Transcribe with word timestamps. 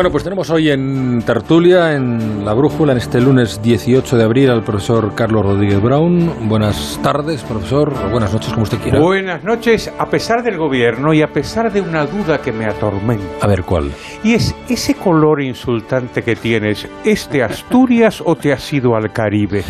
Bueno, 0.00 0.12
pues 0.12 0.24
tenemos 0.24 0.48
hoy 0.48 0.70
en 0.70 1.20
Tertulia, 1.26 1.92
en 1.92 2.42
La 2.42 2.54
Brújula, 2.54 2.92
en 2.92 2.98
este 2.98 3.20
lunes 3.20 3.60
18 3.60 4.16
de 4.16 4.24
abril, 4.24 4.48
al 4.48 4.64
profesor 4.64 5.14
Carlos 5.14 5.44
Rodríguez 5.44 5.78
Brown. 5.78 6.48
Buenas 6.48 6.98
tardes, 7.02 7.42
profesor, 7.42 7.92
o 7.92 8.08
buenas 8.08 8.32
noches, 8.32 8.50
como 8.50 8.62
usted 8.62 8.78
quiera. 8.78 8.98
Buenas 8.98 9.44
noches, 9.44 9.92
a 9.98 10.08
pesar 10.08 10.42
del 10.42 10.56
gobierno 10.56 11.12
y 11.12 11.20
a 11.20 11.26
pesar 11.26 11.70
de 11.70 11.82
una 11.82 12.06
duda 12.06 12.40
que 12.40 12.50
me 12.50 12.64
atormenta. 12.64 13.44
A 13.44 13.46
ver, 13.46 13.62
¿cuál? 13.62 13.92
Y 14.24 14.32
es, 14.32 14.56
ese 14.70 14.94
color 14.94 15.42
insultante 15.42 16.22
que 16.22 16.34
tienes, 16.34 16.88
¿es 17.04 17.28
de 17.30 17.42
Asturias 17.42 18.22
o 18.24 18.36
te 18.36 18.54
has 18.54 18.72
ido 18.72 18.96
al 18.96 19.12
Caribe? 19.12 19.62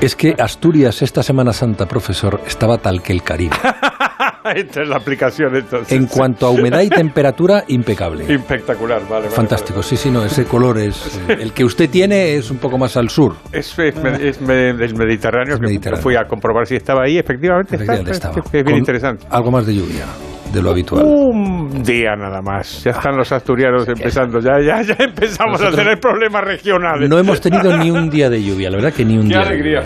Es 0.00 0.16
que 0.16 0.34
Asturias 0.36 1.02
esta 1.02 1.22
Semana 1.22 1.52
Santa, 1.52 1.86
profesor, 1.86 2.40
estaba 2.44 2.78
tal 2.78 3.00
que 3.00 3.12
el 3.12 3.22
Caribe. 3.22 3.54
Esta 4.54 4.82
es 4.82 4.88
la 4.88 4.96
aplicación 4.96 5.54
entonces. 5.56 5.92
En 5.92 6.06
cuanto 6.06 6.46
a 6.46 6.50
humedad 6.50 6.80
y 6.82 6.88
temperatura, 6.88 7.64
impecable. 7.68 8.24
Espectacular, 8.32 9.00
vale. 9.02 9.24
vale, 9.26 9.30
Fantástico, 9.30 9.82
sí, 9.82 9.96
sí, 9.96 10.10
no, 10.10 10.24
ese 10.24 10.44
color 10.44 10.78
es... 10.78 11.20
eh, 11.28 11.36
El 11.40 11.52
que 11.52 11.64
usted 11.64 11.88
tiene 11.90 12.34
es 12.34 12.50
un 12.50 12.58
poco 12.58 12.78
más 12.78 12.96
al 12.96 13.08
sur. 13.10 13.34
vale. 13.44 13.58
Es, 13.58 13.78
es, 13.78 13.94
es 13.96 14.46
del 14.46 14.94
Mediterráneo, 14.94 15.54
Es 15.56 15.60
que 15.80 15.96
fui 15.96 16.16
a 16.16 16.24
comprobar 16.26 16.66
si 16.66 16.76
estaba 16.76 17.02
ahí. 17.04 17.18
Efectivamente, 17.18 17.76
está, 17.76 17.94
Efectivamente, 17.94 18.10
es- 18.10 18.16
estaba. 18.16 18.42
es 18.44 18.52
bien 18.52 18.64
Con 18.64 18.76
interesante. 18.76 19.26
Algo 19.30 19.50
más 19.50 19.66
de 19.66 19.74
lluvia, 19.74 20.04
de 20.52 20.62
lo 20.62 20.70
habitual. 20.70 21.04
Un 21.04 21.82
día 21.82 22.14
nada 22.16 22.40
más. 22.42 22.82
Ya 22.84 22.92
están 22.92 23.16
los 23.16 23.30
asturianos 23.32 23.86
empezando. 23.88 24.40
Ya, 24.40 24.52
ya, 24.60 24.82
ya 24.82 24.96
empezamos 24.98 25.60
a 25.62 25.70
tener 25.70 25.98
problemas 26.00 26.44
regionales. 26.44 27.08
No 27.08 27.18
hemos 27.18 27.40
tenido 27.40 27.76
ni 27.76 27.90
un 27.90 28.08
día 28.10 28.28
de 28.30 28.42
lluvia, 28.42 28.70
la 28.70 28.76
verdad 28.76 28.92
que 28.92 29.04
ni 29.04 29.16
un 29.16 29.22
Qué 29.28 29.28
día. 29.28 29.40
alegría. 29.40 29.82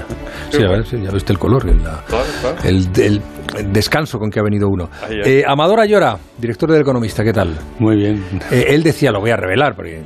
Sí, 0.51 0.59
la 0.63 0.69
verdad, 0.71 0.85
sí, 0.85 1.01
ya 1.03 1.11
viste 1.11 1.33
el 1.33 1.39
color, 1.39 1.69
el, 1.69 1.83
la- 1.83 2.03
Claro, 2.07 2.25
claro. 2.41 2.57
el- 2.65 2.89
el- 3.03 3.23
el 3.59 3.73
descanso 3.73 4.19
con 4.19 4.31
que 4.31 4.39
ha 4.41 4.43
venido 4.43 4.69
uno. 4.69 4.89
Eh, 5.11 5.43
Amador 5.47 5.81
Ayora, 5.81 6.17
director 6.39 6.71
del 6.71 6.81
Economista, 6.83 7.23
¿qué 7.25 7.33
tal? 7.33 7.55
Muy 7.79 7.97
bien. 7.97 8.23
Eh, 8.51 8.67
él 8.69 8.83
decía, 8.83 9.11
lo 9.13 9.21
voy 9.21 9.31
a 9.31 9.37
revelar, 9.37 9.75
porque 9.75 10.03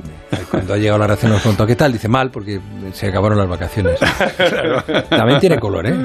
cuando 0.51 0.73
ha 0.73 0.77
llegado 0.77 0.99
la 0.99 1.07
reacción 1.07 1.31
nos 1.31 1.41
contó, 1.41 1.65
¿qué 1.65 1.75
tal? 1.75 1.93
Dice, 1.93 2.07
mal, 2.07 2.31
porque 2.31 2.59
se 2.93 3.07
acabaron 3.07 3.37
las 3.37 3.47
vacaciones. 3.47 3.99
También 5.09 5.39
tiene 5.39 5.57
color, 5.59 5.87
¿eh? 5.87 5.95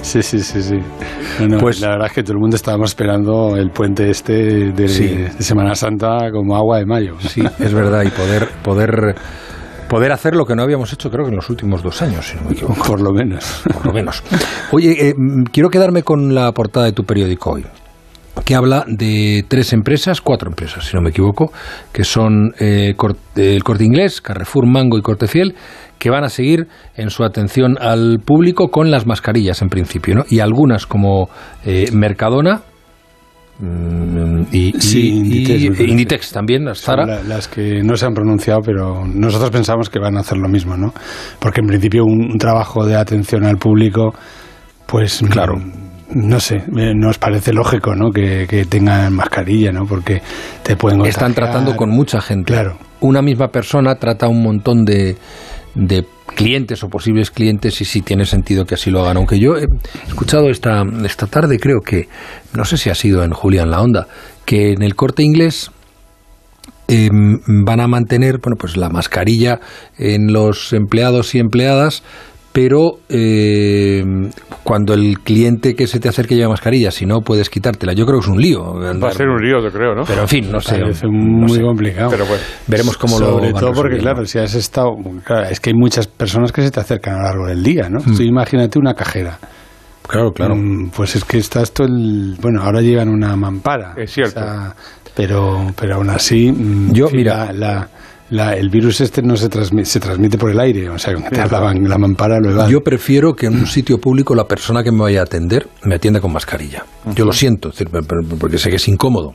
Sí, 0.00 0.22
sí, 0.22 0.40
sí, 0.40 0.62
sí. 0.62 0.78
No, 1.40 1.48
no, 1.48 1.58
Pues- 1.58 1.80
la 1.80 1.88
verdad 1.90 2.06
es 2.08 2.12
que 2.12 2.22
todo 2.22 2.34
el 2.34 2.38
mundo 2.40 2.56
estábamos 2.56 2.90
esperando 2.90 3.56
el 3.56 3.70
puente 3.70 4.10
este 4.10 4.72
de, 4.72 4.88
Sí. 4.88 5.06
de 5.08 5.30
Semana 5.42 5.74
Santa 5.74 6.30
como 6.32 6.56
agua 6.56 6.78
de 6.78 6.86
mayo. 6.86 7.16
Sí, 7.20 7.42
es 7.58 7.72
verdad, 7.74 8.02
y 8.02 8.10
poder, 8.10 8.48
poder, 8.62 9.14
poder 9.88 10.12
hacer 10.12 10.34
lo 10.34 10.44
que 10.46 10.54
no 10.54 10.62
habíamos 10.62 10.92
hecho, 10.92 11.10
creo 11.10 11.24
que 11.24 11.30
en 11.30 11.36
los 11.36 11.48
últimos 11.50 11.82
dos 11.82 12.00
años, 12.02 12.26
si 12.26 12.36
no 12.36 12.42
me 12.44 12.52
equivoco. 12.52 12.82
Por 12.84 13.00
lo 13.00 13.12
menos. 13.12 13.62
por 13.72 13.86
lo 13.86 13.92
menos. 13.92 14.22
Oye, 14.70 15.08
eh, 15.10 15.14
quiero 15.52 15.70
quedarme 15.70 16.02
con 16.02 16.34
la 16.34 16.52
portada 16.52 16.86
de 16.86 16.92
tu 16.92 17.04
periódico 17.04 17.52
hoy, 17.52 17.66
que 18.44 18.54
habla 18.54 18.84
de 18.88 19.44
tres 19.48 19.72
empresas, 19.72 20.20
cuatro 20.20 20.48
empresas, 20.50 20.84
si 20.86 20.96
no 20.96 21.02
me 21.02 21.10
equivoco, 21.10 21.52
que 21.92 22.04
son 22.04 22.52
eh, 22.58 22.94
eh, 23.36 23.54
el 23.56 23.62
Corte 23.62 23.84
Inglés, 23.84 24.20
Carrefour, 24.20 24.66
Mango 24.66 24.96
y 24.98 25.02
Corte 25.02 25.26
Fiel, 25.28 25.54
que 25.98 26.10
van 26.10 26.24
a 26.24 26.28
seguir 26.28 26.66
en 26.96 27.10
su 27.10 27.22
atención 27.24 27.76
al 27.80 28.18
público 28.24 28.68
con 28.68 28.90
las 28.90 29.06
mascarillas 29.06 29.62
en 29.62 29.68
principio, 29.68 30.14
¿no? 30.16 30.24
Y 30.28 30.40
algunas 30.40 30.86
como 30.86 31.28
eh, 31.64 31.90
Mercadona 31.92 32.62
mm, 33.60 34.42
y, 34.50 34.76
y- 34.76 34.80
Sí, 34.80 35.00
y- 35.00 35.16
Inditex, 35.18 35.64
parece. 35.66 35.84
Inditex 35.84 36.32
también, 36.32 36.64
las 36.64 36.80
Zara. 36.80 37.06
la- 37.06 37.22
las 37.22 37.48
que 37.48 37.82
no 37.82 37.96
se 37.96 38.06
han 38.06 38.14
pronunciado, 38.14 38.60
pero 38.64 39.04
nosotros 39.06 39.50
pensamos 39.50 39.88
que 39.90 40.00
van 40.00 40.16
a 40.16 40.20
hacer 40.20 40.38
lo 40.38 40.48
mismo, 40.48 40.76
¿no? 40.76 40.92
Porque 41.38 41.60
en 41.60 41.66
principio 41.66 42.04
un, 42.04 42.32
un 42.32 42.38
trabajo 42.38 42.84
de 42.84 42.96
atención 42.96 43.44
al 43.44 43.58
público, 43.58 44.14
pues 44.86 45.22
Claro. 45.30 45.54
No 46.14 46.40
sé, 46.40 46.62
nos 46.94 47.18
parece 47.18 47.52
lógico, 47.52 47.94
¿no? 47.94 48.10
Que, 48.10 48.46
que 48.48 48.64
tengan 48.64 49.12
mascarilla, 49.14 49.72
¿no? 49.72 49.86
Porque 49.86 50.22
te 50.62 50.76
pueden 50.76 51.00
Están 51.06 51.28
contagiar. 51.28 51.50
tratando 51.50 51.76
con 51.76 51.90
mucha 51.90 52.20
gente. 52.20 52.52
Claro. 52.52 52.78
Una 53.00 53.22
misma 53.22 53.48
persona 53.48 53.94
trata 53.96 54.26
a 54.26 54.28
un 54.28 54.42
montón 54.42 54.84
de, 54.84 55.16
de 55.74 56.04
clientes 56.34 56.82
o 56.82 56.88
posibles 56.88 57.30
clientes 57.30 57.80
y 57.80 57.84
sí 57.84 58.02
tiene 58.02 58.24
sentido 58.24 58.64
que 58.64 58.74
así 58.74 58.90
lo 58.90 59.00
hagan. 59.02 59.16
Aunque 59.16 59.38
yo 59.38 59.56
he 59.56 59.66
escuchado 60.06 60.50
esta, 60.50 60.82
esta 61.04 61.26
tarde, 61.26 61.58
creo 61.58 61.80
que, 61.80 62.08
no 62.54 62.64
sé 62.64 62.76
si 62.76 62.90
ha 62.90 62.94
sido 62.94 63.24
en 63.24 63.32
Julián 63.32 63.70
La 63.70 63.80
Onda, 63.80 64.06
que 64.44 64.72
en 64.72 64.82
el 64.82 64.94
corte 64.94 65.22
inglés 65.22 65.70
eh, 66.88 67.08
van 67.12 67.80
a 67.80 67.88
mantener 67.88 68.38
bueno, 68.42 68.56
pues 68.58 68.76
la 68.76 68.88
mascarilla 68.88 69.60
en 69.98 70.32
los 70.32 70.72
empleados 70.72 71.34
y 71.34 71.38
empleadas, 71.38 72.02
pero 72.52 72.98
eh, 73.08 74.04
cuando 74.62 74.94
el 74.94 75.20
cliente 75.20 75.74
que 75.74 75.86
se 75.86 75.98
te 76.00 76.08
acerque 76.08 76.34
lleva 76.36 76.50
mascarilla, 76.50 76.90
si 76.90 77.06
no 77.06 77.20
puedes 77.20 77.48
quitártela. 77.48 77.94
Yo 77.94 78.04
creo 78.06 78.18
que 78.20 78.24
es 78.26 78.30
un 78.30 78.40
lío. 78.40 78.62
Va 79.02 79.08
a 79.08 79.12
ser 79.12 79.28
un 79.28 79.40
lío, 79.42 79.60
yo 79.62 79.70
creo, 79.70 79.94
¿no? 79.94 80.02
Pero 80.04 80.22
en 80.22 80.28
fin, 80.28 80.50
no 80.52 80.60
sé. 80.60 80.78
Parece 80.78 81.06
no 81.06 81.12
muy 81.12 81.56
sé. 81.56 81.62
complicado. 81.62 82.10
Pero 82.10 82.26
bueno. 82.26 82.42
Veremos 82.66 82.96
cómo 82.98 83.18
lo 83.18 83.26
Sobre 83.26 83.52
todo 83.52 83.72
porque, 83.72 83.98
claro, 83.98 84.24
si 84.26 84.38
has 84.38 84.54
estado. 84.54 84.90
claro, 85.24 85.48
es 85.48 85.60
que 85.60 85.70
hay 85.70 85.74
muchas 85.76 86.06
personas 86.06 86.52
que 86.52 86.62
se 86.62 86.70
te 86.70 86.80
acercan 86.80 87.14
a 87.14 87.18
lo 87.18 87.24
largo 87.24 87.46
del 87.46 87.62
día, 87.62 87.88
¿no? 87.88 88.00
Mm. 88.04 88.16
Tú 88.16 88.22
imagínate 88.22 88.78
una 88.78 88.94
cajera. 88.94 89.38
Claro, 90.06 90.32
claro. 90.32 90.54
Mm, 90.56 90.90
Pues 90.90 91.16
es 91.16 91.24
que 91.24 91.38
estás 91.38 91.72
todo 91.72 91.86
el. 91.86 92.36
Bueno, 92.40 92.62
ahora 92.62 92.80
llevan 92.82 93.08
una 93.08 93.34
mampara. 93.36 93.94
Es 93.96 94.12
cierto. 94.12 94.40
O 94.40 94.42
sea, 94.42 94.74
pero, 95.16 95.66
pero 95.78 95.94
aún 95.96 96.10
así. 96.10 96.52
mm, 96.52 96.92
Yo, 96.92 97.08
mira- 97.10 97.46
La, 97.46 97.52
la- 97.52 97.88
la- 98.32 98.56
el 98.56 98.68
virus 98.70 99.00
este 99.00 99.22
no 99.22 99.36
se 99.36 99.48
transmite, 99.48 99.84
se 99.86 100.00
transmite 100.00 100.38
por 100.38 100.50
el 100.50 100.58
aire. 100.58 100.88
O 100.88 100.98
sea, 100.98 101.14
te 101.14 101.40
hablaban 101.40 101.88
la 101.88 101.98
mampara 101.98 102.40
lo 102.40 102.50
evade. 102.50 102.72
Yo 102.72 102.82
prefiero 102.82 103.34
que 103.34 103.46
en 103.46 103.54
un 103.54 103.66
sitio 103.66 103.98
público 103.98 104.34
la 104.34 104.48
persona 104.48 104.82
que 104.82 104.90
me 104.90 105.00
vaya 105.02 105.20
a 105.20 105.24
atender 105.24 105.68
me 105.84 105.94
atienda 105.96 106.20
con 106.20 106.32
mascarilla. 106.32 106.84
Yo 107.14 107.24
lo 107.24 107.32
siento, 107.32 107.72
porque 108.38 108.58
sé 108.58 108.70
que 108.70 108.76
es 108.76 108.88
incómodo. 108.88 109.34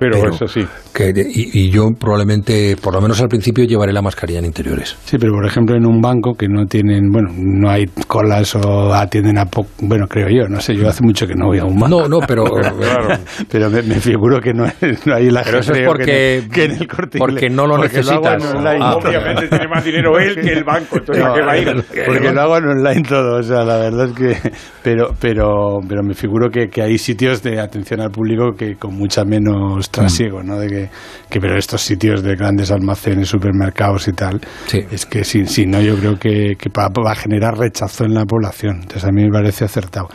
Pero, 0.00 0.18
Pero- 0.20 0.34
eso 0.34 0.46
sí. 0.48 0.66
Que, 0.92 1.10
y, 1.14 1.66
y 1.66 1.70
yo 1.70 1.90
probablemente, 1.98 2.76
por 2.82 2.94
lo 2.94 3.00
menos 3.00 3.20
al 3.20 3.28
principio, 3.28 3.64
llevaré 3.64 3.92
la 3.92 4.02
mascarilla 4.02 4.40
en 4.40 4.46
interiores. 4.46 4.96
Sí, 5.04 5.18
pero 5.20 5.32
por 5.34 5.46
ejemplo 5.46 5.76
en 5.76 5.86
un 5.86 6.00
banco 6.00 6.34
que 6.34 6.48
no 6.48 6.64
tienen, 6.66 7.10
bueno, 7.12 7.28
no 7.36 7.70
hay 7.70 7.86
colas 8.08 8.56
o 8.56 8.92
atienden 8.92 9.38
a 9.38 9.44
poco, 9.44 9.68
bueno, 9.82 10.06
creo 10.08 10.26
yo, 10.28 10.48
no 10.48 10.60
sé, 10.60 10.74
yo 10.74 10.88
hace 10.88 11.04
mucho 11.04 11.26
que 11.28 11.34
no 11.34 11.46
voy 11.46 11.58
a 11.58 11.64
un 11.64 11.78
banco. 11.78 12.00
No, 12.00 12.08
no, 12.08 12.18
pero... 12.26 12.44
Claro. 12.80 13.08
Pero 13.50 13.70
me, 13.70 13.82
me 13.82 13.96
figuro 13.96 14.40
que 14.40 14.52
no, 14.54 14.64
no 15.06 15.14
hay 15.14 15.30
la 15.30 15.42
Pero 15.42 15.58
eso 15.60 15.72
es 15.74 15.86
porque- 15.86 16.48
que 16.52 16.64
en 16.64 16.70
el 16.72 16.88
corte 16.88 17.18
porque 17.18 17.50
no 17.50 17.66
lo 17.66 17.76
Porque 17.76 17.98
necesitas. 17.98 18.42
en 18.42 18.56
online. 18.56 18.78
Ah, 18.80 18.96
Obviamente 18.96 19.48
tiene 19.48 19.68
más 19.68 19.84
dinero 19.84 20.18
él 20.18 20.34
que 20.34 20.52
el 20.52 20.64
banco, 20.64 20.96
entonces 20.96 21.22
¿a 21.24 21.34
qué 21.34 21.40
va 21.42 21.52
a 21.52 21.58
ir? 21.58 21.84
porque 22.06 22.32
lo 22.32 22.40
hago 22.40 22.56
en 22.58 22.64
online 22.68 23.02
todo, 23.06 23.38
o 23.38 23.42
sea, 23.42 23.64
la 23.64 23.76
verdad 23.76 24.06
es 24.08 24.12
que, 24.14 24.50
pero, 24.82 25.10
pero, 25.20 25.78
pero 25.86 26.02
me 26.02 26.14
figuro 26.14 26.48
que, 26.50 26.68
que 26.68 26.82
hay 26.82 26.96
sitios 26.98 27.42
de 27.42 27.60
atención 27.60 28.00
al 28.00 28.10
público 28.10 28.52
que 28.56 28.76
con 28.76 28.94
mucha 28.96 29.24
menos 29.24 29.89
trasiego, 29.90 30.42
¿no? 30.42 30.58
De 30.58 30.68
que, 30.68 30.90
que 31.28 31.40
pero 31.40 31.56
estos 31.58 31.80
sitios 31.82 32.22
de 32.22 32.34
grandes 32.36 32.70
almacenes, 32.70 33.28
supermercados 33.28 34.08
y 34.08 34.12
tal, 34.12 34.40
Sí. 34.66 34.80
es 34.90 35.06
que 35.06 35.24
si, 35.24 35.46
si 35.46 35.66
no, 35.66 35.80
yo 35.80 35.96
creo 35.96 36.16
que, 36.18 36.54
que 36.58 36.70
va, 36.70 36.88
va 36.88 37.12
a 37.12 37.14
generar 37.14 37.58
rechazo 37.58 38.04
en 38.04 38.14
la 38.14 38.24
población. 38.24 38.76
Entonces 38.82 39.04
a 39.04 39.12
mí 39.12 39.22
me 39.24 39.30
parece 39.30 39.64
acertado. 39.64 40.08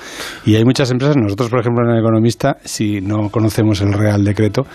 Y 0.46 0.56
hay 0.56 0.64
muchas 0.66 0.91
empresas, 0.91 1.16
nosotros 1.18 1.50
por 1.50 1.59
ejemplo 1.59 1.84
en 1.85 1.91
el 1.96 2.00
Economista, 2.00 2.58
si 2.64 3.02
no 3.02 3.30
conocemos 3.30 3.81
el 3.81 3.94
Real 3.94 4.24
Decreto, 4.24 4.66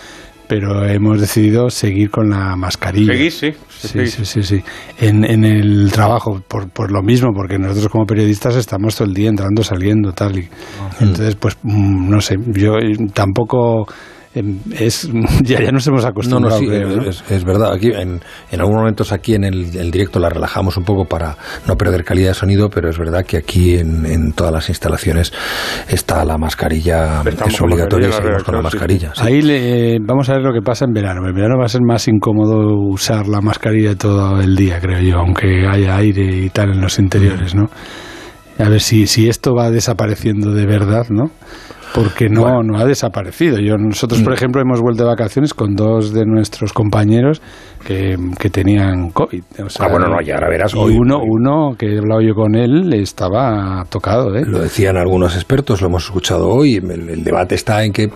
pero 0.48 0.84
hemos 0.84 1.20
decidido 1.20 1.70
seguir 1.70 2.10
con 2.10 2.28
la 2.30 2.56
mascarilla. 2.56 3.12
Seguís, 3.12 3.34
sí. 3.38 3.52
Sí, 3.78 4.06
sí, 4.08 4.24
sí, 4.24 4.42
sí. 4.42 4.62
En, 4.98 5.24
en 5.24 5.44
el 5.44 5.92
trabajo, 5.92 6.42
por, 6.48 6.68
por 6.70 6.90
lo 6.90 7.02
mismo, 7.02 7.30
porque 7.32 7.56
nosotros 7.56 7.88
como 7.88 8.04
periodistas 8.04 8.56
estamos 8.56 8.96
todo 8.96 9.06
el 9.06 9.14
día 9.14 9.28
entrando, 9.28 9.62
saliendo, 9.62 10.12
tal. 10.12 10.38
Y, 10.40 10.48
entonces, 10.98 11.36
pues, 11.36 11.56
mm, 11.62 12.10
no 12.10 12.20
sé, 12.20 12.34
yo 12.48 12.72
tampoco... 13.14 13.86
em, 14.34 14.58
Es, 14.78 15.08
ya, 15.42 15.60
ya 15.60 15.72
nos 15.72 15.86
hemos 15.86 16.02
No, 16.02 16.08
acostumbrado, 16.08 16.56
no, 16.56 16.60
sí, 16.60 16.66
creo, 16.66 16.88
¿no? 16.96 17.02
es, 17.02 17.24
es 17.30 17.44
verdad. 17.44 17.72
Aquí, 17.72 17.88
en, 17.88 18.20
en 18.50 18.60
algunos 18.60 18.80
momentos 18.80 19.12
aquí 19.12 19.34
en 19.34 19.44
el, 19.44 19.76
el 19.76 19.90
directo 19.90 20.18
la 20.18 20.28
relajamos 20.28 20.76
un 20.76 20.84
poco 20.84 21.04
para 21.04 21.36
no 21.66 21.76
perder 21.76 22.04
calidad 22.04 22.28
de 22.28 22.34
sonido, 22.34 22.68
pero 22.70 22.90
es 22.90 22.98
verdad 22.98 23.24
que 23.24 23.36
aquí 23.38 23.76
en, 23.76 24.06
en 24.06 24.32
todas 24.32 24.52
las 24.52 24.68
instalaciones 24.68 25.32
está 25.88 26.24
la 26.24 26.38
mascarilla, 26.38 27.22
Estamos 27.26 27.54
es 27.54 27.60
obligatoria 27.60 28.08
y 28.08 28.12
seguimos 28.12 28.44
con 28.44 28.54
la 28.56 28.62
mascarilla. 28.62 29.12
sí. 29.14 29.22
Ahí 29.24 29.42
le, 29.42 29.98
vamos 30.00 30.28
a 30.28 30.34
ver 30.34 30.42
lo 30.42 30.52
que 30.52 30.62
pasa 30.62 30.84
en 30.84 30.92
verano. 30.92 31.26
En 31.28 31.34
verano 31.34 31.56
va 31.58 31.64
a 31.66 31.68
ser 31.68 31.82
más 31.82 32.06
incómodo 32.08 32.74
usar 32.88 33.26
la 33.28 33.40
mascarilla 33.40 33.94
todo 33.96 34.40
el 34.40 34.54
día, 34.56 34.80
creo 34.80 35.00
yo, 35.00 35.18
aunque 35.18 35.66
haya 35.66 35.96
aire 35.96 36.44
y 36.44 36.50
tal 36.50 36.70
en 36.72 36.80
los 36.80 36.98
interiores, 36.98 37.54
¿no? 37.54 37.64
A 38.58 38.68
ver 38.68 38.80
si, 38.80 39.06
si 39.06 39.28
esto 39.28 39.54
va 39.54 39.70
desapareciendo 39.70 40.52
de 40.52 40.66
verdad, 40.66 41.06
¿no? 41.08 41.30
Porque 41.94 42.28
no, 42.28 42.62
no 42.62 42.78
ha 42.78 42.84
desaparecido. 42.84 43.58
Yo, 43.58 43.76
nosotros, 43.76 44.22
por 44.22 44.32
ejemplo, 44.32 44.60
hemos 44.62 44.80
vuelto 44.80 45.02
de 45.02 45.08
vacaciones 45.08 45.54
con 45.54 45.74
dos 45.74 46.12
de 46.12 46.24
nuestros 46.24 46.72
compañeros 46.72 47.42
que, 47.86 48.16
que 48.38 48.50
tenían 48.50 49.10
COVID. 49.10 49.42
O 49.64 49.68
sea, 49.68 49.86
Ah, 49.86 49.88
bueno, 49.90 50.06
no, 50.08 50.22
y 50.22 50.30
ahora 50.30 50.48
verás 50.48 50.74
y 50.74 50.78
hoy- 50.78 50.96
uno, 50.96 51.18
uno 51.22 51.74
que 51.76 51.86
he 51.94 51.98
hablado 51.98 52.20
yo 52.20 52.34
con 52.34 52.54
él 52.54 52.92
estaba 52.94 53.84
tocado, 53.88 54.36
¿eh? 54.36 54.42
Lo 54.46 54.60
decían 54.60 54.96
algunos 54.96 55.34
expertos, 55.34 55.80
lo 55.80 55.88
hemos 55.88 56.04
escuchado 56.04 56.48
hoy. 56.48 56.76
El, 56.76 57.08
el 57.08 57.24
debate 57.24 57.54
está 57.56 57.82
en 57.84 57.92
que 57.92 58.08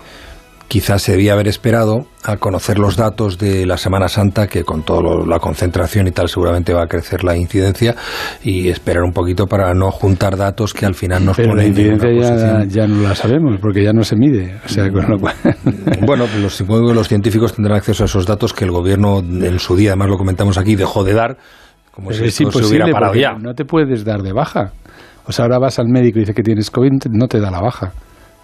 quizás 0.68 1.02
se 1.02 1.12
debía 1.12 1.34
haber 1.34 1.48
esperado 1.48 2.06
a 2.24 2.36
conocer 2.36 2.78
los 2.78 2.96
datos 2.96 3.38
de 3.38 3.66
la 3.66 3.76
Semana 3.76 4.08
Santa, 4.08 4.46
que 4.46 4.64
con 4.64 4.82
toda 4.82 5.26
la 5.26 5.38
concentración 5.38 6.06
y 6.06 6.10
tal 6.10 6.28
seguramente 6.28 6.72
va 6.72 6.84
a 6.84 6.86
crecer 6.86 7.22
la 7.22 7.36
incidencia, 7.36 7.94
y 8.42 8.68
esperar 8.68 9.02
un 9.02 9.12
poquito 9.12 9.46
para 9.46 9.74
no 9.74 9.90
juntar 9.90 10.36
datos 10.36 10.72
que 10.72 10.86
al 10.86 10.94
final 10.94 11.24
nos 11.24 11.36
Pero 11.36 11.54
la 11.54 11.62
ponen 11.62 11.76
en 11.76 11.86
una 11.86 11.94
incidencia 11.94 12.36
ya, 12.36 12.64
ya 12.64 12.86
no 12.86 13.02
la 13.02 13.14
sabemos, 13.14 13.58
porque 13.60 13.84
ya 13.84 13.92
no 13.92 14.02
se 14.04 14.16
mide. 14.16 14.58
O 14.64 14.68
sea, 14.68 14.90
con 14.90 15.08
lo 15.08 15.18
cual... 15.18 15.34
Bueno, 16.06 16.26
los, 16.40 16.60
los 16.60 17.08
científicos 17.08 17.54
tendrán 17.54 17.78
acceso 17.78 18.04
a 18.04 18.06
esos 18.06 18.26
datos 18.26 18.52
que 18.52 18.64
el 18.64 18.70
gobierno 18.70 19.20
en 19.20 19.58
su 19.58 19.76
día, 19.76 19.90
además 19.90 20.08
lo 20.08 20.18
comentamos 20.18 20.58
aquí, 20.58 20.76
dejó 20.76 21.04
de 21.04 21.14
dar, 21.14 21.36
como 21.90 22.08
Pero 22.08 22.20
si 22.20 22.26
es 22.26 22.40
esto 22.40 22.58
se 22.58 22.66
hubiera 22.66 22.86
parado 22.90 23.14
ya. 23.14 23.34
no 23.34 23.54
te 23.54 23.64
puedes 23.64 24.04
dar 24.04 24.20
de 24.22 24.32
baja. 24.32 24.72
O 25.26 25.32
sea, 25.32 25.44
ahora 25.44 25.58
vas 25.58 25.78
al 25.78 25.88
médico 25.88 26.18
y 26.18 26.22
dice 26.22 26.34
que 26.34 26.42
tienes 26.42 26.70
COVID, 26.70 26.90
no 27.10 27.28
te 27.28 27.40
da 27.40 27.50
la 27.50 27.60
baja. 27.60 27.92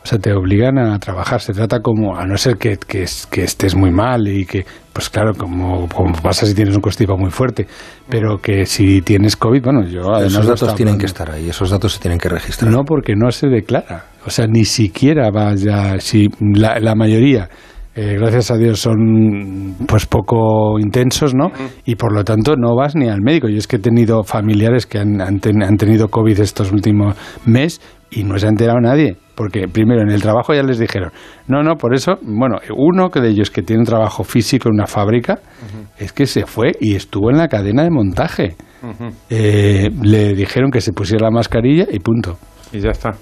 O 0.02 0.06
sea, 0.06 0.19
te 0.19 0.32
obligan 0.32 0.79
a 0.79 0.99
trabajar. 0.99 1.41
Se 1.43 1.52
trata 1.52 1.81
como, 1.81 2.17
a 2.17 2.25
no 2.26 2.37
ser 2.38 2.56
que, 2.56 2.79
que, 2.79 3.02
es- 3.02 3.26
que 3.31 3.44
estés 3.44 3.76
muy 3.76 3.91
mal 3.91 4.26
y 4.29 4.47
que, 4.47 4.64
pues 4.94 5.11
claro, 5.11 5.35
como, 5.35 5.87
como 5.88 6.12
pasa 6.23 6.47
si 6.47 6.55
tienes 6.55 6.75
un 6.75 6.81
constipado 6.81 7.19
muy 7.19 7.31
fuerte. 7.31 7.67
Pero 8.08 8.38
que 8.38 8.64
si 8.64 9.02
tienes 9.02 9.37
COVID, 9.37 9.62
bueno, 9.62 9.85
yo 9.87 10.14
además 10.14 10.32
Esos 10.32 10.47
datos 10.47 10.75
tienen 10.75 10.97
que 10.99 11.06
estar 11.06 11.31
ahí, 11.31 11.50
esos 11.50 11.70
datos 11.70 11.93
se 11.93 12.00
tienen 12.00 12.19
que 12.19 12.29
registrar. 12.31 12.70
No, 12.73 12.82
porque 12.85 13.14
no 13.14 13.31
se 13.31 13.49
declara. 13.49 14.06
O 14.26 14.31
sea, 14.31 14.47
ni 14.47 14.64
siquiera 14.64 15.31
vaya. 15.31 16.00
Si 16.00 16.29
la, 16.41 16.81
la 16.81 16.94
mayoría, 16.94 17.50
eh, 17.94 18.17
gracias 18.19 18.50
a 18.50 18.56
Dios, 18.56 18.81
son 18.81 19.75
pues 19.87 20.06
poco 20.06 20.79
intensos, 20.81 21.35
¿no? 21.35 21.50
Y 21.85 21.96
por 21.96 22.14
lo 22.14 22.25
tanto 22.25 22.56
no 22.56 22.75
vas 22.75 22.94
ni 22.96 23.08
al 23.08 23.20
médico. 23.20 23.49
Yo 23.49 23.58
es 23.58 23.67
que 23.67 23.76
he 23.76 23.81
tenido 23.81 24.23
familiares 24.25 24.87
que 24.87 24.99
han, 24.99 25.20
han, 25.20 25.41
ten- 25.41 25.62
han 25.62 25.76
tenido 25.76 26.08
COVID 26.08 26.41
estos 26.41 26.73
últimos 26.73 27.17
meses 27.44 27.81
y 28.11 28.25
no 28.25 28.39
se 28.39 28.47
ha 28.47 28.49
enterado 28.49 28.81
nadie. 28.81 29.17
Porque 29.35 29.69
primero 29.69 30.03
en 30.03 30.11
el 30.11 30.21
trabajo 30.21 30.53
ya 30.53 30.62
les 30.62 30.79
dijeron, 30.79 31.12
no, 31.49 31.62
no, 31.62 31.77
por 31.77 31.95
eso, 31.95 32.19
bueno, 32.23 32.59
uno 32.77 33.09
que 33.11 33.21
de 33.21 33.31
ellos 33.31 33.51
que 33.51 33.62
tiene 33.62 33.81
un 33.81 33.87
trabajo 33.87 34.23
físico 34.23 34.69
en 34.69 34.75
una 34.75 34.87
fábrica, 34.87 35.39
es 35.99 36.12
que 36.12 36.27
se 36.27 36.45
fue 36.45 36.73
y 36.81 36.95
estuvo 36.95 37.31
en 37.31 37.39
la 37.39 37.49
cadena 37.49 37.83
de 37.83 37.91
montaje. 37.91 38.57
Eh, 39.31 39.89
le 40.03 40.35
dijeron 40.35 40.71
que 40.71 40.81
se 40.81 40.93
pusiera 40.93 41.27
la 41.27 41.31
mascarilla 41.31 41.87
y 41.91 41.99
punto. 42.01 42.39
Y 42.73 42.81
ya 42.81 42.91
está. 42.91 43.12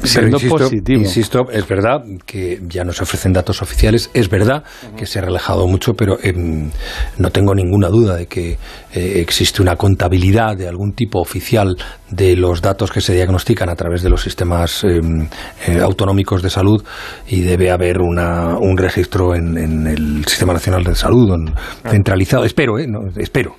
Pero 0.00 0.06
siendo 0.08 0.36
insisto, 0.36 0.56
positivo. 0.58 1.00
insisto, 1.00 1.50
es 1.52 1.68
verdad 1.68 1.98
que 2.26 2.60
ya 2.68 2.84
no 2.84 2.92
se 2.92 3.02
ofrecen 3.02 3.32
datos 3.32 3.62
oficiales, 3.62 4.10
es 4.14 4.28
verdad 4.28 4.64
que 4.96 5.06
se 5.06 5.18
ha 5.18 5.22
relajado 5.22 5.66
mucho, 5.66 5.94
pero 5.94 6.18
em, 6.22 6.70
no 7.18 7.30
tengo 7.30 7.54
ninguna 7.54 7.88
duda 7.88 8.16
de 8.16 8.26
que 8.26 8.52
eh, 8.94 9.20
existe 9.20 9.60
una 9.62 9.76
contabilidad 9.76 10.56
de 10.56 10.68
algún 10.68 10.92
tipo 10.92 11.20
oficial 11.20 11.76
de 12.10 12.34
los 12.36 12.60
datos 12.62 12.90
que 12.90 13.00
se 13.00 13.12
diagnostican 13.14 13.68
a 13.68 13.76
través 13.76 14.02
de 14.02 14.10
los 14.10 14.22
sistemas 14.22 14.84
em, 14.84 15.28
eh, 15.66 15.80
autonómicos 15.80 16.42
de 16.42 16.50
salud 16.50 16.82
y 17.28 17.40
debe 17.42 17.70
haber 17.70 18.00
una, 18.00 18.56
un 18.58 18.76
registro 18.78 19.34
en, 19.34 19.56
en 19.58 19.86
el 19.86 20.24
Sistema 20.26 20.52
Nacional 20.54 20.82
de 20.84 20.94
Salud 20.94 21.34
en- 21.34 21.54
centralizado. 21.90 22.44
Espero, 22.44 22.78
¿eh? 22.78 22.86
No, 22.88 23.00
espero. 23.16 23.54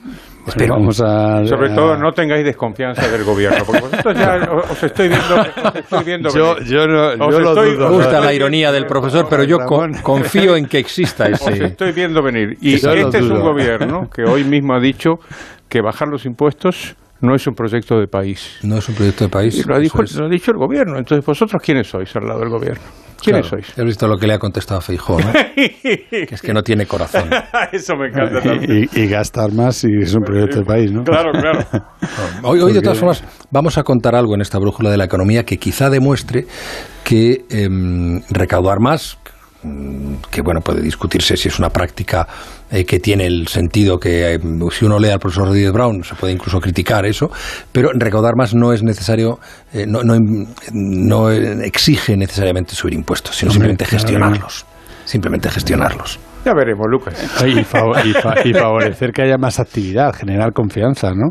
Espero. 0.47 0.73
Vamos 0.75 0.99
a, 1.01 1.45
Sobre 1.45 1.71
a- 1.71 1.75
todo, 1.75 1.97
no 1.97 2.11
tengáis 2.11 2.43
desconfianza 2.43 3.07
del 3.07 3.23
gobierno, 3.23 3.63
porque 3.65 3.81
vosotros 3.81 4.17
ya 4.17 4.49
os 4.51 4.71
os 4.71 4.83
estoy 4.83 5.07
viendo, 5.09 5.35
os 5.35 5.75
estoy 5.75 6.03
viendo 6.03 6.29
Yo, 6.33 6.55
venir. 6.55 6.69
yo 6.69 6.87
no, 6.87 7.07
Os 7.25 7.33
yo 7.35 7.39
lo 7.39 7.49
estoy- 7.49 7.75
dudo. 7.75 7.89
Me 7.89 7.95
gusta 7.95 8.19
la 8.21 8.33
ironía 8.33 8.71
del 8.71 8.85
profesor, 8.87 9.27
pero 9.29 9.43
yo 9.43 9.59
co- 9.59 9.81
Ramón. 9.81 10.01
confío 10.01 10.55
en 10.55 10.65
que 10.65 10.79
exista 10.79 11.25
Os 11.31 11.47
ese. 11.47 11.65
estoy 11.65 11.91
viendo 11.91 12.21
venir. 12.23 12.57
Y 12.61 12.77
Yo 12.77 12.91
este 12.91 13.19
es 13.19 13.25
un 13.25 13.41
gobierno 13.41 14.09
que 14.09 14.23
hoy 14.23 14.43
mismo 14.43 14.73
ha 14.73 14.79
dicho 14.79 15.19
que 15.69 15.81
bajar 15.81 16.07
los 16.07 16.25
impuestos 16.25 16.95
no 17.21 17.35
es 17.35 17.45
un 17.45 17.53
proyecto 17.53 17.99
de 17.99 18.07
país. 18.07 18.57
No 18.63 18.77
es 18.79 18.89
un 18.89 18.95
proyecto 18.95 19.25
de 19.25 19.29
país. 19.29 19.55
Y 19.57 19.63
lo 19.63 19.75
ha, 19.75 19.79
dicho, 19.79 20.01
eso 20.01 20.13
es. 20.15 20.19
lo 20.19 20.25
ha 20.25 20.29
dicho 20.29 20.49
el 20.51 20.57
gobierno. 20.57 20.97
Entonces, 20.97 21.23
¿vosotros 21.23 21.61
quiénes 21.63 21.87
sois 21.87 22.13
al 22.15 22.25
lado 22.27 22.39
del 22.39 22.49
gobierno? 22.49 22.81
¿Quiénes 23.21 23.47
Claro, 23.47 23.63
sois? 23.63 23.77
Has 23.77 23.85
visto 23.85 24.07
lo 24.07 24.17
que 24.17 24.27
le 24.27 24.33
ha 24.33 24.39
contestado 24.39 24.79
a 24.79 24.83
que 25.55 26.27
es 26.29 26.41
que 26.41 26.53
no 26.53 26.63
tiene 26.63 26.85
corazón. 26.85 27.29
Eso 27.71 27.95
me 27.95 28.07
encanta. 28.07 28.41
Y, 28.67 28.89
y 28.99 29.07
gastar 29.07 29.53
más 29.53 29.77
si 29.77 29.87
es 30.01 30.13
un 30.13 30.23
proyecto 30.23 30.59
de 30.59 30.65
país, 30.65 30.91
¿no? 30.91 31.03
Claro, 31.03 31.31
claro. 31.31 31.59
Hoy, 32.43 32.59
hoy, 32.59 32.73
de 32.73 32.81
todas 32.81 32.97
formas, 32.97 33.23
vamos 33.51 33.77
a 33.77 33.83
contar 33.83 34.15
algo 34.15 34.33
en 34.35 34.41
esta 34.41 34.57
brújula 34.57 34.89
de 34.89 34.97
la 34.97 35.05
economía 35.05 35.43
que 35.43 35.57
quizá 35.57 35.89
demuestre 35.89 36.45
que 37.03 37.45
em, 37.49 38.21
recaudar 38.29 38.79
más, 38.79 39.17
que 40.31 40.41
bueno, 40.41 40.61
puede 40.61 40.81
discutirse 40.81 41.37
si 41.37 41.49
es 41.49 41.59
una 41.59 41.69
práctica 41.69 42.27
eh, 42.71 42.83
que 42.83 42.99
tiene 42.99 43.27
el 43.27 43.47
sentido 43.47 43.99
que 43.99 44.33
em, 44.33 44.59
si 44.71 44.85
uno 44.85 44.97
lee 44.97 45.09
al 45.09 45.19
profesor 45.19 45.45
Rodríguez 45.47 45.71
Brown 45.71 46.03
se 46.03 46.15
puede 46.15 46.33
incluso 46.33 46.59
criticar 46.59 47.05
eso, 47.05 47.29
pero 47.71 47.89
recaudar 47.93 48.35
más 48.35 48.55
no 48.55 48.73
es 48.73 48.81
necesario, 48.81 49.39
eh, 49.73 49.85
no, 49.87 50.03
no, 50.03 50.17
no 50.71 51.31
eh, 51.31 51.65
exige 51.65 52.17
necesariamente 52.17 52.73
subir 52.73 52.95
impuestos, 52.95 53.35
sino 53.35 53.51
Hombre, 53.51 53.67
simplemente 53.67 53.85
gestionarlos. 53.85 54.65
Simplemente 55.05 55.49
gestionarlos. 55.49 56.19
Ya 56.45 56.53
veremos, 56.53 56.87
Lucas. 56.89 57.13
Y, 57.45 57.53
fav- 57.63 58.03
y 58.05 58.13
fa- 58.13 58.35
y 58.43 58.53
favorecer 58.53 59.11
que 59.11 59.21
haya 59.23 59.37
más 59.37 59.59
actividad, 59.59 60.13
generar 60.13 60.53
confianza, 60.53 61.11
¿no? 61.13 61.29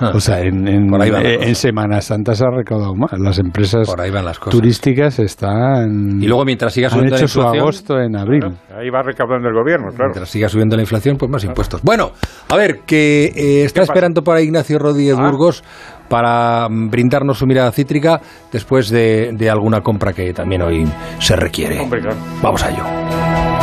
Ah. 0.00 0.12
O 0.14 0.20
sea, 0.20 0.40
en, 0.40 0.66
en, 0.66 0.88
Por 0.88 1.00
ahí 1.02 1.10
van 1.10 1.22
las 1.22 1.32
eh, 1.32 1.38
en 1.42 1.54
Semana 1.54 2.00
Santa 2.00 2.34
se 2.34 2.44
ha 2.44 2.50
recaudado 2.50 2.94
más. 2.94 3.12
Las 3.18 3.38
empresas 3.38 3.86
Por 3.88 4.00
ahí 4.00 4.10
van 4.10 4.24
las 4.24 4.38
cosas. 4.38 4.52
turísticas 4.58 5.18
están... 5.18 6.20
Y 6.22 6.26
luego 6.26 6.44
mientras 6.44 6.72
siga 6.72 6.86
han 6.88 6.92
subiendo 6.92 7.14
la 7.14 7.18
hecho 7.18 7.28
su 7.28 7.38
inflación, 7.38 7.62
agosto 7.62 8.00
en 8.00 8.16
abril. 8.16 8.44
Ahí 8.76 8.90
va 8.90 9.02
recaudando 9.02 9.48
el 9.48 9.54
gobierno, 9.54 9.88
claro. 9.88 10.10
Mientras 10.10 10.28
siga 10.30 10.48
subiendo 10.48 10.74
la 10.76 10.82
inflación, 10.82 11.16
pues 11.16 11.30
más 11.30 11.44
impuestos. 11.44 11.82
Bueno, 11.82 12.12
a 12.48 12.56
ver, 12.56 12.80
que 12.86 13.26
eh, 13.34 13.64
está 13.64 13.82
esperando 13.82 14.22
por 14.22 14.36
ahí 14.36 14.44
Ignacio 14.44 14.78
Rodríguez 14.78 15.16
Ah. 15.18 15.26
Burgos 15.28 15.62
para 16.08 16.68
mm, 16.70 16.88
brindarnos 16.90 17.38
su 17.38 17.46
mirada 17.46 17.70
cítrica 17.72 18.20
después 18.50 18.88
de, 18.88 19.32
de 19.34 19.50
alguna 19.50 19.80
compra 19.82 20.12
que 20.12 20.32
también 20.32 20.62
hoy 20.62 20.84
se 21.18 21.36
requiere. 21.36 21.78
Hombre, 21.80 22.00
claro. 22.00 22.16
Vamos 22.42 22.62
a 22.64 22.70
ello. 22.70 23.57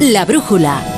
La 0.00 0.24
brújula. 0.24 0.97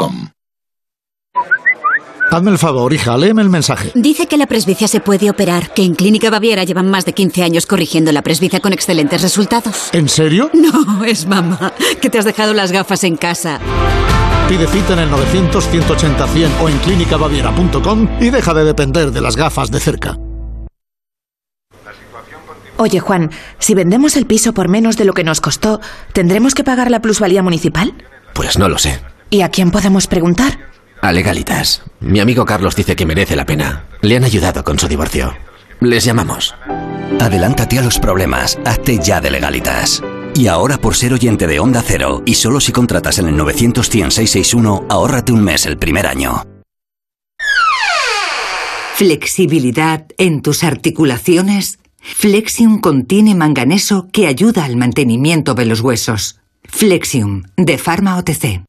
Hazme 2.31 2.51
el 2.51 2.57
favor, 2.57 2.93
hija, 2.93 3.17
léeme 3.17 3.41
el 3.41 3.49
mensaje. 3.49 3.91
Dice 3.93 4.25
que 4.25 4.37
la 4.37 4.47
presbicia 4.47 4.87
se 4.87 5.01
puede 5.01 5.29
operar, 5.29 5.73
que 5.73 5.83
en 5.83 5.95
Clínica 5.95 6.29
Baviera 6.29 6.63
llevan 6.63 6.89
más 6.89 7.03
de 7.03 7.11
15 7.11 7.43
años 7.43 7.65
corrigiendo 7.65 8.13
la 8.13 8.21
presbicia 8.21 8.61
con 8.61 8.71
excelentes 8.71 9.21
resultados. 9.21 9.89
¿En 9.91 10.07
serio? 10.07 10.49
No, 10.61 11.03
es 11.03 11.25
mamá, 11.25 11.73
que 12.01 12.09
te 12.09 12.17
has 12.17 12.23
dejado 12.23 12.53
las 12.53 12.71
gafas 12.71 13.03
en 13.03 13.17
casa. 13.17 13.59
Pide 14.47 14.65
cita 14.67 14.93
en 14.93 14.99
el 14.99 15.09
900-180-100 15.09 16.49
o 16.61 16.69
en 16.69 16.77
clínicabaviera.com 16.79 18.07
y 18.21 18.29
deja 18.29 18.53
de 18.53 18.63
depender 18.63 19.11
de 19.11 19.21
las 19.21 19.35
gafas 19.35 19.69
de 19.69 19.79
cerca. 19.79 20.17
Oye, 22.77 22.99
Juan, 22.99 23.31
si 23.59 23.75
vendemos 23.75 24.15
el 24.15 24.25
piso 24.25 24.53
por 24.53 24.69
menos 24.69 24.95
de 24.95 25.05
lo 25.05 25.13
que 25.13 25.23
nos 25.23 25.41
costó, 25.41 25.81
¿tendremos 26.13 26.55
que 26.55 26.63
pagar 26.63 26.89
la 26.89 27.01
plusvalía 27.01 27.43
municipal? 27.43 27.93
Pues 28.33 28.57
no 28.57 28.69
lo 28.69 28.77
sé. 28.77 29.01
¿Y 29.33 29.43
a 29.43 29.49
quién 29.49 29.71
podemos 29.71 30.07
preguntar? 30.07 30.59
A 31.01 31.13
legalitas. 31.13 31.83
Mi 32.01 32.19
amigo 32.19 32.43
Carlos 32.43 32.75
dice 32.75 32.97
que 32.97 33.05
merece 33.05 33.37
la 33.37 33.45
pena. 33.45 33.85
Le 34.01 34.17
han 34.17 34.25
ayudado 34.25 34.61
con 34.65 34.77
su 34.77 34.89
divorcio. 34.89 35.33
Les 35.79 36.03
llamamos. 36.03 36.53
Adelántate 37.17 37.79
a 37.79 37.81
los 37.81 37.97
problemas. 37.97 38.59
Hazte 38.65 38.99
ya 38.99 39.21
de 39.21 39.31
legalitas. 39.31 40.03
Y 40.35 40.47
ahora 40.47 40.77
por 40.77 40.95
ser 40.95 41.13
oyente 41.13 41.47
de 41.47 41.61
Onda 41.61 41.81
Cero 41.81 42.21
y 42.25 42.33
solo 42.35 42.59
si 42.59 42.73
contratas 42.73 43.19
en 43.19 43.27
el 43.27 43.37
900 43.37 43.87
661 43.87 44.87
ahórrate 44.89 45.31
un 45.31 45.45
mes 45.45 45.65
el 45.65 45.77
primer 45.77 46.07
año. 46.07 46.43
Flexibilidad 48.95 50.07
en 50.17 50.41
tus 50.41 50.65
articulaciones. 50.65 51.79
Flexium 52.01 52.81
contiene 52.81 53.33
manganeso 53.33 54.09
que 54.11 54.27
ayuda 54.27 54.65
al 54.65 54.75
mantenimiento 54.75 55.53
de 55.53 55.65
los 55.65 55.79
huesos. 55.79 56.41
Flexium, 56.65 57.43
de 57.55 57.77
Pharma 57.77 58.17
OTC. 58.17 58.65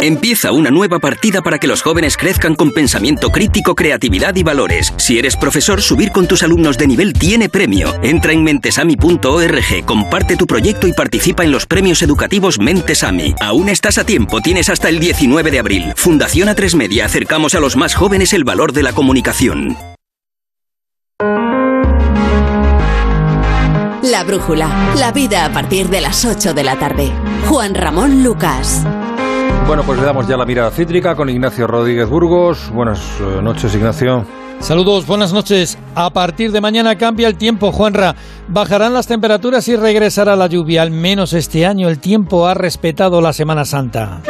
Empieza 0.00 0.52
una 0.52 0.70
nueva 0.70 1.00
partida 1.00 1.42
para 1.42 1.58
que 1.58 1.66
los 1.66 1.82
jóvenes 1.82 2.16
crezcan 2.16 2.54
con 2.54 2.70
pensamiento 2.70 3.30
crítico, 3.30 3.74
creatividad 3.74 4.36
y 4.36 4.44
valores. 4.44 4.94
Si 4.96 5.18
eres 5.18 5.36
profesor, 5.36 5.82
subir 5.82 6.12
con 6.12 6.28
tus 6.28 6.44
alumnos 6.44 6.78
de 6.78 6.86
nivel 6.86 7.12
tiene 7.14 7.48
premio. 7.48 7.92
Entra 8.00 8.32
en 8.32 8.44
mentesami.org, 8.44 9.84
comparte 9.84 10.36
tu 10.36 10.46
proyecto 10.46 10.86
y 10.86 10.92
participa 10.92 11.42
en 11.42 11.50
los 11.50 11.66
premios 11.66 12.00
educativos 12.02 12.60
Mentesami. 12.60 13.34
Aún 13.40 13.68
estás 13.68 13.98
a 13.98 14.04
tiempo, 14.04 14.40
tienes 14.40 14.68
hasta 14.68 14.88
el 14.88 15.00
19 15.00 15.50
de 15.50 15.58
abril. 15.58 15.92
Fundación 15.96 16.48
A3 16.48 16.76
Media, 16.76 17.06
acercamos 17.06 17.56
a 17.56 17.60
los 17.60 17.76
más 17.76 17.96
jóvenes 17.96 18.32
el 18.32 18.44
valor 18.44 18.72
de 18.72 18.84
la 18.84 18.92
comunicación. 18.92 19.76
La 24.02 24.22
Brújula, 24.22 24.94
la 24.96 25.10
vida 25.10 25.44
a 25.44 25.52
partir 25.52 25.88
de 25.88 26.00
las 26.00 26.24
8 26.24 26.54
de 26.54 26.62
la 26.62 26.78
tarde. 26.78 27.12
Juan 27.46 27.74
Ramón 27.74 28.22
Lucas. 28.22 28.84
Bueno, 29.66 29.82
pues 29.84 29.98
le 29.98 30.04
damos 30.04 30.26
ya 30.26 30.36
la 30.36 30.46
mirada 30.46 30.70
cítrica 30.70 31.14
con 31.14 31.28
Ignacio 31.28 31.66
Rodríguez 31.66 32.08
Burgos. 32.08 32.70
Buenas 32.72 33.00
eh, 33.20 33.42
noches, 33.42 33.74
Ignacio. 33.74 34.24
Saludos, 34.60 35.06
buenas 35.06 35.32
noches. 35.32 35.78
A 35.94 36.10
partir 36.10 36.52
de 36.52 36.60
mañana 36.60 36.96
cambia 36.96 37.28
el 37.28 37.36
tiempo, 37.36 37.70
Juanra. 37.70 38.16
Bajarán 38.48 38.92
las 38.92 39.06
temperaturas 39.06 39.68
y 39.68 39.76
regresará 39.76 40.36
la 40.36 40.46
lluvia. 40.46 40.82
Al 40.82 40.90
menos 40.90 41.32
este 41.32 41.64
año 41.64 41.88
el 41.88 42.00
tiempo 42.00 42.46
ha 42.46 42.54
respetado 42.54 43.20
la 43.20 43.32
Semana 43.32 43.64
Santa. 43.64 44.22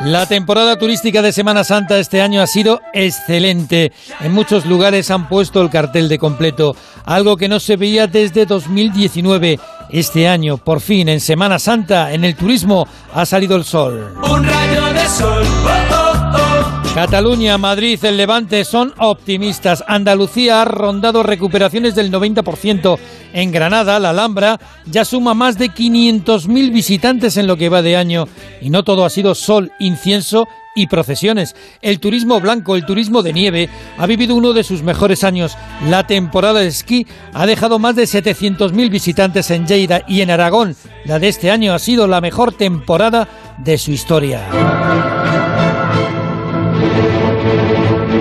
La 0.00 0.24
temporada 0.24 0.78
turística 0.78 1.20
de 1.20 1.30
Semana 1.30 1.62
Santa 1.62 1.98
este 1.98 2.22
año 2.22 2.40
ha 2.40 2.46
sido 2.46 2.80
excelente. 2.94 3.92
En 4.20 4.32
muchos 4.32 4.64
lugares 4.64 5.10
han 5.10 5.28
puesto 5.28 5.60
el 5.60 5.68
cartel 5.68 6.08
de 6.08 6.18
completo, 6.18 6.74
algo 7.04 7.36
que 7.36 7.48
no 7.48 7.60
se 7.60 7.76
veía 7.76 8.06
desde 8.06 8.46
2019. 8.46 9.58
Este 9.92 10.28
año, 10.28 10.56
por 10.56 10.80
fin, 10.80 11.08
en 11.08 11.20
Semana 11.20 11.58
Santa, 11.58 12.12
en 12.12 12.24
el 12.24 12.36
turismo, 12.36 12.86
ha 13.12 13.26
salido 13.26 13.56
el 13.56 13.64
sol. 13.64 14.14
Un 14.22 14.44
rayo 14.44 14.92
de 14.92 15.08
sol. 15.08 15.44
Oh, 15.44 15.94
oh, 15.94 16.36
oh. 16.36 16.94
Cataluña, 16.94 17.56
Madrid, 17.56 17.98
el 18.04 18.16
Levante 18.16 18.64
son 18.64 18.92
optimistas. 18.98 19.82
Andalucía 19.86 20.60
ha 20.60 20.64
rondado 20.64 21.22
recuperaciones 21.22 21.94
del 21.94 22.12
90%. 22.12 22.98
En 23.32 23.52
Granada, 23.52 23.98
la 24.00 24.10
Alhambra 24.10 24.60
ya 24.86 25.04
suma 25.04 25.34
más 25.34 25.56
de 25.56 25.70
500.000 25.70 26.72
visitantes 26.72 27.36
en 27.36 27.46
lo 27.46 27.56
que 27.56 27.68
va 27.68 27.82
de 27.82 27.96
año. 27.96 28.26
Y 28.60 28.70
no 28.70 28.82
todo 28.82 29.04
ha 29.04 29.10
sido 29.10 29.34
sol, 29.34 29.72
incienso 29.78 30.46
y 30.80 30.86
procesiones. 30.86 31.54
El 31.82 32.00
turismo 32.00 32.40
blanco, 32.40 32.76
el 32.76 32.86
turismo 32.86 33.22
de 33.22 33.32
nieve, 33.32 33.68
ha 33.98 34.06
vivido 34.06 34.34
uno 34.34 34.52
de 34.52 34.64
sus 34.64 34.82
mejores 34.82 35.24
años. 35.24 35.56
La 35.88 36.06
temporada 36.06 36.60
de 36.60 36.68
esquí 36.68 37.06
ha 37.32 37.46
dejado 37.46 37.78
más 37.78 37.96
de 37.96 38.04
700.000 38.04 38.90
visitantes 38.90 39.50
en 39.50 39.66
Lleida 39.66 40.02
y 40.08 40.20
en 40.20 40.30
Aragón. 40.30 40.76
La 41.04 41.18
de 41.18 41.28
este 41.28 41.50
año 41.50 41.74
ha 41.74 41.78
sido 41.78 42.06
la 42.06 42.20
mejor 42.20 42.52
temporada 42.52 43.28
de 43.58 43.78
su 43.78 43.92
historia. 43.92 44.46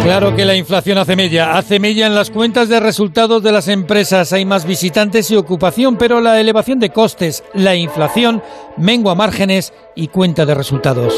Claro 0.04 0.36
que 0.36 0.46
la 0.46 0.56
inflación 0.56 0.98
hace 0.98 1.16
mella, 1.16 1.56
hace 1.56 1.80
mella 1.80 2.08
en 2.08 2.16
las 2.16 2.32
cuentas 2.32 2.68
de 2.68 2.80
resultados 2.80 3.44
de 3.44 3.52
las 3.52 3.68
empresas, 3.68 4.34
hay 4.34 4.44
más 4.44 4.66
visitantes 4.66 5.30
y 5.30 5.36
ocupación, 5.36 5.98
pero 5.98 6.20
la 6.20 6.40
elevación 6.40 6.80
de 6.80 6.90
costes, 6.90 7.44
la 7.54 7.76
inflación, 7.76 8.42
mengua 8.78 9.14
márgenes 9.14 9.72
y 9.96 10.08
cuenta 10.08 10.48
de 10.48 10.56
resultados. 10.56 11.14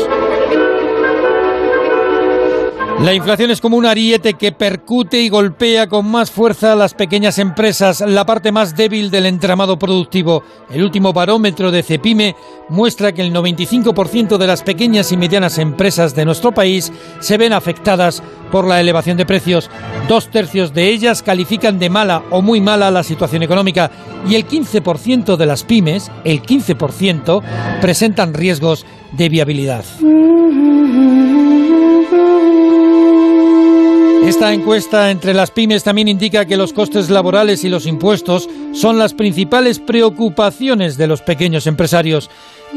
La 3.03 3.15
inflación 3.15 3.50
es 3.50 3.60
como 3.60 3.77
un 3.77 3.88
ariete 3.88 4.36
que 4.36 4.51
percute 4.51 5.20
y 5.22 5.29
golpea 5.29 5.88
con 5.88 6.05
más 6.05 6.29
fuerza 6.29 6.74
a 6.74 6.75
las 6.75 6.93
pequeñas 6.93 7.39
empresas, 7.39 8.01
la 8.01 8.27
parte 8.27 8.51
más 8.51 8.75
débil 8.75 9.10
del 9.10 9.25
entramado 9.25 9.79
productivo. 9.79 10.43
El 10.70 10.84
último 10.84 11.12
barómetro 11.12 11.72
de 11.72 11.81
Cepime 11.81 12.36
muestra 12.70 13.12
que 13.12 13.24
el 13.24 13.34
95% 13.34 14.38
de 14.38 14.46
las 14.46 14.62
pequeñas 14.62 15.12
y 15.12 15.17
medianas 15.17 15.58
empresas 15.58 16.13
de 16.13 16.25
nuestro 16.25 16.51
país 16.51 16.91
se 17.22 17.39
ven 17.39 17.53
afectadas 17.53 18.22
por 18.51 18.67
la 18.67 18.79
elevación 18.79 19.17
de 19.17 19.25
precios. 19.25 19.72
Dos 20.08 20.29
tercios 20.29 20.72
de 20.72 20.89
ellas 20.89 21.24
califican 21.24 21.79
de 21.79 21.89
mala 21.89 22.22
o 22.29 22.43
muy 22.43 22.62
mala 22.62 22.91
la 22.91 23.01
situación 23.01 23.41
económica 23.41 23.89
y 24.29 24.36
el 24.36 24.48
15% 24.48 25.38
de 25.38 25.46
las 25.48 25.63
pymes, 25.63 26.12
el 26.24 26.43
15%, 26.43 27.41
presentan 27.81 28.36
riesgos 28.36 28.86
de 29.12 29.27
viabilidad. 29.27 29.86
Esta 34.25 34.53
encuesta 34.53 35.09
entre 35.09 35.33
las 35.33 35.51
pymes 35.51 35.83
también 35.83 36.07
indica 36.07 36.45
que 36.45 36.55
los 36.55 36.73
costes 36.73 37.09
laborales 37.09 37.63
y 37.63 37.69
los 37.69 37.87
impuestos 37.87 38.47
son 38.71 38.97
las 38.97 39.13
principales 39.13 39.79
preocupaciones 39.79 40.95
de 40.95 41.07
los 41.07 41.21
pequeños 41.21 41.65
empresarios. 41.65 42.29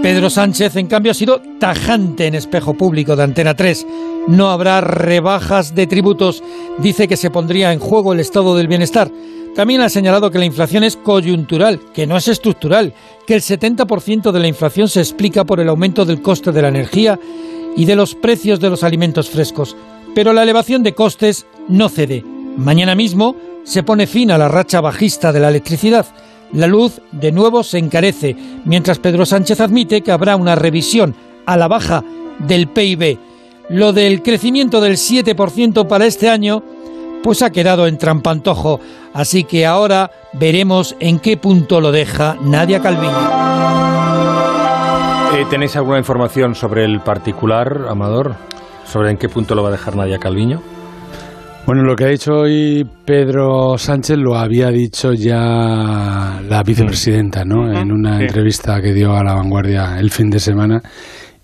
Pedro 0.03 0.31
Sánchez, 0.31 0.77
en 0.77 0.87
cambio, 0.87 1.13
ha 1.13 1.15
sido 1.15 1.41
tajante 1.61 2.27
en 2.27 2.35
espejo 2.35 2.75
público 2.75 3.15
de 3.15 3.23
Antena 3.23 3.55
3. 3.55 3.87
No 4.27 4.51
habrá 4.51 4.81
rebajas 4.81 5.75
de 5.75 5.87
tributos. 5.87 6.43
Dice 6.79 7.07
que 7.07 7.17
se 7.17 7.31
pondría 7.31 7.73
en 7.73 7.79
juego 7.79 8.13
el 8.13 8.21
estado 8.21 8.57
del 8.57 8.67
bienestar. 8.67 9.11
También 9.55 9.83
ha 9.83 9.89
señalado 9.89 10.31
que 10.31 10.39
la 10.39 10.47
inflación 10.47 10.83
es 10.83 10.97
coyuntural, 10.97 11.79
que 11.93 12.07
no 12.07 12.17
es 12.17 12.27
estructural, 12.27 12.93
que 13.27 13.35
el 13.35 13.41
70% 13.41 14.33
de 14.33 14.41
la 14.41 14.49
inflación 14.49 14.89
se 14.89 15.01
explica 15.01 15.45
por 15.45 15.61
el 15.61 15.69
aumento 15.69 16.05
del 16.05 16.23
coste 16.23 16.51
de 16.51 16.63
la 16.63 16.69
energía 16.69 17.21
y 17.77 17.85
de 17.85 17.95
los 17.97 18.15
precios 18.15 18.59
de 18.59 18.71
los 18.71 18.83
alimentos 18.83 19.31
frescos. 19.31 19.77
Pero 20.15 20.33
la 20.33 20.43
elevación 20.43 20.83
de 20.83 20.95
costes 20.95 21.47
no 21.69 21.89
cede. 21.89 22.25
Mañana 22.57 22.95
mismo 22.95 23.37
se 23.65 23.83
pone 23.83 24.07
fin 24.07 24.31
a 24.31 24.39
la 24.39 24.49
racha 24.49 24.81
bajista 24.81 25.33
de 25.33 25.41
la 25.41 25.49
electricidad. 25.49 26.07
La 26.53 26.67
luz 26.67 27.01
de 27.11 27.33
nuevo 27.33 27.65
se 27.65 27.79
encarece, 27.79 28.37
mientras 28.65 28.99
Pedro 29.01 29.27
Sánchez 29.27 29.61
admite 29.61 30.03
que 30.03 30.13
habrá 30.13 30.37
una 30.37 30.55
revisión 30.55 31.17
a 31.47 31.57
la 31.57 31.67
baja 31.67 32.05
del 32.39 32.69
PIB. 32.69 33.19
Lo 33.71 33.93
del 33.93 34.23
crecimiento 34.23 34.81
del 34.81 34.97
7% 34.97 35.89
para 35.89 36.07
este 36.07 36.29
año, 36.29 36.63
pues 37.23 37.43
ha 37.43 37.51
quedado 37.51 37.87
en 37.87 37.99
trampantojo. 37.99 38.79
Así 39.15 39.45
que 39.45 39.67
ahora 39.67 40.11
veremos 40.35 40.95
en 41.01 41.19
qué 41.19 41.37
punto 41.37 41.81
lo 41.81 41.91
deja 41.91 42.37
Nadia 42.43 42.81
Calviño. 42.81 43.55
Eh, 45.35 45.47
¿Tenéis 45.51 45.75
alguna 45.75 45.99
información 45.99 46.55
sobre 46.55 46.85
el 46.85 47.01
particular, 47.01 47.87
Amador? 47.89 48.37
¿Sobre 48.87 49.11
en 49.11 49.17
qué 49.17 49.29
punto 49.29 49.55
lo 49.55 49.63
va 49.63 49.69
a 49.69 49.73
dejar 49.73 49.97
Nadia 49.97 50.19
Calviño? 50.19 50.61
Bueno, 51.67 51.83
lo 51.83 51.97
que 51.97 52.05
ha 52.05 52.09
dicho 52.09 52.33
hoy 52.35 52.87
Pedro 53.07 53.79
Sánchez 53.79 54.19
lo 54.19 54.37
había 54.37 54.69
dicho 54.69 55.13
ya 55.15 56.41
la 56.47 56.63
vicepresidenta, 56.65 57.45
¿no? 57.45 57.73
En 57.73 57.91
una 57.91 58.21
entrevista 58.21 58.81
que 58.83 58.93
dio 58.93 59.15
a 59.17 59.25
La 59.25 59.35
Vanguardia 59.35 59.99
el 59.99 60.11
fin 60.11 60.29
de 60.29 60.39
semana. 60.41 60.83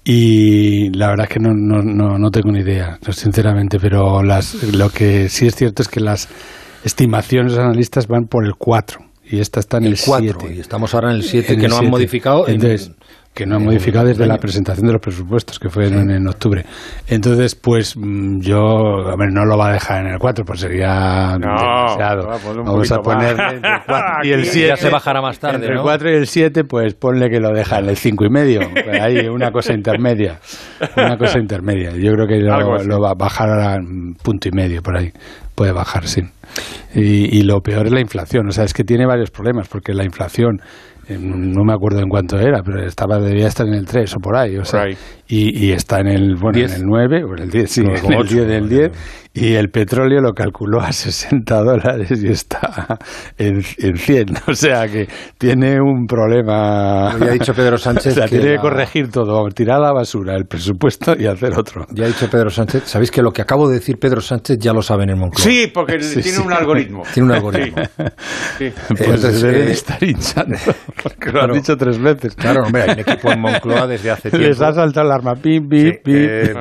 Y 0.05 0.91
la 0.97 1.09
verdad 1.09 1.27
es 1.29 1.35
que 1.35 1.41
no, 1.41 1.51
no, 1.55 1.83
no, 1.83 2.19
no 2.19 2.31
tengo 2.31 2.51
ni 2.53 2.61
idea, 2.61 2.99
sinceramente, 3.11 3.79
pero 3.81 4.23
las, 4.23 4.55
lo 4.75 4.91
que 4.91 5.29
sí 5.29 5.47
es 5.47 5.55
cierto 5.55 5.83
es 5.83 5.89
que 5.89 6.01
las 6.01 6.29
estimaciones 6.85 7.57
analistas 7.59 8.07
van 8.07 8.25
por 8.25 8.45
el 8.47 8.55
4 8.57 8.99
y 9.31 9.39
esta 9.41 9.61
está 9.61 9.77
en 9.79 9.85
el, 9.85 9.97
4 10.05 10.39
7. 10.41 10.55
y 10.57 10.61
estamos 10.61 10.95
ahora 10.95 11.11
en 11.11 11.17
el 11.17 11.23
7 11.23 11.53
En 11.53 11.61
que 11.61 11.67
el 11.67 11.71
no 11.71 11.77
han 11.77 11.81
7. 11.83 11.91
modificado 11.91 12.49
en- 12.49 12.55
Entonces, 12.55 12.93
que 13.33 13.47
no 13.47 13.57
en 13.57 13.65
modificado 13.65 14.07
desde 14.07 14.27
la 14.27 14.37
presentación 14.39 14.87
de 14.89 14.93
los 14.93 15.01
presupuestos, 15.01 15.59
que 15.59 15.71
fue 15.71 15.87
en, 15.87 16.11
en 16.11 16.27
octubre. 16.27 16.65
Entonces, 17.07 17.55
pues 17.55 17.97
mm, 17.97 18.41
yo, 18.41 18.59
a 19.09 19.17
ver, 19.17 19.33
no 19.33 19.45
lo 19.45 19.57
va 19.57 19.69
a 19.71 19.73
dejar 19.75 20.05
en 20.05 20.13
el 20.13 20.19
4, 20.19 20.45
pues 20.45 20.61
sería 20.61 21.37
No, 21.39 21.55
demasiado. 21.57 22.27
va, 22.27 22.37
Vamos 22.65 22.91
a 22.91 22.97
poquito 22.97 23.03
más. 23.15 23.35
ponerle 23.35 23.43
entre 23.57 23.71
el 23.71 23.81
4 23.87 24.07
y 24.25 24.33
el 24.33 24.41
Aquí 24.41 24.49
7. 24.51 24.69
ya 24.69 24.77
se 24.77 24.91
bajará 24.91 25.23
más 25.23 25.39
tarde, 25.39 25.55
Entre 25.57 25.71
¿no? 25.75 25.81
el 25.81 25.83
4 25.83 26.11
y 26.11 26.15
el 26.17 26.27
7, 26.27 26.65
pues 26.65 26.95
ponle 26.95 27.31
que 27.31 27.39
lo 27.41 27.51
deja 27.53 27.79
en 27.79 27.89
el 27.89 27.97
5 27.97 28.25
y 28.25 28.31
medio. 28.31 28.61
Ahí, 29.01 29.29
una 29.29 29.53
cosa 29.53 29.73
intermedia. 29.75 30.41
Una 30.97 31.17
cosa 31.17 31.39
intermedia. 31.39 31.91
Yo 31.93 32.13
creo 32.13 32.27
que 32.27 32.41
lo, 32.41 33.01
va 33.01 33.11
a 33.11 33.15
bajar 33.15 33.49
a 33.49 33.77
un 33.77 34.17
punto 34.23 34.49
y 34.49 34.53
medio 34.53 34.83
por 34.83 34.97
ahí. 34.99 35.13
Puede 35.55 35.73
bajar, 35.73 36.07
sí. 36.09 36.23
Y, 36.95 37.39
y 37.39 37.43
lo 37.43 37.61
peor 37.61 37.87
es 37.87 37.93
la 37.93 38.01
inflación. 38.01 38.49
O 38.49 38.51
sea, 38.51 38.65
es 38.65 38.75
que 38.75 38.83
tiene 38.83 39.07
varios 39.07 39.31
problemas, 39.31 39.69
porque 39.69 39.93
la 39.95 40.05
inflación, 40.05 40.61
no 41.19 41.65
me 41.65 41.73
acuerdo 41.73 42.01
en 42.01 42.09
cuánto 42.09 42.39
era, 42.39 42.63
pero 42.63 42.85
estaba 42.85 43.19
debía 43.19 43.47
estar 43.49 43.67
en 43.67 43.75
el 43.75 43.87
3 43.87 44.17
o 44.17 44.19
por 44.21 44.37
ahí. 44.37 44.57
O 44.57 44.65
sea, 44.65 44.83
ahí. 44.83 44.97
Y, 45.29 45.67
y 45.67 45.73
está 45.73 46.01
en 46.01 46.09
el, 46.09 46.35
bueno, 46.35 46.59
en 46.59 46.67
10. 46.67 46.75
el 46.81 46.83
9 46.87 47.25
o 47.25 47.37
en 47.37 47.43
el 47.45 47.51
10, 47.51 47.71
sí, 47.71 47.81
en 47.83 48.01
coma 48.01 48.15
el 48.17 48.21
ocho. 48.23 48.35
10 48.35 48.49
del 48.49 48.69
10. 48.69 48.91
Y 49.33 49.55
el 49.55 49.69
petróleo 49.71 50.21
lo 50.21 50.33
calculó 50.33 50.81
a 50.81 50.91
60 50.91 51.55
dólares 51.63 52.11
y 52.21 52.27
está 52.29 52.99
en, 53.39 53.63
en 53.79 53.97
100. 53.97 54.27
O 54.49 54.55
sea 54.55 54.89
que 54.89 55.07
tiene 55.39 55.81
un 55.81 56.07
problema. 56.07 57.17
Ya 57.19 57.27
ha 57.27 57.31
dicho 57.31 57.55
Pedro 57.55 57.79
Sánchez 57.79 58.13
O 58.13 58.17
sea, 58.17 58.25
que 58.25 58.31
tiene 58.31 58.45
que 58.47 58.55
la- 58.57 58.61
corregir 58.63 59.09
todo, 59.11 59.47
tirar 59.51 59.77
a 59.77 59.81
la 59.87 59.93
basura 59.93 60.35
el 60.35 60.47
presupuesto 60.47 61.15
y 61.17 61.27
hacer 61.27 61.57
otro. 61.57 61.87
Ya 61.93 62.05
ha 62.05 62.09
dicho 62.09 62.29
Pedro 62.29 62.51
Sánchez. 62.51 62.83
¿Sabéis 62.87 63.11
que 63.13 63.23
lo 63.23 63.31
que 63.31 63.43
acabo 63.43 63.69
de 63.69 63.75
decir 63.75 63.99
Pedro 64.01 64.21
Sánchez 64.21 64.59
ya 64.59 64.73
lo 64.73 64.83
saben 64.83 65.11
en 65.11 65.19
Moncloa? 65.21 65.45
Sí, 65.45 65.71
porque 65.73 66.01
Sí, 66.03 66.21
tiene 66.23 66.39
sí. 66.39 66.43
un 66.45 66.53
algoritmo. 66.53 67.03
Tiene 67.15 67.29
un 67.29 67.35
algoritmo. 67.37 67.83
Sí. 68.59 68.73
Pues 68.89 69.01
entonces, 69.01 69.43
deben 69.43 69.69
eh, 69.69 69.73
estar 69.73 70.03
hinchando, 70.03 70.57
porque 71.03 71.31
lo 71.33 71.43
han 71.43 71.53
dicho 71.53 71.77
tres 71.77 71.99
veces. 71.99 72.35
Claro, 72.35 72.63
hombre, 72.65 72.83
hay 72.83 72.91
un 72.91 72.99
equipo 73.01 73.31
en 73.33 73.41
Moncloa 73.41 73.87
desde 73.87 74.11
hace 74.11 74.31
tiempo. 74.31 74.49
Les 74.49 74.61
ha 74.61 74.73
saltado 74.73 75.07
el 75.07 75.13
arma, 75.13 75.35
Sí, 75.43 75.59
eh, 76.07 76.53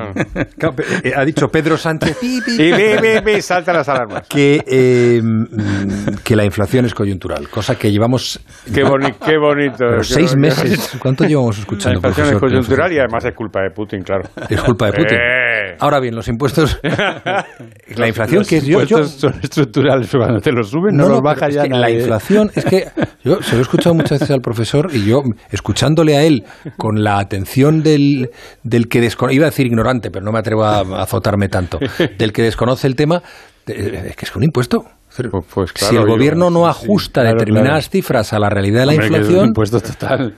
claro, 0.58 0.74
eh, 1.04 1.12
ha 1.16 1.24
dicho 1.24 1.48
Pedro 1.48 1.76
Sánchez 1.76 2.16
pi, 2.18 2.40
pi, 2.44 2.52
Y 2.62 2.70
ve, 2.72 2.98
ve, 3.00 3.20
ve, 3.24 3.42
saltan 3.42 3.76
las 3.76 3.88
alarmas. 3.88 4.26
que, 4.28 4.62
eh, 4.66 5.20
mm, 5.22 6.16
que 6.24 6.36
la 6.36 6.44
inflación 6.44 6.84
es 6.86 6.94
coyuntural, 6.94 7.48
cosa 7.48 7.76
que 7.76 7.90
llevamos 7.90 8.40
Qué, 8.72 8.82
boni 8.84 9.12
qué 9.24 9.36
bonito. 9.38 9.76
pero 9.78 9.98
qué 9.98 10.04
seis 10.04 10.34
bonito. 10.34 10.62
meses. 10.62 10.96
¿Cuánto 11.00 11.24
llevamos 11.24 11.56
La 11.56 11.60
escuchando? 11.62 11.96
inflación 11.98 12.26
es 12.26 12.32
profesor? 12.32 12.48
coyuntural 12.50 12.92
y 12.92 12.98
además 12.98 13.24
es 13.24 13.34
culpa 13.34 13.60
de 13.62 13.70
Putin, 13.70 14.02
claro. 14.02 14.22
Es 14.48 14.60
culpa 14.62 14.86
de 14.86 14.92
Putin. 14.92 15.18
Ahora 15.78 16.00
bien, 16.00 16.14
los 16.14 16.26
impuestos, 16.28 16.78
la 16.82 18.08
inflación 18.08 18.38
Los 18.40 18.48
que 18.48 18.56
es 18.58 18.64
yo, 18.64 18.82
yo- 18.84 18.98
impuestos 18.98 19.20
son 19.20 19.34
estructurales, 19.42 20.08
cuando 20.10 20.40
te 20.40 20.52
los 20.52 20.70
suben 20.70 20.96
no, 20.96 21.08
los 21.08 21.22
baja 21.22 21.48
ya 21.48 21.62
que 21.64 21.68
la 21.70 21.80
nadie. 21.80 22.00
inflación 22.00 22.50
es 22.54 22.64
que 22.64 22.88
yo 23.24 23.42
se 23.42 23.52
lo 23.52 23.58
he 23.58 23.62
escuchado 23.62 23.94
muchas 23.94 24.20
veces 24.20 24.30
al 24.30 24.40
profesor 24.40 24.90
y 24.92 25.04
yo 25.04 25.22
escuchándole 25.50 26.16
a 26.16 26.22
él 26.24 26.44
con 26.76 27.02
la 27.02 27.18
atención 27.18 27.82
del, 27.82 28.30
del 28.62 28.88
que 28.88 29.00
desconoce, 29.00 29.34
iba 29.36 29.46
a 29.46 29.50
decir 29.50 29.66
ignorante, 29.66 30.10
pero 30.10 30.24
no 30.24 30.32
me 30.32 30.38
atrevo 30.38 30.64
a, 30.64 30.80
azotarme 31.02 31.48
tanto, 31.48 31.78
del 32.18 32.32
que 32.32 32.42
desconoce 32.42 32.86
el 32.86 32.96
tema, 32.96 33.22
es 33.66 34.16
que 34.16 34.24
es 34.24 34.36
un 34.36 34.42
impuesto. 34.44 34.84
Pues, 35.30 35.44
pues 35.52 35.70
si 35.74 35.96
el 35.96 36.02
yo- 36.02 36.06
gobierno 36.06 36.50
no 36.50 36.72
sí, 36.72 36.80
ajusta 36.84 37.22
claro, 37.22 37.38
determinadas 37.38 37.90
cifras 37.90 38.32
a 38.32 38.38
la 38.38 38.48
realidad 38.48 38.80
de 38.80 38.86
la 38.86 38.92
Hombre, 38.92 39.08
que 39.08 39.14
es 39.14 39.18
un 39.20 39.24
inflación, 39.26 39.48
impuesto 39.48 39.80
total. 39.80 40.34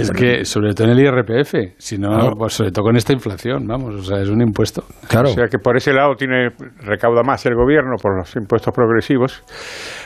Es 0.00 0.10
que, 0.10 0.44
sobre 0.44 0.72
todo 0.74 0.88
en 0.88 0.98
el 0.98 1.00
IRPF, 1.04 1.74
si 1.78 1.98
no, 1.98 2.08
Claro. 2.10 2.36
pues 2.38 2.54
sobre 2.54 2.70
todo 2.72 2.84
con 2.84 2.96
esta 2.96 3.12
inflación, 3.12 3.66
vamos, 3.66 3.94
o 3.94 4.02
sea, 4.02 4.20
es 4.20 4.28
un 4.28 4.40
impuesto. 4.42 4.84
claro. 5.08 5.30
O 5.30 5.32
sea 5.32 5.46
que 5.46 5.58
por 5.58 5.76
ese 5.76 5.92
lado 5.92 6.14
tiene 6.16 6.50
recauda 6.82 7.22
más 7.22 7.44
el 7.46 7.54
gobierno 7.54 7.96
por 8.00 8.16
los 8.18 8.34
impuestos 8.36 8.72
progresivos, 8.74 9.42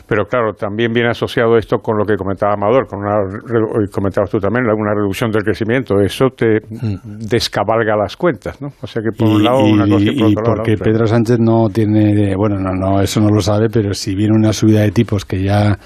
pero 0.07 0.25
claro, 0.27 0.53
también 0.55 0.93
viene 0.93 1.11
asociado 1.11 1.57
esto 1.57 1.79
con 1.79 1.97
lo 1.97 2.05
que 2.05 2.17
comentaba 2.17 2.55
Amador, 2.55 2.87
con 2.87 3.01
una 3.01 3.17
re- 3.21 3.85
y 3.87 3.91
comentabas 3.91 4.31
tú 4.31 4.39
también, 4.39 4.65
una 4.67 4.95
reducción 4.95 5.31
del 5.31 5.43
crecimiento. 5.43 6.01
Eso 6.01 6.27
te 6.37 6.59
descabalga 7.05 7.97
las 7.97 8.17
cuentas, 8.17 8.61
¿no? 8.61 8.69
O 8.83 8.87
sea 8.87 9.03
que 9.03 9.11
por 9.17 9.29
un 9.29 9.43
lado 9.43 9.61
una 9.65 9.87
cosa 9.87 10.05
y 10.05 10.19
por 10.19 10.29
y 10.29 10.33
otro 10.33 10.43
lado 10.43 10.51
la 10.51 10.55
porque 10.57 10.73
otra. 10.75 10.85
Pedro 10.85 11.07
Sánchez 11.07 11.39
no 11.41 11.69
tiene, 11.73 12.35
bueno, 12.37 12.57
no, 12.59 12.73
no, 12.75 13.01
eso 13.01 13.21
no 13.21 13.29
lo 13.29 13.41
sabe, 13.41 13.69
pero 13.73 13.95
si 13.95 14.15
viene 14.15 14.35
una 14.37 14.53
subida 14.53 14.81
de 14.83 14.91
tipos 14.91 15.25
que 15.25 15.43
ya 15.43 15.79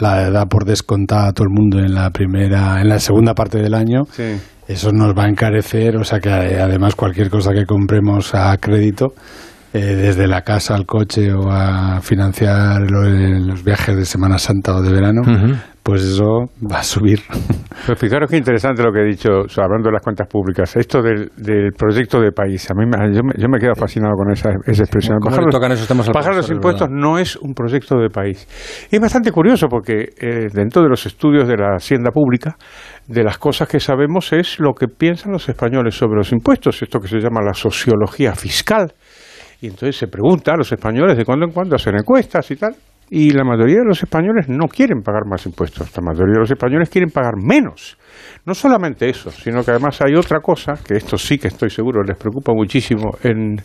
la 0.00 0.30
da 0.30 0.46
por 0.46 0.64
descontada 0.64 1.28
a 1.28 1.32
todo 1.32 1.46
el 1.48 1.52
mundo 1.54 1.78
en 1.78 1.94
la 1.94 2.10
primera, 2.10 2.80
en 2.80 2.88
la 2.88 2.98
segunda 2.98 3.34
parte 3.34 3.58
del 3.58 3.74
año, 3.74 4.02
Sí. 4.10 4.36
eso 4.68 4.90
nos 4.92 5.14
va 5.16 5.24
a 5.24 5.28
encarecer, 5.28 5.96
o 5.96 6.04
sea 6.04 6.18
que 6.20 6.28
eh, 6.30 6.60
además 6.60 6.94
cualquier 6.94 7.30
cosa 7.30 7.52
que 7.52 7.64
compremos 7.66 8.34
a 8.34 8.56
crédito, 8.58 9.14
eh, 9.72 9.78
desde 9.94 10.26
la 10.26 10.40
casa 10.42 10.74
al 10.74 10.86
coche 10.86 11.32
o 11.32 11.50
a 11.50 12.00
financiar 12.00 12.90
lo- 12.90 13.02
los 13.08 13.62
viajes 13.62 13.96
de 13.96 14.04
Semana 14.06 14.38
Santa 14.38 14.74
o 14.74 14.80
de 14.82 14.90
verano. 14.92 15.22
Pues 15.86 16.02
eso 16.02 16.50
va 16.70 16.80
a 16.80 16.82
subir. 16.82 17.20
Pues 17.86 18.00
fijaros 18.00 18.28
qué 18.28 18.36
interesante 18.38 18.82
lo 18.82 18.90
que 18.90 19.00
he 19.00 19.04
dicho, 19.04 19.42
o 19.44 19.48
sea, 19.48 19.64
hablando 19.64 19.88
de 19.90 19.92
las 19.92 20.02
cuentas 20.02 20.26
públicas, 20.26 20.74
esto 20.74 21.00
del, 21.02 21.30
del 21.36 21.70
proyecto 21.72 22.18
de 22.20 22.32
país. 22.32 22.68
A 22.70 22.74
mí 22.74 22.84
me, 22.84 23.14
yo, 23.14 23.20
me, 23.22 23.34
yo 23.38 23.48
me 23.48 23.60
quedo 23.60 23.74
fascinado 23.76 24.14
con 24.16 24.32
esa, 24.32 24.48
esa 24.66 24.82
expresión. 24.82 25.18
¿Cómo 25.20 25.30
Bajar 25.30 25.44
los- 25.44 25.54
tocan 25.54 25.70
esos 25.72 25.86
temas 25.86 26.08
al 26.08 26.14
bajar 26.14 26.34
los 26.34 26.50
impuestos 26.50 26.88
verdad? 26.88 27.00
no 27.00 27.18
es 27.18 27.36
un 27.36 27.52
proyecto 27.54 27.96
de 27.98 28.08
país. 28.08 28.48
Y 28.90 28.96
es 28.96 29.00
bastante 29.00 29.30
curioso 29.30 29.68
porque 29.68 30.08
eh, 30.18 30.48
dentro 30.52 30.82
de 30.82 30.88
los 30.88 31.06
estudios 31.06 31.46
de 31.46 31.56
la 31.58 31.76
hacienda 31.76 32.10
pública, 32.10 32.56
de 33.06 33.22
las 33.22 33.38
cosas 33.38 33.68
que 33.68 33.78
sabemos 33.78 34.32
es 34.32 34.58
lo 34.58 34.72
que 34.72 34.88
piensan 34.88 35.30
los 35.30 35.48
españoles 35.48 35.94
sobre 35.94 36.16
los 36.16 36.32
impuestos, 36.32 36.82
esto 36.82 36.98
que 36.98 37.06
se 37.06 37.18
llama 37.20 37.40
la 37.42 37.54
sociología 37.54 38.34
fiscal. 38.34 38.92
Y 39.60 39.66
entonces 39.66 39.96
se 39.96 40.08
pregunta 40.08 40.54
a 40.54 40.56
los 40.56 40.72
españoles 40.72 41.16
de 41.16 41.24
cuando 41.24 41.44
en 41.46 41.52
cuando 41.52 41.76
hacen 41.76 41.94
encuestas 41.96 42.50
y 42.50 42.56
tal. 42.56 42.74
Y 43.08 43.30
la 43.30 43.44
mayoría 43.44 43.78
de 43.78 43.84
los 43.84 44.02
españoles 44.02 44.48
no 44.48 44.66
quieren 44.66 45.00
pagar 45.00 45.26
más 45.30 45.46
impuestos. 45.46 45.96
La 45.96 46.02
mayoría 46.02 46.34
de 46.34 46.40
los 46.40 46.50
españoles 46.50 46.90
quieren 46.90 47.10
pagar 47.10 47.34
menos. 47.40 47.96
No 48.44 48.54
solamente 48.54 49.08
eso, 49.08 49.30
sino 49.30 49.62
que 49.62 49.70
además 49.70 50.00
hay 50.02 50.14
otra 50.16 50.40
cosa, 50.40 50.74
que 50.84 50.94
esto 50.94 51.16
sí 51.16 51.38
que 51.38 51.48
estoy 51.48 51.70
seguro 51.70 52.02
les 52.02 52.18
preocupa 52.18 52.52
muchísimo 52.52 53.10
en, 53.22 53.60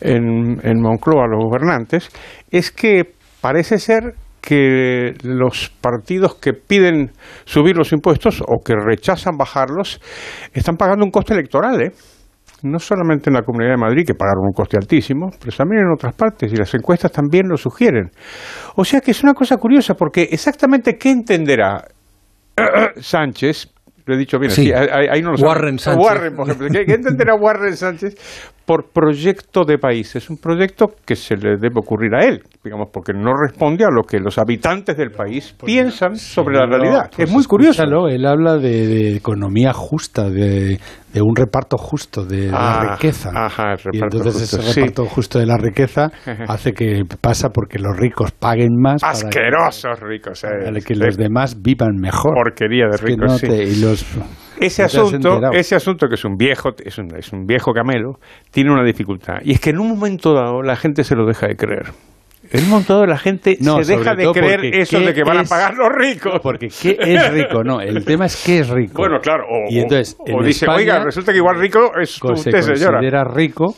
en, 0.00 0.58
en 0.62 0.80
Moncloa 0.80 1.24
a 1.24 1.28
los 1.28 1.44
gobernantes, 1.44 2.08
es 2.50 2.72
que 2.72 3.14
parece 3.40 3.78
ser 3.78 4.14
que 4.40 5.14
los 5.22 5.70
partidos 5.80 6.36
que 6.36 6.52
piden 6.52 7.10
subir 7.44 7.76
los 7.76 7.92
impuestos 7.92 8.40
o 8.40 8.62
que 8.64 8.74
rechazan 8.74 9.36
bajarlos 9.36 10.00
están 10.52 10.76
pagando 10.76 11.04
un 11.04 11.10
coste 11.10 11.34
electoral, 11.34 11.80
¿eh? 11.82 11.92
No 12.62 12.78
solamente 12.78 13.30
en 13.30 13.34
la 13.34 13.42
Comunidad 13.42 13.72
de 13.72 13.76
Madrid, 13.80 14.04
que 14.06 14.14
pagaron 14.14 14.44
un 14.46 14.52
coste 14.52 14.76
altísimo, 14.76 15.30
pero 15.38 15.56
también 15.56 15.82
en 15.82 15.92
otras 15.92 16.14
partes, 16.14 16.52
y 16.52 16.56
las 16.56 16.72
encuestas 16.74 17.10
también 17.12 17.48
lo 17.48 17.56
sugieren. 17.56 18.10
O 18.76 18.84
sea 18.84 19.00
que 19.00 19.10
es 19.12 19.22
una 19.22 19.34
cosa 19.34 19.56
curiosa, 19.56 19.94
porque 19.94 20.28
exactamente 20.30 20.96
qué 20.98 21.10
entenderá 21.10 21.84
Sánchez, 22.96 23.72
lo 24.06 24.14
he 24.14 24.18
dicho 24.18 24.38
bien, 24.38 24.50
Sí. 24.50 24.72
ahí, 24.72 25.06
ahí 25.10 25.22
no 25.22 25.30
lo 25.32 25.36
sabe. 25.36 25.48
Warren 25.48 25.78
Sánchez. 25.78 26.04
Warren, 26.04 26.34
por 26.36 26.46
ejemplo. 26.46 26.68
¿Qué, 26.72 26.84
qué 26.84 26.94
entenderá 26.94 27.34
Warren 27.34 27.76
Sánchez 27.76 28.14
por 28.70 28.92
proyecto 28.92 29.64
de 29.64 29.78
país? 29.78 30.14
Es 30.14 30.30
un 30.30 30.36
proyecto 30.36 30.86
que 31.04 31.16
se 31.16 31.34
le 31.36 31.56
debe 31.56 31.74
ocurrir 31.78 32.14
a 32.14 32.24
él, 32.24 32.40
digamos, 32.62 32.88
porque 32.92 33.12
no 33.12 33.32
responde 33.34 33.84
a 33.84 33.88
lo 33.90 34.04
que 34.04 34.20
los 34.20 34.38
habitantes 34.38 34.96
del 34.96 35.10
país 35.10 35.56
piensan 35.64 36.14
sobre 36.14 36.56
la 36.56 36.66
realidad. 36.66 37.10
Pues 37.16 37.28
es 37.28 37.34
muy 37.34 37.44
curioso. 37.46 37.82
él 38.08 38.24
habla 38.24 38.58
de, 38.58 38.86
de 38.86 39.16
economía 39.16 39.72
justa, 39.72 40.30
de, 40.30 40.78
de 41.12 41.20
un 41.20 41.34
reparto 41.34 41.76
justo 41.78 42.24
de 42.24 42.48
Ah, 42.54 42.84
la 42.84 42.92
riqueza. 42.94 43.30
ajá, 43.34 43.72
el 43.72 43.78
y 43.80 43.96
reparto 43.96 44.16
entonces 44.18 44.42
justo, 44.42 44.56
ese 44.60 44.72
sí. 44.72 44.80
reparto 44.82 45.04
justo 45.06 45.38
de 45.40 45.46
la 45.46 45.56
riqueza 45.56 46.12
hace 46.48 46.72
que 46.72 47.02
pasa 47.20 47.48
porque 47.48 47.80
los 47.80 47.96
ricos 47.98 48.30
paguen 48.30 48.76
más 48.80 49.00
para 49.02 49.18
que- 49.18 49.26
Asquerosos 49.26 49.98
ricos. 49.98 50.44
eh. 50.44 50.48
para 50.64 50.80
que 50.80 50.94
los 50.94 51.16
demás 51.16 51.60
vivan 51.60 51.96
mejor. 52.00 52.34
Porquería 52.34 52.84
de 52.84 52.94
Es 52.94 53.02
ricos, 53.02 53.32
no 53.32 53.36
sí. 53.36 53.48
te- 53.48 53.64
y 53.64 53.80
los- 53.80 54.06
Ese 54.60 54.82
asunto, 54.82 55.40
ese 55.52 55.74
asunto 55.74 56.06
que 56.08 56.14
es 56.14 56.24
un 56.24 56.36
viejo, 56.36 56.70
es 56.84 56.98
un, 56.98 57.14
es 57.16 57.32
un 57.32 57.46
viejo 57.46 57.72
camelo, 57.72 58.18
tiene 58.50 58.70
una 58.72 58.84
dificultad. 58.84 59.36
Y 59.42 59.52
es 59.52 59.60
que 59.60 59.70
en 59.70 59.78
un 59.80 59.88
momento 59.88 60.34
dado 60.34 60.62
la 60.62 60.76
gente 60.76 61.02
se 61.04 61.14
lo 61.16 61.26
deja 61.26 61.46
de 61.48 61.56
creer. 61.56 61.86
En 62.52 62.64
un 62.64 62.70
momento 62.70 62.94
dado 62.94 63.06
la 63.06 63.18
gente 63.18 63.56
No, 63.60 63.82
se 63.82 63.96
deja 63.96 64.14
de 64.14 64.26
creer 64.32 64.64
eso 64.74 64.98
¿qué 64.98 65.06
de 65.06 65.14
que 65.14 65.22
van 65.24 65.38
a 65.38 65.44
pagar 65.44 65.74
los 65.74 65.88
ricos. 65.94 66.40
Porque 66.42 66.68
¿qué 66.68 66.96
es 66.98 67.32
rico? 67.32 67.62
No, 67.64 67.80
el 67.80 68.04
tema 68.06 68.26
es 68.26 68.42
qué 68.44 68.60
es 68.60 68.68
rico. 68.70 68.94
Bueno, 68.96 69.18
claro. 69.20 69.44
O, 69.44 69.70
Y 69.72 69.78
entonces, 69.80 70.16
o- 70.18 70.24
en 70.26 70.34
o 70.36 70.42
dice, 70.42 70.64
España, 70.64 70.78
oiga, 70.78 71.04
resulta 71.04 71.32
que 71.32 71.38
igual 71.38 71.58
rico 71.60 71.90
es 72.00 72.18
co- 72.18 72.34
se 72.36 72.48
usted, 72.50 72.60
señora. 72.62 72.92
considera 72.98 73.24
rico 73.24 73.74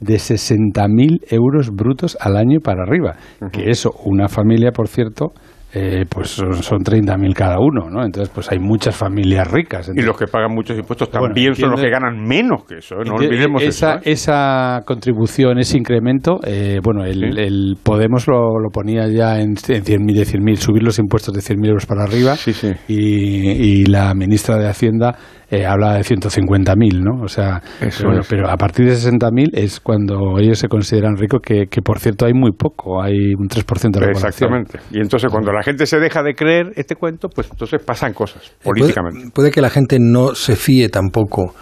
de 0.00 0.14
60.000 0.16 1.20
euros 1.30 1.70
brutos 1.70 2.16
al 2.20 2.36
año 2.36 2.60
para 2.60 2.82
arriba. 2.82 3.16
Que 3.52 3.70
eso, 3.70 3.90
una 4.04 4.28
familia, 4.28 4.70
por 4.72 4.88
cierto, 4.88 5.32
eh, 5.74 6.04
pues 6.08 6.30
son, 6.30 6.62
son 6.62 6.78
30.000 6.78 7.34
cada 7.34 7.58
uno, 7.58 7.90
¿no? 7.90 8.04
Entonces, 8.04 8.32
pues 8.32 8.50
hay 8.52 8.60
muchas 8.60 8.96
familias 8.96 9.50
ricas. 9.50 9.90
Y 9.92 10.02
los 10.02 10.16
que 10.16 10.26
pagan 10.26 10.52
muchos 10.54 10.78
impuestos 10.78 11.10
Bueno, 11.10 11.26
también 11.26 11.54
son 11.56 11.72
los 11.72 11.80
que 11.80 11.90
ganan 11.90 12.22
menos 12.22 12.64
que 12.64 12.78
eso. 12.78 12.94
¿eh? 12.96 13.04
No 13.04 13.14
olvidemos 13.16 13.60
esa, 13.62 13.94
eso. 13.96 13.98
¿eh? 14.08 14.12
esa 14.12 14.82
contribución, 14.86 15.58
ese 15.58 15.76
incremento, 15.76 16.38
eh, 16.46 16.78
bueno, 16.82 17.04
el, 17.04 17.14
Sí. 17.14 17.40
el 17.40 17.76
Podemos 17.82 18.26
lo, 18.28 18.58
lo 18.60 18.70
ponía 18.70 19.08
ya 19.08 19.40
en, 19.40 19.50
en 19.50 19.84
100.000 19.84 20.14
de 20.14 20.22
100.000, 20.22 20.56
subir 20.56 20.82
los 20.82 20.98
impuestos 20.98 21.34
de 21.34 21.40
100.000 21.40 21.68
euros 21.68 21.86
para 21.86 22.04
arriba. 22.04 22.36
Sí, 22.36 22.52
sí. 22.52 22.72
Y, 22.88 23.50
y 23.50 23.86
la 23.86 24.14
ministra 24.14 24.56
de 24.56 24.68
Hacienda 24.68 25.16
eh, 25.50 25.66
habla 25.66 25.94
de 25.94 26.00
150.000, 26.00 27.02
¿no? 27.02 27.22
O 27.22 27.28
sea, 27.28 27.62
bueno, 28.04 28.22
pero 28.28 28.48
a 28.48 28.56
partir 28.56 28.86
de 28.86 28.94
60.000 28.94 29.50
es 29.54 29.80
cuando 29.80 30.38
ellos 30.38 30.58
se 30.58 30.68
consideran 30.68 31.16
ricos, 31.16 31.40
que, 31.42 31.66
que 31.66 31.82
por 31.82 31.98
cierto 31.98 32.26
hay 32.26 32.32
muy 32.32 32.52
poco, 32.52 33.02
hay 33.02 33.34
un 33.34 33.48
3% 33.48 33.90
de 33.90 34.00
la 34.00 34.12
población. 34.12 34.54
Exactamente. 34.54 34.80
Y 34.90 35.00
entonces 35.00 35.30
cuando 35.30 35.52
la 35.52 35.62
gente 35.62 35.86
se 35.86 35.98
deja 35.98 36.22
de 36.22 36.34
creer 36.34 36.72
este 36.76 36.96
cuento, 36.96 37.28
pues 37.28 37.48
entonces 37.50 37.82
pasan 37.84 38.12
cosas 38.12 38.42
Eh, 38.46 38.64
políticamente. 38.64 39.18
Puede, 39.20 39.30
puede 39.32 39.50
que 39.50 39.60
la 39.60 39.70
gente 39.70 39.98
no 40.00 40.34
se 40.34 40.56
fíe 40.56 40.88
tampoco 40.88 41.54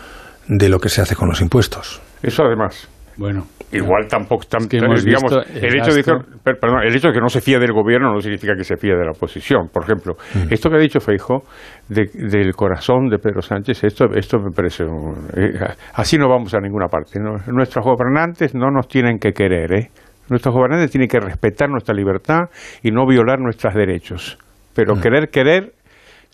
de 0.49 0.69
lo 0.69 0.79
que 0.79 0.89
se 0.89 1.01
hace 1.03 1.15
con 1.15 1.29
los 1.29 1.41
impuestos. 1.41 2.01
Eso 2.23 2.45
además. 2.45 2.89
Bueno, 3.17 3.47
Igual 3.73 4.07
tampoco, 4.09 4.45
tam- 4.49 4.69
que 4.69 4.77
hemos 4.79 5.05
digamos, 5.05 5.33
el 5.55 5.65
el, 5.65 5.77
hecho 5.81 5.95
de 5.95 6.03
que, 6.03 6.13
perdón, 6.45 6.83
el 6.85 6.95
hecho 6.95 7.09
de 7.09 7.15
que 7.15 7.21
no 7.21 7.29
se 7.29 7.41
fíe 7.41 7.59
del 7.59 7.73
gobierno 7.73 8.13
no 8.13 8.21
significa 8.21 8.55
que 8.57 8.65
se 8.65 8.77
fíe 8.77 8.95
de 8.95 9.05
la 9.05 9.13
oposición. 9.13 9.69
Por 9.73 9.85
ejemplo, 9.85 10.15
Mm. 10.35 10.53
esto 10.53 10.69
que 10.71 10.77
ha 10.77 10.79
dicho 10.79 11.01
Feijo 11.01 11.43
del 11.89 12.53
corazón 12.55 13.09
de 13.09 13.19
Pedro 13.19 13.43
Sánchez, 13.43 13.85
esto, 13.85 14.07
esto 14.15 14.39
me 14.39 14.51
parece, 14.51 14.85
un- 14.85 15.29
eh, 15.37 15.53
así 15.95 16.19
no 16.19 16.29
vamos 16.29 16.53
a 16.55 16.61
ninguna 16.61 16.87
parte. 16.89 17.19
¿no? 17.19 17.37
Nuestros 17.47 17.85
gobernantes 17.85 18.55
no 18.55 18.71
nos 18.71 18.89
tienen 18.89 19.19
que 19.19 19.33
querer, 19.33 19.73
¿eh? 19.73 19.89
Nuestros 20.29 20.55
gobernantes 20.55 20.91
tienen 20.91 21.09
que 21.09 21.19
respetar 21.21 21.69
nuestra 21.69 21.95
libertad 21.95 22.43
y 22.83 22.91
no 22.91 23.07
violar 23.07 23.39
nuestros 23.41 23.75
derechos. 23.75 24.39
Mm. 24.39 24.45
Pero 24.75 24.95
querer, 25.01 25.29
querer, 25.29 25.73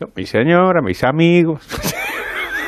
no, 0.01 0.09
mi 0.15 0.27
señora, 0.27 0.81
mis 0.83 1.03
amigos, 1.05 1.67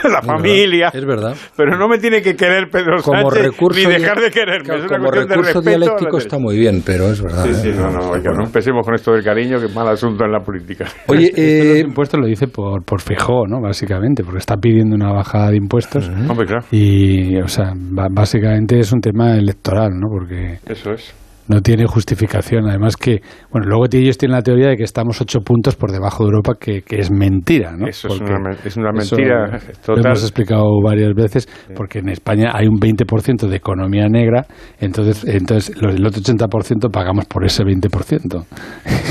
la 0.09 0.23
familia. 0.23 0.91
Es 0.93 1.05
verdad. 1.05 1.35
Pero 1.57 1.77
no 1.77 1.89
me 1.89 1.99
tiene 1.99 2.23
que 2.23 2.35
querer 2.35 2.69
Pedro 2.71 3.03
Como 3.03 3.31
Sánchez 3.31 3.45
recurso, 3.47 3.89
ni 3.89 3.95
dejar 3.95 4.21
de 4.21 4.31
quererme. 4.31 4.65
claro, 4.65 4.81
es 4.81 4.91
una 4.91 4.99
como 4.99 5.11
cuestión 5.11 5.29
de 5.29 5.37
recurso 5.37 5.61
la 5.61 5.71
dialéctico 5.71 6.19
está 6.19 6.39
muy 6.39 6.59
bien, 6.59 6.83
pero 6.85 7.11
es 7.11 7.23
verdad. 7.23 7.45
Sí, 7.45 7.51
¿eh? 7.51 7.55
sí, 7.55 7.71
no, 7.77 7.91
no, 7.91 8.11
oiga, 8.11 8.33
no 8.33 8.45
empecemos 8.45 8.85
con 8.85 8.95
esto 8.95 9.13
del 9.13 9.25
cariño, 9.25 9.59
que 9.59 9.67
es 9.67 9.75
mal 9.75 9.89
asunto 9.89 10.25
en 10.25 10.33
la 10.33 10.41
política. 10.41 10.87
Oye, 11.09 11.27
Esto 11.27 11.41
de 11.41 11.61
eh, 11.61 11.69
los 11.69 11.89
impuestos 11.89 12.21
lo 12.21 12.27
dice 12.27 12.47
por, 12.49 12.85
por 12.85 13.01
Feijóo, 13.01 13.47
¿no? 13.47 13.61
Básicamente, 13.61 14.23
porque 14.25 14.39
está 14.39 14.57
pidiendo 14.57 14.95
una 14.95 15.13
bajada 15.13 15.51
de 15.51 15.57
impuestos. 15.57 16.09
Hombre, 16.29 16.47
claro, 16.47 16.65
Y, 16.71 17.37
o 17.39 17.49
sea, 17.49 17.73
básicamente 17.77 18.79
es 18.79 18.93
un 18.93 19.01
tema 19.01 19.37
electoral, 19.37 19.91
¿no? 19.93 20.09
Porque 20.09 20.59
eso 20.67 20.93
es. 20.93 21.15
No 21.51 21.61
tiene 21.61 21.87
justificación. 21.87 22.69
Además 22.69 22.97
que, 22.97 23.21
bueno, 23.51 23.67
luego 23.69 23.85
ellos 23.93 24.17
tienen 24.17 24.37
la 24.37 24.43
teoría 24.43 24.69
de 24.69 24.77
que 24.77 24.85
estamos 24.85 25.21
ocho 25.21 25.41
puntos 25.41 25.77
por 25.77 25.91
debajo 25.91 26.25
de 26.25 26.31
Europa, 26.31 26.55
que, 26.59 26.83
que 26.83 27.01
es 27.01 27.11
mentira, 27.11 27.73
¿no? 27.77 27.87
Eso 27.87 28.09
es 28.09 28.21
una, 28.21 28.51
es 28.65 28.77
una 28.77 28.91
eso 28.99 29.17
mentira 29.17 29.59
Lo 29.89 29.97
hemos 29.97 30.23
explicado 30.23 30.65
varias 30.83 31.13
veces, 31.15 31.49
porque 31.77 31.99
en 31.99 32.09
España 32.11 32.53
hay 32.55 32.67
un 32.69 32.79
20% 32.79 33.49
de 33.49 33.57
economía 33.57 34.07
negra, 34.09 34.47
entonces, 34.79 35.25
entonces 35.27 35.77
el 35.81 36.07
otro 36.07 36.21
80% 36.23 36.91
pagamos 36.91 37.27
por 37.27 37.45
ese 37.45 37.65
20%. 37.65 37.91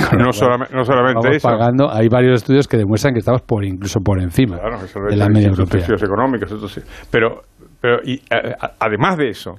Con 0.09 0.19
lo 0.19 0.25
No, 0.25 0.31
solamente, 0.31 0.73
no 0.75 0.83
solamente 0.85 1.19
Estamos 1.19 1.37
eso. 1.37 1.47
pagando, 1.49 1.91
hay 1.91 2.07
varios 2.07 2.35
estudios 2.41 2.67
que 2.67 2.77
demuestran 2.77 3.13
que 3.13 3.19
estamos 3.19 3.41
por 3.41 3.65
incluso 3.65 3.99
por 3.99 4.21
encima 4.21 4.57
Claro, 4.59 4.77
eso 4.83 4.99
de 5.09 5.15
la 5.15 5.27
media 5.27 5.49
europea. 5.49 5.85
económicos. 5.85 6.49
Pero, 7.11 7.41
pero 7.81 7.97
y, 8.03 8.21
a- 8.31 8.65
a- 8.65 8.71
además 8.79 9.17
de 9.17 9.29
eso, 9.29 9.55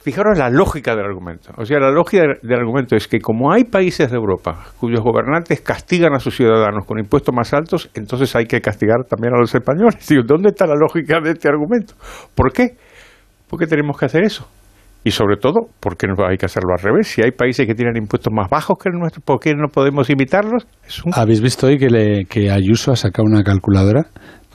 fijaros 0.00 0.38
la 0.38 0.50
lógica 0.50 0.96
del 0.96 1.04
argumento. 1.04 1.52
O 1.56 1.64
sea, 1.64 1.78
la 1.78 1.90
lógica 1.90 2.22
del, 2.42 2.58
argumento 2.58 2.96
es 2.96 3.06
que 3.06 3.18
como 3.18 3.52
hay 3.52 3.64
países 3.64 4.10
de 4.10 4.16
Europa 4.16 4.66
cuyos 4.78 5.00
gobernantes 5.00 5.60
castigan 5.60 6.14
a 6.14 6.18
sus 6.18 6.36
ciudadanos 6.36 6.86
con 6.86 6.98
impuestos 6.98 7.34
más 7.34 7.52
altos, 7.52 7.90
entonces 7.94 8.34
hay 8.34 8.46
que 8.46 8.60
castigar 8.60 9.04
también 9.08 9.34
a 9.34 9.38
los 9.38 9.54
españoles. 9.54 10.06
¿dónde 10.26 10.50
está 10.50 10.66
la 10.66 10.74
lógica 10.74 11.20
de 11.22 11.32
este 11.32 11.48
argumento? 11.48 11.94
¿Por 12.34 12.52
qué? 12.52 12.76
¿Por 13.48 13.58
qué 13.58 13.66
tenemos 13.66 13.98
que 13.98 14.06
hacer 14.06 14.22
eso? 14.22 14.48
Y 15.02 15.12
sobre 15.12 15.36
todo, 15.36 15.68
¿por 15.80 15.96
qué 15.96 16.06
no 16.06 16.14
hay 16.26 16.36
que 16.36 16.44
hacerlo 16.44 16.74
al 16.76 16.82
revés? 16.82 17.08
Si 17.08 17.22
hay 17.22 17.30
países 17.30 17.66
que 17.66 17.74
tienen 17.74 17.96
impuestos 17.96 18.30
más 18.34 18.50
bajos 18.50 18.76
que 18.78 18.90
el 18.90 18.98
nuestro, 18.98 19.22
¿por 19.24 19.40
qué 19.40 19.54
no 19.54 19.68
podemos 19.68 20.10
imitarlos? 20.10 20.66
¿Habéis 21.14 21.40
visto 21.40 21.68
hoy 21.68 21.78
que, 21.78 21.88
le, 21.88 22.24
que 22.26 22.50
Ayuso 22.50 22.92
ha 22.92 22.96
sacado 22.96 23.24
una 23.26 23.42
calculadora? 23.42 24.02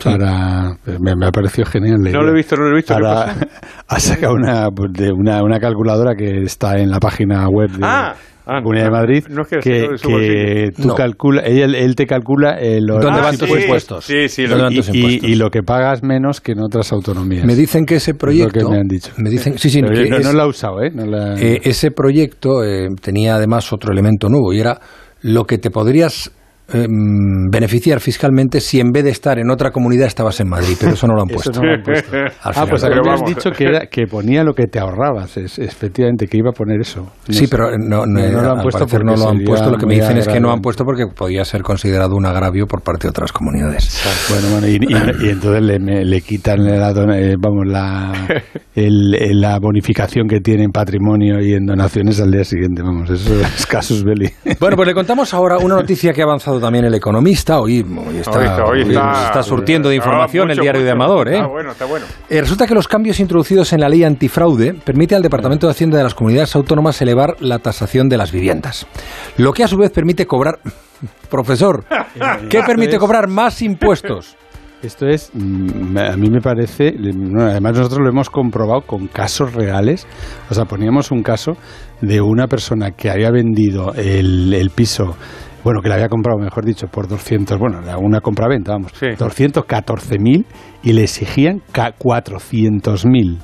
Para, 0.03 0.77
me, 0.99 1.15
me 1.15 1.25
ha 1.27 1.31
parecido 1.31 1.65
genial. 1.67 1.99
No 2.01 2.09
idea. 2.09 2.21
lo 2.21 2.29
he 2.31 2.33
visto, 2.35 2.55
no 2.55 2.63
lo 2.65 2.71
he 2.71 2.75
visto. 2.75 2.93
¿qué 2.95 3.01
Para- 3.01 3.35
ha 3.87 3.99
sacado 3.99 4.33
una, 4.33 4.69
de 4.91 5.11
una, 5.11 5.41
una 5.43 5.59
calculadora 5.59 6.15
que 6.15 6.41
está 6.43 6.77
en 6.79 6.89
la 6.89 6.99
página 6.99 7.47
web 7.47 7.69
de 7.71 7.79
Ah, 7.81 8.15
la 8.47 8.61
Comunidad 8.61 8.85
de 8.85 8.91
Madrid 8.91 9.23
no 9.29 9.41
es 9.41 9.47
que 9.47 9.57
que, 9.57 9.87
que 10.03 10.71
tú 10.79 10.89
No. 10.89 10.93
calcula, 10.95 11.41
él, 11.41 11.73
él 11.73 11.95
te 11.95 12.05
calcula 12.05 12.59
eh, 12.59 12.79
los 12.79 13.01
¿Dónde 13.01 13.17
los 13.19 13.25
van 13.25 13.37
tus 13.39 13.49
impuestos? 13.49 14.05
Sí, 14.05 14.29
sí, 14.29 14.43
¿Dónde 14.43 14.57
lo- 14.57 14.63
van 14.65 14.73
y, 14.73 14.75
tus 14.75 14.89
y- 14.89 14.97
impuestos? 14.97 15.29
y 15.29 15.35
lo 15.35 15.49
que 15.49 15.63
pagas 15.63 16.03
menos 16.03 16.41
que 16.41 16.51
en 16.51 16.59
otras 16.59 16.91
autonomías. 16.91 17.43
Me 17.45 17.55
dicen 17.55 17.85
que 17.87 17.95
ese 17.95 18.11
Es 18.11 18.15
lo 18.15 18.19
proyecto... 18.19 18.59
que 18.59 18.65
me 18.71 18.77
han 18.81 18.87
dicho. 18.87 19.11
Me 19.17 19.29
dicen, 19.31 19.57
sí, 19.57 19.69
sí, 19.71 19.81
Pero 19.81 19.93
que 20.03 20.09
no, 20.09 20.17
es- 20.17 20.25
no 20.25 20.33
lo 20.33 20.41
ha 20.43 20.47
usado, 20.47 20.83
¿eh? 20.83 20.91
No 20.93 21.05
la- 21.05 21.39
Eh, 21.39 21.61
ese 21.63 21.89
proyecto 21.89 22.63
eh, 22.63 22.89
tenía 23.01 23.35
además 23.37 23.73
otro 23.73 23.91
elemento 23.91 24.29
nuevo 24.29 24.53
y 24.53 24.59
era 24.59 24.79
lo 25.21 25.45
que 25.45 25.57
te 25.57 25.71
podrías 25.71 26.31
eh, 26.73 26.87
mm, 26.89 27.49
beneficiar 27.51 27.99
fiscalmente 27.99 28.59
si 28.59 28.79
en 28.79 28.91
vez 28.91 29.03
de 29.03 29.11
estar 29.11 29.37
en 29.39 29.51
otra 29.51 29.71
comunidad 29.71 30.07
estabas 30.07 30.39
en 30.39 30.49
Madrid, 30.49 30.75
pero 30.79 30.93
eso 30.93 31.07
no 31.07 31.13
lo 31.15 31.21
han 31.21 31.29
Eso 31.31 31.35
puesto. 31.51 31.61
no 31.61 31.67
lo 31.67 31.73
han 31.75 31.83
puesto. 31.83 32.15
Al 32.17 32.53
ah, 32.55 32.65
pues 32.69 32.81
Pero 32.83 32.95
habías 33.01 33.21
vamos. 33.21 33.29
dicho 33.35 33.51
que, 33.51 33.63
era, 33.65 33.85
que 33.87 34.07
ponía 34.07 34.43
lo 34.43 34.53
que 34.53 34.67
te 34.67 34.79
ahorrabas, 34.79 35.37
es, 35.37 35.59
efectivamente, 35.59 36.27
que 36.27 36.37
iba 36.37 36.49
a 36.49 36.53
poner 36.53 36.81
eso. 36.81 37.01
No 37.01 37.33
sí, 37.33 37.45
sé. 37.45 37.47
pero 37.49 37.77
no, 37.77 38.05
no, 38.05 38.19
No 38.19 38.41
lo 38.41 38.51
han 38.51 38.57
al 38.57 38.63
puesto 38.63 38.79
parecer 38.79 39.01
porque 39.01 39.05
no 39.05 39.15
lo 39.15 39.29
han 39.29 39.43
puesto. 39.43 39.69
Lo 39.69 39.77
que 39.77 39.85
me 39.85 39.95
dicen 39.95 40.17
es 40.17 40.27
que 40.27 40.39
no 40.39 40.51
han 40.51 40.61
puesto 40.61 40.83
porque 40.83 41.05
podía 41.15 41.45
ser 41.45 41.61
considerado 41.61 42.15
un 42.15 42.25
agravio 42.25 42.65
por 42.67 42.81
parte 42.81 43.03
de 43.03 43.09
otras 43.09 43.31
comunidades. 43.31 44.01
Bueno, 44.29 44.47
bueno, 44.51 44.67
y, 44.67 44.75
y- 44.75 45.27
y 45.27 45.29
entonces 45.29 45.61
le, 45.61 45.79
me- 45.79 46.03
le 46.05 46.21
quitan 46.21 46.63
la, 46.65 46.91
dona- 46.93 47.19
eh, 47.19 47.35
vamos, 47.39 47.65
la, 47.67 48.11
el- 48.75 49.39
la 49.39 49.59
bonificación 49.59 50.27
que 50.27 50.39
tiene 50.39 50.63
en 50.63 50.71
patrimonio 50.71 51.39
y 51.41 51.53
en 51.53 51.65
donaciones 51.65 52.19
al 52.21 52.31
día 52.31 52.43
siguiente. 52.43 52.81
Vamos, 52.81 53.09
eso 53.09 53.33
es 53.41 53.65
casus 53.65 54.03
belli. 54.03 54.29
Bueno, 54.59 54.75
pues 54.75 54.87
le 54.87 54.93
contamos 54.93 55.33
ahora 55.33 55.57
una 55.57 55.75
noticia 55.75 56.13
que 56.13 56.21
ha 56.21 56.25
avanzado 56.25 56.54
también 56.59 56.85
el 56.85 56.93
economista. 56.93 57.59
Hoy, 57.59 57.81
hoy 57.83 58.17
está, 58.17 58.31
Hoy 58.39 58.45
está- 58.45 58.65
hoy 58.65 58.81
hoy 58.83 58.89
está- 58.89 59.25
está 59.27 59.43
surtiendo 59.43 59.89
de 59.89 59.95
Ah, 59.95 59.97
información 59.97 60.43
el 60.49 60.55
mucho, 60.57 60.61
diario 60.63 60.83
de. 60.83 60.91
Amador. 60.91 61.29
¿eh? 61.29 61.39
Ah, 61.39 61.47
bueno, 61.47 61.71
está 61.71 61.85
bueno. 61.85 62.05
Eh, 62.29 62.41
resulta 62.41 62.67
que 62.67 62.73
los 62.73 62.87
cambios 62.87 63.19
introducidos 63.19 63.73
en 63.73 63.81
la 63.81 63.89
ley 63.89 64.03
antifraude 64.03 64.73
permite 64.73 65.15
al 65.15 65.21
Departamento 65.21 65.67
de 65.67 65.71
Hacienda 65.71 65.97
de 65.97 66.03
las 66.03 66.15
comunidades 66.15 66.55
autónomas 66.55 67.01
elevar 67.01 67.35
la 67.39 67.59
tasación 67.59 68.09
de 68.09 68.17
las 68.17 68.31
viviendas. 68.31 68.87
Lo 69.37 69.53
que 69.53 69.63
a 69.63 69.67
su 69.67 69.77
vez 69.77 69.91
permite 69.91 70.25
cobrar. 70.25 70.59
Profesor, 71.29 71.83
¿qué 72.49 72.61
permite 72.63 72.97
cobrar 72.97 73.27
más 73.27 73.61
impuestos? 73.61 74.35
Esto 74.83 75.07
es, 75.07 75.31
mm, 75.33 75.97
a 75.97 76.15
mí 76.15 76.29
me 76.29 76.41
parece, 76.41 76.93
además 77.39 77.77
nosotros 77.77 78.01
lo 78.01 78.09
hemos 78.09 78.29
comprobado 78.29 78.81
con 78.81 79.07
casos 79.07 79.53
reales. 79.55 80.05
O 80.49 80.53
sea, 80.53 80.65
poníamos 80.65 81.09
un 81.11 81.23
caso 81.23 81.53
de 82.01 82.21
una 82.21 82.45
persona 82.47 82.91
que 82.91 83.09
había 83.09 83.31
vendido 83.31 83.93
el, 83.95 84.53
el 84.53 84.69
piso, 84.69 85.15
bueno, 85.65 85.81
que 85.81 85.89
le 85.89 85.95
había 85.95 86.07
comprado, 86.07 86.39
mejor 86.39 86.63
dicho, 86.63 86.87
por 86.87 87.07
200, 87.09 87.59
bueno, 87.59 87.81
era 87.83 87.97
una 87.97 88.21
compraventa, 88.21 88.71
vamos, 88.71 88.93
Sí. 88.97 89.07
214.000 89.17 90.45
y 90.83 90.93
le 90.93 91.03
exigían 91.03 91.61
ca- 91.73 91.91
400.000. 91.97 93.39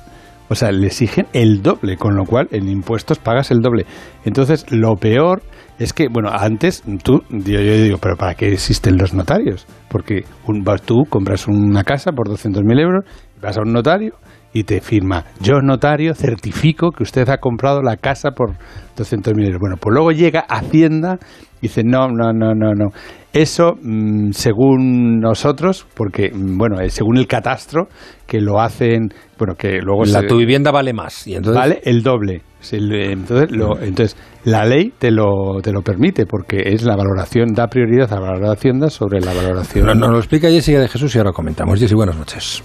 O 0.48 0.54
sea, 0.54 0.70
le 0.70 0.86
exigen 0.86 1.26
el 1.32 1.62
doble, 1.62 1.96
con 1.96 2.14
lo 2.14 2.24
cual 2.24 2.46
en 2.52 2.68
impuestos 2.68 3.18
pagas 3.18 3.50
el 3.50 3.58
doble. 3.60 3.86
Entonces, 4.24 4.70
lo 4.70 4.94
peor 4.96 5.42
es 5.78 5.92
que, 5.92 6.08
bueno, 6.12 6.28
antes 6.30 6.82
tú, 7.02 7.22
yo, 7.30 7.60
yo 7.60 7.74
digo, 7.82 7.98
pero 7.98 8.16
¿para 8.16 8.34
qué 8.34 8.52
existen 8.52 8.96
los 8.98 9.14
notarios? 9.14 9.66
Porque 9.88 10.24
un, 10.46 10.62
tú, 10.84 11.04
compras 11.08 11.48
una 11.48 11.84
casa 11.84 12.12
por 12.12 12.28
200.000 12.28 12.78
euros, 12.80 13.04
vas 13.40 13.56
a 13.58 13.62
un 13.62 13.72
notario 13.72 14.14
y 14.52 14.64
te 14.64 14.80
firma, 14.82 15.24
yo 15.40 15.60
notario 15.62 16.14
certifico 16.14 16.90
que 16.92 17.02
usted 17.02 17.26
ha 17.30 17.38
comprado 17.38 17.80
la 17.82 17.96
casa 17.96 18.32
por 18.32 18.50
200.000 18.96 19.44
euros. 19.46 19.58
Bueno, 19.58 19.76
pues 19.80 19.94
luego 19.94 20.12
llega 20.12 20.40
Hacienda 20.40 21.18
dice, 21.62 21.82
no, 21.84 22.08
no, 22.08 22.32
no, 22.32 22.54
no, 22.54 22.72
no. 22.74 22.88
Eso, 23.32 23.72
mm, 23.80 24.32
según 24.32 25.18
nosotros, 25.20 25.86
porque, 25.94 26.30
mm, 26.34 26.58
bueno, 26.58 26.80
eh, 26.80 26.90
según 26.90 27.16
el 27.16 27.26
catastro, 27.26 27.86
que 28.26 28.40
lo 28.40 28.60
hacen, 28.60 29.08
bueno, 29.38 29.54
que 29.54 29.78
luego 29.80 30.04
La, 30.04 30.20
se- 30.20 30.26
tu 30.26 30.36
vivienda 30.36 30.70
vale 30.70 30.92
más. 30.92 31.26
Y 31.26 31.34
entonces, 31.36 31.58
vale 31.58 31.80
el 31.84 32.02
doble. 32.02 32.42
Entonces, 32.70 33.50
lo- 33.50 33.80
entonces, 33.80 34.16
la 34.44 34.64
ley 34.66 34.92
te 34.98 35.10
lo, 35.10 35.60
te 35.62 35.72
lo 35.72 35.80
permite, 35.80 36.26
porque 36.26 36.62
es 36.66 36.82
la 36.84 36.94
valoración, 36.94 37.54
da 37.54 37.66
prioridad 37.68 38.12
a 38.12 38.20
la 38.20 38.32
valoración 38.32 38.90
sobre 38.90 39.20
la 39.20 39.32
valoración. 39.32 39.86
Nos, 39.86 39.96
nos 39.96 40.10
lo 40.10 40.18
explica 40.18 40.48
Jessica 40.50 40.78
de 40.80 40.88
Jesús 40.88 41.14
y 41.14 41.18
ahora 41.18 41.32
comentamos. 41.32 41.78
Jessy, 41.80 41.94
buenas 41.94 42.16
noches. 42.18 42.62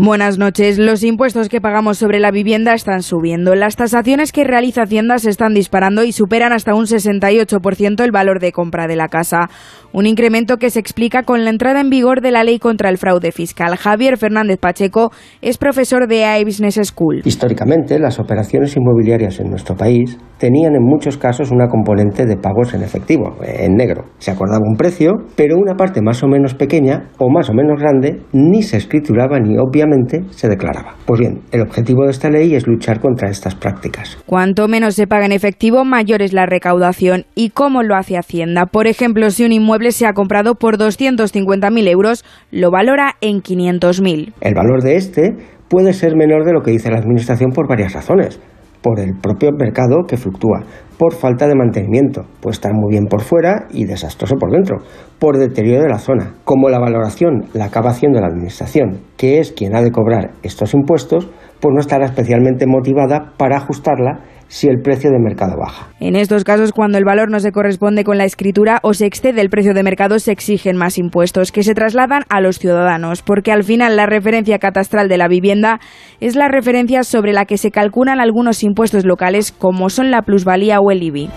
Buenas 0.00 0.38
noches. 0.38 0.78
Los 0.78 1.02
impuestos 1.02 1.48
que 1.48 1.60
pagamos 1.60 1.98
sobre 1.98 2.20
la 2.20 2.30
vivienda 2.30 2.72
están 2.72 3.02
subiendo. 3.02 3.56
Las 3.56 3.74
tasaciones 3.74 4.30
que 4.30 4.44
realiza 4.44 4.82
Hacienda 4.82 5.18
se 5.18 5.28
están 5.28 5.54
disparando 5.54 6.04
y 6.04 6.12
superan 6.12 6.52
hasta 6.52 6.72
un 6.72 6.84
68% 6.84 8.04
el 8.04 8.12
valor 8.12 8.38
de 8.38 8.52
compra 8.52 8.86
de 8.86 8.94
la 8.94 9.08
casa. 9.08 9.50
Un 9.92 10.06
incremento 10.06 10.58
que 10.58 10.70
se 10.70 10.78
explica 10.78 11.24
con 11.24 11.44
la 11.44 11.50
entrada 11.50 11.80
en 11.80 11.90
vigor 11.90 12.20
de 12.20 12.30
la 12.30 12.44
ley 12.44 12.60
contra 12.60 12.90
el 12.90 12.98
fraude 12.98 13.32
fiscal. 13.32 13.76
Javier 13.76 14.18
Fernández 14.18 14.58
Pacheco 14.60 15.10
es 15.42 15.58
profesor 15.58 16.06
de 16.06 16.24
AI 16.26 16.44
Business 16.44 16.78
School. 16.80 17.22
Históricamente, 17.24 17.98
las 17.98 18.20
operaciones 18.20 18.76
inmobiliarias 18.76 19.40
en 19.40 19.50
nuestro 19.50 19.74
país 19.74 20.16
tenían 20.38 20.74
en 20.74 20.82
muchos 20.82 21.18
casos 21.18 21.50
una 21.50 21.68
componente 21.68 22.26
de 22.26 22.36
pagos 22.36 22.74
en 22.74 22.82
efectivo, 22.82 23.36
en 23.42 23.74
negro. 23.74 24.04
Se 24.18 24.30
acordaba 24.30 24.62
un 24.64 24.76
precio, 24.76 25.12
pero 25.36 25.56
una 25.56 25.74
parte 25.74 26.00
más 26.02 26.22
o 26.22 26.28
menos 26.28 26.54
pequeña 26.54 27.10
o 27.18 27.28
más 27.30 27.50
o 27.50 27.54
menos 27.54 27.80
grande 27.80 28.22
ni 28.32 28.62
se 28.62 28.76
escrituraba 28.76 29.38
ni 29.38 29.58
obviamente 29.58 30.22
se 30.30 30.48
declaraba. 30.48 30.94
Pues 31.06 31.20
bien, 31.20 31.40
el 31.52 31.62
objetivo 31.62 32.04
de 32.04 32.10
esta 32.10 32.30
ley 32.30 32.54
es 32.54 32.66
luchar 32.66 33.00
contra 33.00 33.28
estas 33.28 33.54
prácticas. 33.54 34.18
Cuanto 34.26 34.68
menos 34.68 34.94
se 34.94 35.06
paga 35.06 35.26
en 35.26 35.32
efectivo, 35.32 35.84
mayor 35.84 36.22
es 36.22 36.32
la 36.32 36.46
recaudación. 36.46 37.24
¿Y 37.34 37.50
cómo 37.50 37.82
lo 37.82 37.96
hace 37.96 38.16
Hacienda? 38.16 38.66
Por 38.66 38.86
ejemplo, 38.86 39.30
si 39.30 39.44
un 39.44 39.52
inmueble 39.52 39.92
se 39.92 40.06
ha 40.06 40.12
comprado 40.12 40.54
por 40.54 40.78
250.000 40.78 41.88
euros, 41.88 42.24
lo 42.50 42.70
valora 42.70 43.14
en 43.20 43.42
500.000. 43.42 44.34
El 44.40 44.54
valor 44.54 44.82
de 44.82 44.96
este 44.96 45.34
puede 45.68 45.92
ser 45.92 46.16
menor 46.16 46.44
de 46.44 46.52
lo 46.52 46.62
que 46.62 46.70
dice 46.70 46.90
la 46.90 46.98
Administración 46.98 47.50
por 47.50 47.68
varias 47.68 47.92
razones. 47.92 48.40
Por 48.82 49.00
el 49.00 49.16
propio 49.20 49.50
mercado 49.52 50.04
que 50.06 50.16
fluctúa, 50.16 50.60
por 50.98 51.14
falta 51.14 51.46
de 51.46 51.54
mantenimiento, 51.54 52.22
puede 52.40 52.54
estar 52.54 52.72
muy 52.74 52.90
bien 52.90 53.06
por 53.06 53.20
fuera 53.20 53.66
y 53.70 53.84
desastroso 53.84 54.34
por 54.36 54.50
dentro, 54.50 54.78
por 55.18 55.38
deterioro 55.38 55.82
de 55.82 55.88
la 55.88 55.98
zona. 55.98 56.34
Como 56.44 56.68
la 56.68 56.78
valoración 56.78 57.44
la 57.54 57.66
acaba 57.66 57.90
haciendo 57.90 58.20
la 58.20 58.26
Administración, 58.26 59.00
que 59.16 59.38
es 59.38 59.52
quien 59.52 59.76
ha 59.76 59.82
de 59.82 59.90
cobrar 59.90 60.32
estos 60.42 60.74
impuestos, 60.74 61.28
pues 61.60 61.72
no 61.74 61.80
estará 61.80 62.06
especialmente 62.06 62.66
motivada 62.66 63.32
para 63.36 63.56
ajustarla 63.56 64.24
si 64.48 64.66
el 64.68 64.80
precio 64.80 65.10
de 65.10 65.18
mercado 65.18 65.56
baja. 65.58 65.88
En 66.00 66.16
estos 66.16 66.44
casos, 66.44 66.72
cuando 66.72 66.98
el 66.98 67.04
valor 67.04 67.30
no 67.30 67.38
se 67.38 67.52
corresponde 67.52 68.04
con 68.04 68.18
la 68.18 68.24
escritura 68.24 68.80
o 68.82 68.94
se 68.94 69.06
excede 69.06 69.40
el 69.40 69.50
precio 69.50 69.74
de 69.74 69.82
mercado, 69.82 70.18
se 70.18 70.32
exigen 70.32 70.76
más 70.76 70.98
impuestos 70.98 71.52
que 71.52 71.62
se 71.62 71.74
trasladan 71.74 72.24
a 72.28 72.40
los 72.40 72.58
ciudadanos, 72.58 73.22
porque 73.22 73.52
al 73.52 73.64
final 73.64 73.96
la 73.96 74.06
referencia 74.06 74.58
catastral 74.58 75.08
de 75.08 75.18
la 75.18 75.28
vivienda 75.28 75.80
es 76.20 76.34
la 76.34 76.48
referencia 76.48 77.04
sobre 77.04 77.32
la 77.32 77.44
que 77.44 77.58
se 77.58 77.70
calculan 77.70 78.20
algunos 78.20 78.62
impuestos 78.62 79.04
locales 79.04 79.52
como 79.52 79.90
son 79.90 80.10
la 80.10 80.22
plusvalía 80.22 80.80
o 80.80 80.90
el 80.90 81.02
IBI. 81.02 81.30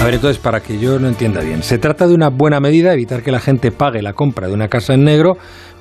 A 0.00 0.04
ver, 0.04 0.14
entonces, 0.14 0.38
para 0.38 0.60
que 0.60 0.78
yo 0.78 0.98
no 0.98 1.08
entienda 1.08 1.40
bien, 1.40 1.62
se 1.62 1.78
trata 1.78 2.06
de 2.06 2.14
una 2.14 2.28
buena 2.28 2.60
medida 2.60 2.92
evitar 2.92 3.22
que 3.22 3.32
la 3.32 3.40
gente 3.40 3.72
pague 3.72 4.02
la 4.02 4.12
compra 4.12 4.46
de 4.46 4.54
una 4.54 4.68
casa 4.68 4.94
en 4.94 5.04
negro, 5.04 5.36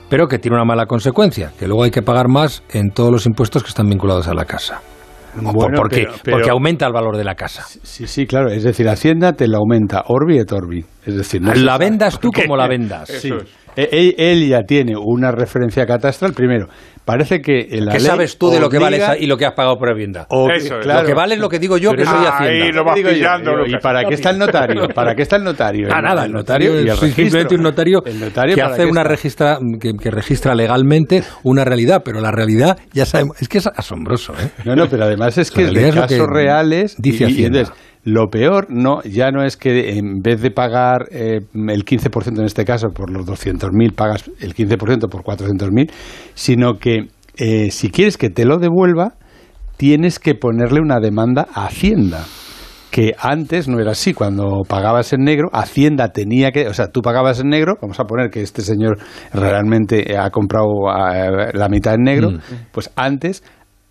pero 0.10 0.28
que 0.28 0.40
tiene 0.40 0.56
una 0.56 0.66
mala 0.66 0.86
consecuencia, 0.86 1.52
que 1.60 1.68
luego 1.68 1.84
hay 1.84 1.92
que 1.92 2.02
pagar 2.02 2.28
más 2.28 2.64
en 2.72 2.92
todos 2.92 3.12
los 3.12 3.26
impuestos 3.26 3.62
que 3.62 3.70
están 3.70 3.88
vinculados 3.88 4.28
a 4.28 4.34
la 4.34 4.46
casa. 4.46 4.82
O 5.39 5.43
por- 5.43 5.54
Bueno, 5.54 5.78
¿Por 5.78 5.89
qué? 5.89 6.02
pero- 6.04 6.13
pero- 6.24 6.38
Porque 6.38 6.50
aumenta 6.50 6.86
el 6.88 6.93
valor 6.93 7.17
de 7.17 7.24
la 7.24 7.36
casa. 7.36 7.63
Sí, 7.84 8.08
sí, 8.08 8.26
claro. 8.26 8.50
Es 8.50 8.63
decir, 8.63 8.88
Hacienda 8.88 9.34
te 9.34 9.48
la 9.48 9.58
aumenta 9.58 10.04
Orbi 10.08 10.38
et 10.38 10.52
Orbi. 10.52 10.84
Es 11.06 11.15
decir, 11.15 11.41
no 11.41 11.54
se 11.54 11.62
la 11.62 11.78
vendas 11.78 12.20
tú 12.20 12.32
como 12.32 12.56
la 12.58 12.68
vendas. 12.68 13.08
Sí. 13.10 13.32
Eh, 13.78 13.89
Él, 13.91 14.15
él 14.18 14.48
ya 14.48 14.62
tiene 14.63 14.94
una 14.96 15.32
referencia 15.34 15.86
catastral. 15.86 16.32
Primero, 16.34 16.68
parece 17.04 17.41
que 17.41 17.68
en 17.72 17.86
la 17.86 17.91
¿Qué 17.91 17.98
ley 18.00 18.08
sabes 18.08 18.38
tú 18.38 18.50
de 18.50 18.60
lo 18.62 18.70
que 18.70 18.80
vale 18.80 19.02
y 19.20 19.26
lo 19.28 19.36
que 19.36 19.46
has 19.46 19.54
pagado 19.54 19.78
por 19.78 19.89
vivienda? 19.94 20.26
o 20.30 20.48
que- 20.48 20.56
Eso 20.56 20.78
es. 20.80 20.84
claro. 20.86 21.02
Lo 21.02 21.08
que 21.08 21.13
vale 21.13 21.36
es 21.36 21.41
lo 21.41 21.50
que 21.50 21.60
digo 21.60 21.78
yo, 21.78 21.91
Pero 21.91 22.04
que 22.04 22.10
soy 22.10 22.26
Hacienda. 22.26 22.65
ahí 22.65 22.72
lo 22.72 22.86
vas 22.86 22.96
Digo 22.96 23.10
yo, 23.10 23.15
pillando, 23.15 23.52
digo, 23.65 23.78
¿Y 23.78 23.82
para 23.82 24.06
qué 24.06 24.13
está 24.13 24.30
el 24.30 24.39
notario? 24.39 24.88
¿Para 24.96 25.13
qué 25.13 25.24
está 25.24 25.36
el 25.36 25.44
notario? 25.44 25.89
Ah, 25.91 26.02
nada, 26.02 26.24
el 26.24 26.32
notario 26.32 26.82
y 26.82 26.88
el 26.88 26.96
simplemente 26.98 27.56
un 27.56 27.63
notario, 27.63 28.02
El 28.06 28.18
notario 28.22 28.56
que 28.56 28.62
¿para 28.62 28.74
hace 28.76 28.86
una 28.86 29.02
está? 29.02 29.10
registra 29.12 29.60
que, 29.82 29.91
que 30.02 30.10
registra 30.10 30.56
legalmente 30.56 31.24
una 31.44 31.65
realidad, 31.65 32.02
pero 32.06 32.22
la 32.22 32.32
realidad 32.32 32.78
ya 32.94 33.06
sabemos, 33.06 33.41
es 33.41 33.50
que 33.50 33.58
es 33.58 33.68
asombroso, 33.68 34.32
¿eh? 34.41 34.52
No, 34.63 34.74
no, 34.78 34.88
pero 34.88 35.04
además 35.04 35.38
es 35.38 35.52
que 35.52 35.65
de 35.65 35.91
casos 35.91 36.28
reales. 36.30 36.96
dice 36.98 37.26
y- 37.26 37.28
y 37.28 37.32
Hacienda. 37.34 37.74
Lo 38.06 38.30
peor 38.30 38.68
no 38.70 39.02
ya 39.04 39.32
no 39.32 39.44
es 39.44 39.58
que 39.58 39.98
en 39.98 40.22
vez 40.22 40.39
de 40.39 40.52
pagar 40.52 41.08
eh, 41.12 41.39
el 41.54 41.84
15% 41.86 42.39
en 42.39 42.46
este 42.46 42.63
caso 42.63 42.89
por 42.89 43.10
los 43.10 43.26
200.000 43.26 43.94
pagas 43.96 44.30
el 44.39 44.54
15% 44.54 45.10
por 45.10 45.24
400.000, 45.24 45.91
sino 46.36 46.76
que 46.76 47.08
eh, 47.38 47.72
si 47.72 47.89
quieres 47.89 48.18
que 48.18 48.30
te 48.30 48.46
lo 48.46 48.60
devuelva, 48.60 49.15
tienes 49.78 50.20
que 50.20 50.36
ponerle 50.36 50.80
una 50.80 51.00
demanda 51.00 51.48
a 51.54 51.65
Hacienda 51.65 52.24
que 52.91 53.13
antes 53.20 53.68
no 53.68 53.82
era 53.82 53.91
así, 53.91 54.13
cuando 54.13 54.62
pagabas 54.70 55.12
en 55.12 55.26
negro, 55.26 55.50
Hacienda 55.52 56.13
tenía 56.13 56.52
que, 56.52 56.70
o 56.70 56.74
sea, 56.74 56.88
tú 56.88 57.02
pagabas 57.02 57.41
en 57.41 57.50
negro, 57.50 57.74
vamos 57.82 58.00
a 58.00 58.06
poner 58.06 58.30
que 58.30 58.41
este 58.41 58.62
señor 58.62 59.00
realmente 59.34 60.15
ha 60.18 60.30
comprado 60.30 60.68
eh, 61.13 61.52
la 61.54 61.68
mitad 61.68 61.96
en 61.96 62.04
negro, 62.04 62.32
Mm. 62.32 62.38
pues 62.72 62.89
antes 62.96 63.44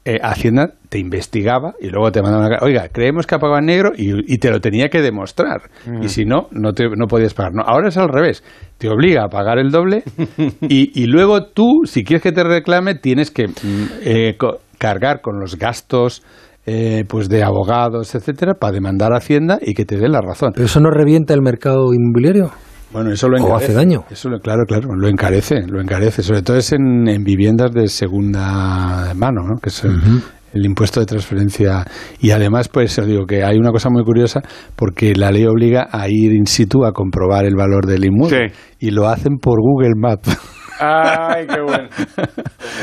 eh, 0.04 0.18
Hacienda 0.22 0.72
te 0.90 0.98
investigaba 0.98 1.74
y 1.80 1.88
luego 1.88 2.12
te 2.12 2.20
mandaba 2.22 2.46
una 2.46 2.58
oiga, 2.60 2.88
creemos 2.92 3.26
que 3.26 3.34
ha 3.34 3.38
pagado 3.38 3.58
en 3.60 3.66
negro 3.66 3.92
y, 3.96 4.38
te 4.38 4.50
lo 4.50 4.60
tenía 4.60 4.88
que 4.88 5.00
demostrar. 5.00 5.62
Mm. 5.86 6.02
Y 6.02 6.08
si 6.08 6.24
no, 6.24 6.48
no, 6.50 6.72
te, 6.72 6.84
no 6.96 7.06
podías 7.06 7.32
pagar. 7.34 7.52
No, 7.54 7.62
ahora 7.62 7.88
es 7.88 7.96
al 7.96 8.08
revés. 8.08 8.44
Te 8.78 8.88
obliga 8.88 9.24
a 9.24 9.28
pagar 9.28 9.58
el 9.58 9.70
doble 9.70 10.02
y, 10.60 10.90
y 11.02 11.06
luego 11.06 11.46
tú, 11.46 11.82
si 11.84 12.04
quieres 12.04 12.22
que 12.22 12.32
te 12.32 12.44
reclame, 12.44 12.94
tienes 12.96 13.30
que 13.30 13.48
mm, 13.48 13.52
eh, 14.02 14.36
co- 14.38 14.58
cargar 14.78 15.20
con 15.22 15.40
los 15.40 15.56
gastos 15.58 16.22
eh, 16.66 17.04
pues 17.08 17.28
de 17.28 17.42
abogados, 17.42 18.14
etcétera, 18.14 18.54
para 18.54 18.72
demandar 18.72 19.12
a 19.12 19.18
Hacienda 19.18 19.58
y 19.60 19.74
que 19.74 19.84
te 19.84 19.96
dé 19.96 20.08
la 20.08 20.20
razón. 20.20 20.52
¿Pero 20.54 20.66
eso 20.66 20.80
no 20.80 20.90
revienta 20.90 21.34
el 21.34 21.40
mercado 21.42 21.92
inmobiliario? 21.94 22.50
Bueno, 22.94 23.10
eso 23.12 23.28
lo 23.28 23.36
¿O 23.36 23.40
encarece. 23.40 23.64
hace 23.66 23.74
daño? 23.74 24.04
Eso 24.10 24.28
lo- 24.30 24.38
claro, 24.38 24.62
claro, 24.66 24.94
lo 24.94 25.08
encarece, 25.08 25.66
lo 25.66 25.80
encarece. 25.80 26.22
Sobre 26.22 26.40
todo 26.42 26.56
es 26.56 26.72
en, 26.72 27.06
en 27.08 27.22
viviendas 27.24 27.72
de 27.72 27.88
segunda 27.88 29.12
mano, 29.14 29.42
¿no? 29.42 29.56
Que 29.60 29.68
es 29.68 29.84
el, 29.84 30.00
el 30.52 30.64
impuesto 30.64 31.00
de 31.00 31.06
transferencia. 31.06 31.84
Y 32.20 32.30
además, 32.30 32.68
pues 32.68 32.96
os 32.98 33.06
digo 33.06 33.26
que 33.26 33.42
hay 33.44 33.56
una 33.58 33.70
cosa 33.72 33.90
muy 33.90 34.04
curiosa 34.04 34.40
porque 34.76 35.14
la 35.14 35.30
ley 35.32 35.44
obliga 35.44 35.88
a 35.90 36.06
ir 36.08 36.32
in 36.32 36.46
situ 36.46 36.84
a 36.86 36.92
comprobar 36.92 37.44
el 37.44 37.56
valor 37.56 37.84
del 37.86 38.04
inmueble. 38.04 38.52
Y 38.78 38.90
lo 38.92 39.08
hacen 39.08 39.38
por 39.42 39.58
Google 39.60 39.94
Maps. 39.96 40.38
Ay, 40.80 41.46
qué 41.46 41.60
bueno. 41.60 41.88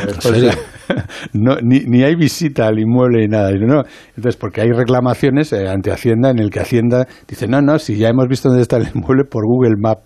O 0.07 0.21
sea, 0.33 0.53
no, 1.33 1.55
ni, 1.61 1.79
ni 1.81 2.03
hay 2.03 2.15
visita 2.15 2.67
al 2.67 2.79
inmueble 2.79 3.21
ni 3.21 3.27
nada. 3.27 3.51
No, 3.51 3.83
entonces, 4.15 4.37
porque 4.37 4.61
hay 4.61 4.71
reclamaciones 4.71 5.51
eh, 5.53 5.67
ante 5.67 5.91
Hacienda 5.91 6.29
en 6.29 6.39
el 6.39 6.49
que 6.49 6.59
Hacienda 6.59 7.07
dice, 7.27 7.47
no, 7.47 7.61
no, 7.61 7.79
si 7.79 7.97
ya 7.97 8.09
hemos 8.09 8.27
visto 8.27 8.49
dónde 8.49 8.63
está 8.63 8.77
el 8.77 8.87
inmueble 8.93 9.25
por 9.29 9.45
Google 9.45 9.75
Maps. 9.79 10.03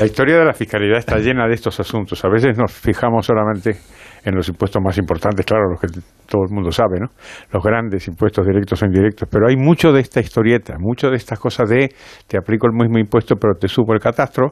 La 0.00 0.06
historia 0.06 0.38
de 0.38 0.44
la 0.44 0.54
fiscalidad 0.54 0.98
está 0.98 1.18
llena 1.18 1.46
de 1.46 1.54
estos 1.54 1.78
asuntos. 1.78 2.24
A 2.24 2.28
veces 2.28 2.56
nos 2.56 2.72
fijamos 2.72 3.26
solamente 3.26 3.76
en 4.24 4.34
los 4.34 4.48
impuestos 4.48 4.80
más 4.82 4.96
importantes, 4.98 5.44
claro, 5.44 5.70
los 5.70 5.80
que 5.80 5.88
todo 6.28 6.42
el 6.48 6.54
mundo 6.54 6.70
sabe, 6.70 6.98
¿no? 7.00 7.08
Los 7.52 7.62
grandes 7.62 8.08
impuestos 8.08 8.46
directos 8.46 8.82
o 8.82 8.86
indirectos, 8.86 9.28
pero 9.30 9.46
hay 9.48 9.56
mucho 9.56 9.92
de 9.92 10.00
esta 10.00 10.20
historieta, 10.20 10.76
mucho 10.78 11.10
de 11.10 11.16
estas 11.16 11.38
cosas 11.38 11.68
de 11.68 11.90
te 12.26 12.38
aplico 12.38 12.66
el 12.66 12.72
mismo 12.72 12.98
impuesto 12.98 13.36
pero 13.36 13.54
te 13.54 13.68
subo 13.68 13.92
el 13.92 14.00
catastro, 14.00 14.50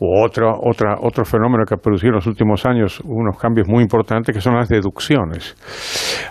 u 0.00 0.22
otro, 0.24 0.52
otra, 0.62 0.96
otro 1.00 1.24
fenómeno 1.24 1.64
que 1.66 1.74
ha 1.74 1.78
producido 1.78 2.10
en 2.10 2.14
los 2.16 2.26
últimos 2.26 2.64
años 2.66 3.00
unos 3.04 3.36
cambios 3.38 3.68
muy 3.68 3.82
importantes 3.82 4.34
que 4.34 4.40
son 4.40 4.54
las 4.54 4.68
deducciones. 4.68 5.56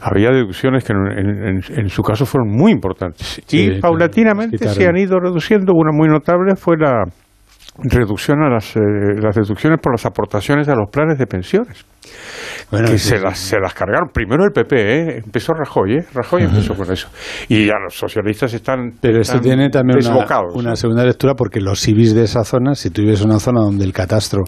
Había 0.02 0.30
deducciones 0.32 0.84
que 0.86 0.94
en, 0.94 1.62
en- 1.76 1.90
su 1.90 2.02
caso 2.04 2.26
fueron 2.26 2.50
muy 2.50 2.72
importantes 2.72 3.42
Sí, 3.46 3.72
y 3.78 3.82
paulatinamente 3.82 4.68
se 4.68 4.88
han 4.88 4.98
ido 4.98 5.20
reduciendo. 5.20 5.74
Una 5.74 5.92
muy 5.92 6.08
notable 6.08 6.56
fue 6.56 6.76
la 6.78 7.04
reducción 7.84 8.42
a 8.42 8.50
las, 8.50 8.76
eh, 8.76 8.80
las 9.22 9.36
deducciones 9.36 9.80
por 9.82 9.94
las 9.94 10.06
aportaciones 10.06 10.68
a 10.68 10.76
los 10.76 10.90
planes 10.90 11.18
de 11.18 11.28
pensiones. 11.28 11.86
Bueno, 12.72 12.88
que 12.88 12.98
sí, 12.98 13.10
se, 13.10 13.18
sí. 13.18 13.24
las, 13.24 13.38
se 13.38 13.60
las 13.60 13.74
cargaron. 13.74 14.10
Primero 14.14 14.44
el 14.44 14.52
PP, 14.52 14.76
¿eh? 14.76 15.22
empezó 15.26 15.54
Rajoy, 15.54 15.98
¿eh? 15.98 16.06
Rajoy 16.14 16.44
empezó 16.44 16.76
con 16.76 16.92
eso. 16.92 17.10
Y 17.48 17.66
ya 17.66 17.76
los 17.84 17.96
socialistas 17.96 18.54
están, 18.54 18.94
Pero 19.02 19.22
esto 19.22 19.38
están 19.38 19.42
tiene 19.42 19.70
también 19.70 20.00
una, 20.54 20.76
segunda 20.76 21.06
lectura 21.06 21.34
porque 21.36 21.60
los 21.60 21.88
IBIs 21.88 22.14
de 22.14 22.24
esa 22.24 22.44
zona, 22.44 22.76
si 22.76 22.90
tú 22.90 23.02
vives 23.02 23.22
en 23.22 23.30
una 23.30 23.40
zona 23.40 23.62
donde 23.62 23.86
el 23.86 23.94
catastro 23.94 24.44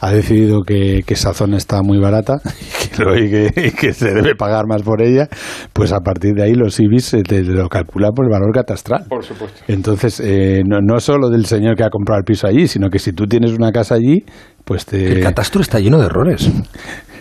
ha 0.00 0.10
decidido 0.12 0.62
que, 0.62 1.02
que 1.06 1.14
esa 1.14 1.32
zona 1.34 1.56
está 1.56 1.82
muy 1.82 1.98
barata 1.98 2.36
y 2.44 2.88
que, 2.96 3.02
lo- 3.04 3.16
y 3.18 3.30
que- 3.30 3.66
y 3.66 3.70
que 3.72 3.92
se 3.92 4.12
debe 4.14 4.34
pagar 4.36 4.66
más 4.68 4.82
por 4.82 5.02
ella, 5.02 5.28
pues 5.72 5.92
a 5.92 6.00
partir 6.00 6.34
de 6.34 6.44
ahí 6.44 6.54
los 6.54 6.78
IBIs 6.78 7.04
se 7.04 7.22
te 7.22 7.42
lo 7.42 7.68
calculan 7.68 8.12
por 8.12 8.24
el 8.26 8.30
valor 8.30 8.52
catastral. 8.52 9.04
Por 9.08 9.24
supuesto. 9.24 9.60
Entonces, 9.68 10.20
eh, 10.24 10.62
no, 10.66 10.78
no 10.80 11.00
solo 11.00 11.28
del 11.30 11.46
señor 11.46 11.76
que 11.76 11.84
ha 11.84 11.90
comprado 11.90 12.18
el 12.18 12.24
piso 12.24 12.46
allí, 12.46 12.66
sino 12.68 12.88
que 12.90 12.98
si 12.98 13.12
tú 13.12 13.26
tienes 13.26 13.52
una 13.52 13.72
casa 13.72 13.94
allí, 13.96 14.24
pues 14.64 14.84
te... 14.86 15.12
El 15.12 15.22
catastro 15.22 15.60
está 15.62 15.78
lleno 15.80 15.98
de 15.98 16.06
errores. 16.06 16.50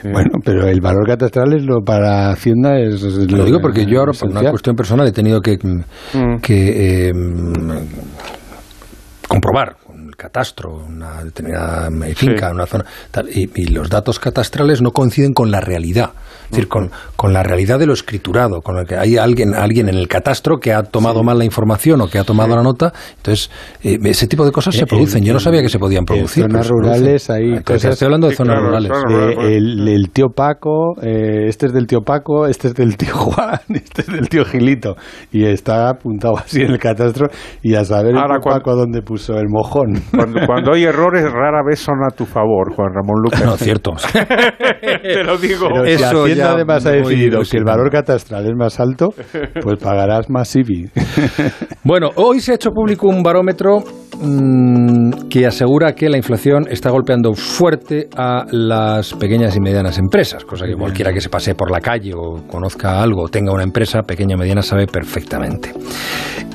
Bueno, 0.03 0.39
pero 0.45 0.67
el 0.67 0.79
valor 0.79 1.07
catastral 1.07 1.53
es 1.55 1.63
lo 1.63 1.81
para 1.81 2.29
Hacienda 2.29 2.77
es, 2.79 3.01
es 3.01 3.31
Lo 3.31 3.43
digo 3.43 3.59
porque 3.59 3.85
yo 3.87 3.99
ahora, 3.99 4.11
por 4.13 4.29
una 4.29 4.49
cuestión 4.51 4.75
personal, 4.75 5.07
he 5.07 5.11
tenido 5.11 5.41
que, 5.41 5.57
que 6.41 7.09
eh, 7.09 7.13
comprobar 9.27 9.75
con 9.83 9.86
el 9.86 9.86
catastro 10.17 10.73
una 10.75 11.23
determinada 11.23 11.89
finca, 12.15 12.47
Sí. 12.49 12.53
una 12.53 12.65
zona, 12.65 12.85
tal, 13.11 13.29
y, 13.29 13.49
y 13.55 13.67
los 13.67 13.89
datos 13.89 14.19
catastrales 14.19 14.81
no 14.81 14.91
coinciden 14.91 15.33
con 15.33 15.51
la 15.51 15.61
realidad. 15.61 16.11
Es 16.47 16.51
decir, 16.51 16.67
con, 16.67 16.89
con 17.15 17.33
la 17.33 17.43
realidad 17.43 17.77
de 17.79 17.85
lo 17.85 17.93
escriturado, 17.93 18.61
con 18.61 18.75
lo 18.75 18.85
que 18.85 18.95
hay 18.95 19.17
alguien, 19.17 19.53
alguien 19.53 19.89
en 19.89 19.95
el 19.95 20.07
catastro 20.07 20.57
que 20.57 20.73
ha 20.73 20.83
tomado 20.83 21.23
mal 21.23 21.37
la 21.37 21.45
información 21.45 22.01
o 22.01 22.07
que 22.07 22.19
ha 22.19 22.23
tomado 22.23 22.55
la 22.55 22.63
nota. 22.63 22.93
Entonces, 23.17 23.51
eh, 23.83 23.97
ese 24.05 24.27
tipo 24.27 24.45
de 24.45 24.51
cosas 24.51 24.73
se 24.75 24.81
En- 24.81 24.87
producen. 24.87 25.23
Yo 25.23 25.33
no 25.33 25.39
sabía 25.39 25.61
que 25.61 25.69
se 25.69 25.77
podían 25.79 26.05
producir. 26.05 26.45
En 26.45 26.51
zonas 26.51 26.67
se 26.67 26.71
rurales 26.73 27.29
hay 27.29 27.43
Entonces, 27.49 27.65
cosas. 27.65 27.93
Estoy 27.93 28.05
hablando 28.05 28.27
de 28.29 28.35
zonas 28.35 28.59
rurales. 28.61 28.91
de 29.09 29.57
el, 29.57 29.87
el 29.87 30.09
tío 30.11 30.27
Paco, 30.35 30.95
eh, 31.01 31.47
este 31.47 31.65
es 31.67 31.73
del 31.73 31.85
tío 31.87 31.99
Paco, 32.01 32.47
este 32.47 32.69
es 32.69 32.73
del 32.75 32.95
tío 32.97 33.13
Juan, 33.15 33.59
este 33.73 34.01
es 34.03 34.07
del 34.07 34.29
tío 34.29 34.45
Gilito. 34.45 34.95
Y 35.31 35.45
está 35.45 35.89
apuntado 35.89 36.37
así 36.37 36.61
en 36.61 36.71
el 36.71 36.79
catastro 36.79 37.27
y 37.61 37.75
a 37.75 37.83
saber 37.83 38.11
el 38.11 38.17
Ahora, 38.17 38.35
tío 38.35 38.41
cuando- 38.43 38.59
Paco 38.63 38.75
dónde 38.77 39.01
puso 39.01 39.33
el 39.37 39.47
mojón. 39.49 40.01
Cuando, 40.15 40.39
cuando 40.45 40.73
hay 40.73 40.85
errores, 40.85 41.23
rara 41.31 41.61
vez 41.67 41.79
son 41.79 41.95
a 42.09 42.15
tu 42.15 42.25
favor, 42.25 42.73
Juan 42.73 42.89
Ramón 42.93 43.21
Lucas. 43.23 43.43
No, 43.43 43.57
cierto. 43.57 43.91
Te 45.01 45.23
lo 45.23 45.37
digo. 45.37 45.67
Pero 45.73 45.85
si 45.85 45.91
Eso 45.91 46.27
Hacienda 46.41 46.53
además 46.53 46.85
ha 46.85 46.91
decidido 46.91 47.41
que 47.41 47.57
el 47.57 47.63
valor 47.63 47.89
catastral 47.91 48.45
es 48.45 48.55
más 48.55 48.79
alto, 48.79 49.13
pues 49.61 49.77
pagarás 49.81 50.29
más 50.29 50.55
IBI. 50.55 50.89
Bueno, 51.83 52.09
hoy 52.15 52.41
se 52.41 52.51
ha 52.51 52.55
hecho 52.55 52.71
público 52.71 53.07
un 53.07 53.23
barómetro 53.23 53.77
mm, 54.19 55.29
que 55.29 55.45
asegura 55.45 55.93
que 55.93 56.09
la 56.09 56.17
inflación 56.17 56.65
está 56.69 56.89
golpeando 56.89 57.33
fuerte 57.33 58.09
a 58.17 58.45
las 58.51 59.13
pequeñas 59.13 59.55
y 59.55 59.61
medianas 59.61 59.97
empresas, 59.97 60.43
cosa 60.43 60.65
que 60.65 60.75
cualquiera 60.75 61.13
que 61.13 61.21
se 61.21 61.29
pase 61.29 61.55
por 61.55 61.71
la 61.71 61.79
calle 61.79 62.11
o 62.13 62.45
conozca 62.45 63.01
algo 63.01 63.23
o 63.23 63.29
tenga 63.29 63.53
una 63.53 63.63
empresa 63.63 64.01
pequeña 64.01 64.35
o 64.35 64.37
mediana 64.37 64.61
sabe 64.61 64.85
perfectamente. 64.85 65.71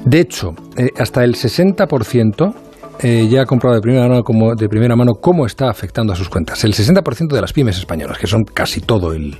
De 0.04 0.20
hecho, 0.20 0.50
eh, 0.76 0.88
hasta 0.98 1.24
el 1.24 1.34
60% 1.34 2.54
eh, 3.02 3.26
ya 3.28 3.42
ha 3.42 3.46
comprobado 3.46 3.80
de 3.80 3.82
primera, 3.82 4.08
mano 4.08 4.22
de 4.56 4.68
primera 4.68 4.96
mano 4.96 5.14
cómo 5.20 5.44
está 5.44 5.68
afectando 5.68 6.12
a 6.12 6.16
sus 6.16 6.28
cuentas. 6.28 6.62
El 6.64 6.72
60% 6.72 7.34
de 7.34 7.40
las 7.40 7.52
pymes 7.52 7.78
españolas, 7.78 8.18
que 8.18 8.26
son 8.26 8.44
casi 8.44 8.80
todo 8.80 9.12
el, 9.12 9.38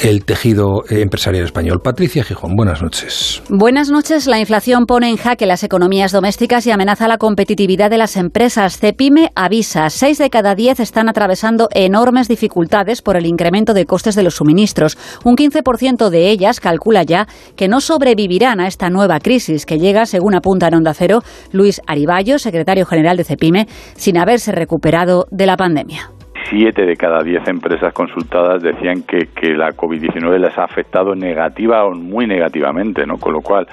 el 0.00 0.24
tejido 0.24 0.82
eh, 0.88 1.00
empresarial 1.00 1.44
español. 1.44 1.80
Patricia 1.82 2.24
Gijón, 2.24 2.56
buenas 2.56 2.82
noches. 2.82 3.42
Buenas 3.48 3.90
noches. 3.90 4.26
La 4.26 4.40
inflación 4.40 4.86
pone 4.86 5.08
en 5.08 5.16
jaque 5.16 5.46
las 5.46 5.62
economías 5.62 6.12
domésticas 6.12 6.66
y 6.66 6.72
amenaza 6.72 7.06
la 7.06 7.18
competitividad 7.18 7.90
de 7.90 7.98
las 7.98 8.16
empresas. 8.16 8.78
Cepime 8.78 9.30
avisa, 9.34 9.88
seis 9.90 10.18
de 10.18 10.30
cada 10.30 10.54
diez 10.54 10.80
están 10.80 11.08
atravesando 11.08 11.68
enormes 11.72 12.28
dificultades 12.28 13.02
por 13.02 13.16
el 13.16 13.26
incremento 13.26 13.72
de 13.72 13.86
costes 13.86 14.16
de 14.16 14.24
los 14.24 14.34
suministros. 14.34 14.98
Un 15.24 15.36
15% 15.36 16.08
de 16.08 16.28
ellas 16.28 16.60
calcula 16.60 17.04
ya 17.04 17.28
que 17.56 17.68
no 17.68 17.80
sobrevivirán 17.80 18.60
a 18.60 18.66
esta 18.66 18.90
nueva 18.90 19.20
crisis 19.20 19.64
que 19.64 19.78
llega, 19.78 20.06
según 20.06 20.34
apunta 20.34 20.68
en 20.68 20.74
Onda 20.74 20.94
Cero 20.94 21.20
Luis 21.52 21.80
Ariballo, 21.86 22.38
secretario 22.38 22.79
general 22.84 23.16
de 23.16 23.24
Cepime, 23.24 23.66
sin 23.68 24.18
haberse 24.18 24.52
recuperado 24.52 25.26
de 25.30 25.46
la 25.46 25.56
pandemia. 25.56 26.10
Siete 26.48 26.84
de 26.84 26.96
cada 26.96 27.22
diez 27.22 27.46
empresas 27.46 27.92
consultadas 27.92 28.62
decían 28.62 29.02
que, 29.02 29.28
la 29.54 29.70
COVID-19 29.70 30.38
les 30.38 30.56
ha 30.58 30.64
afectado 30.64 31.14
negativa 31.14 31.84
o 31.84 31.94
muy 31.94 32.26
negativamente, 32.26 33.06
¿no? 33.06 33.18
Con 33.18 33.34
lo 33.34 33.40
cual, 33.40 33.68